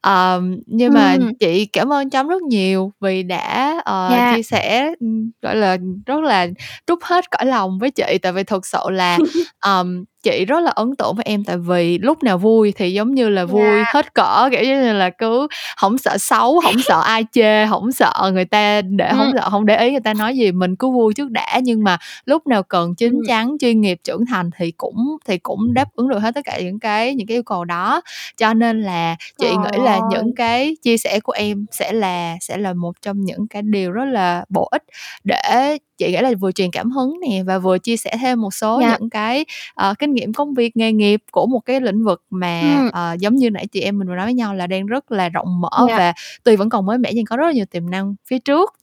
[0.00, 1.34] Ờm, nhưng mà Ừm.
[1.40, 4.30] chị cảm ơn Trâm rất nhiều vì đã, ờ, Yeah.
[4.30, 5.76] chia sẻ, ừm, gọi là,
[6.06, 6.46] rất là
[6.86, 8.18] trút hết cõi lòng với chị.
[8.22, 9.18] Tại vì thực sự là,
[9.60, 13.14] ờm, chị rất là ấn tượng với em tại vì lúc nào vui thì giống
[13.14, 13.88] như là vui Yeah.
[13.94, 15.46] hết cỡ, kiểu như là, cứ
[15.78, 19.36] hổng sợ xấu, hổng sợ ai chê, hổng sợ người ta để hổng Ừm.
[19.36, 21.60] sợ hông để ý người ta nói gì, mình cứ vui trước đã.
[21.62, 23.22] Nhưng mà lúc nào cần chín Ừm.
[23.28, 26.60] chắn, chuyên nghiệp, trưởng thành thì cũng thì cũng đáp ứng được hết tất cả
[26.60, 28.00] những cái những cái yêu cầu đó.
[28.36, 32.36] Cho nên là Trời chị nghĩ là những cái chia sẻ của em sẽ là
[32.40, 34.82] sẽ là một trong những cái điều rất là bổ ích
[35.24, 38.54] để chị nghĩ là vừa truyền cảm hứng nè và vừa chia sẻ thêm một
[38.54, 39.00] số Yeah.
[39.00, 39.44] những cái,
[39.74, 42.60] ờ, kinh nghiệm công việc, nghề nghiệp của một cái lĩnh vực mà,
[42.92, 45.28] ờ, giống như nãy chị em mình vừa nói với nhau là đang rất là
[45.28, 45.98] rộng mở Yeah.
[45.98, 46.12] và
[46.44, 48.74] tuy vẫn còn mới mẻ nhưng có rất là nhiều tiềm năng phía trước.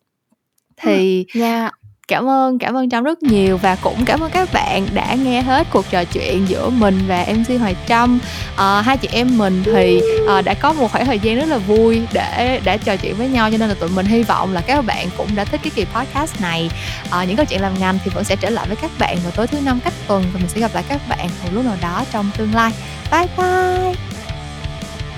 [0.77, 1.73] Thì Yeah.
[2.07, 5.41] Cảm ơn cảm ơn Trâm rất nhiều và cũng cảm ơn các bạn đã nghe
[5.41, 8.19] hết cuộc trò chuyện giữa mình và MC Hoài Trâm.
[8.55, 11.57] Ờ, hai chị em mình thì, ờ, đã có một khoảng thời gian rất là
[11.57, 14.61] vui để để trò chuyện với nhau cho nên là tụi mình hy vọng là
[14.61, 16.69] các bạn cũng đã thích cái kỳ podcast này.
[17.09, 19.31] Ờ, những câu chuyện làm ngành thì vẫn sẽ trở lại với các bạn vào
[19.31, 21.77] tối thứ Năm cách tuần và mình sẽ gặp lại các bạn một lúc nào
[21.81, 22.71] đó trong tương lai.
[23.11, 23.95] Bye bye!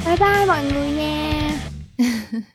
[0.05, 1.51] Bye bye mọi người nha!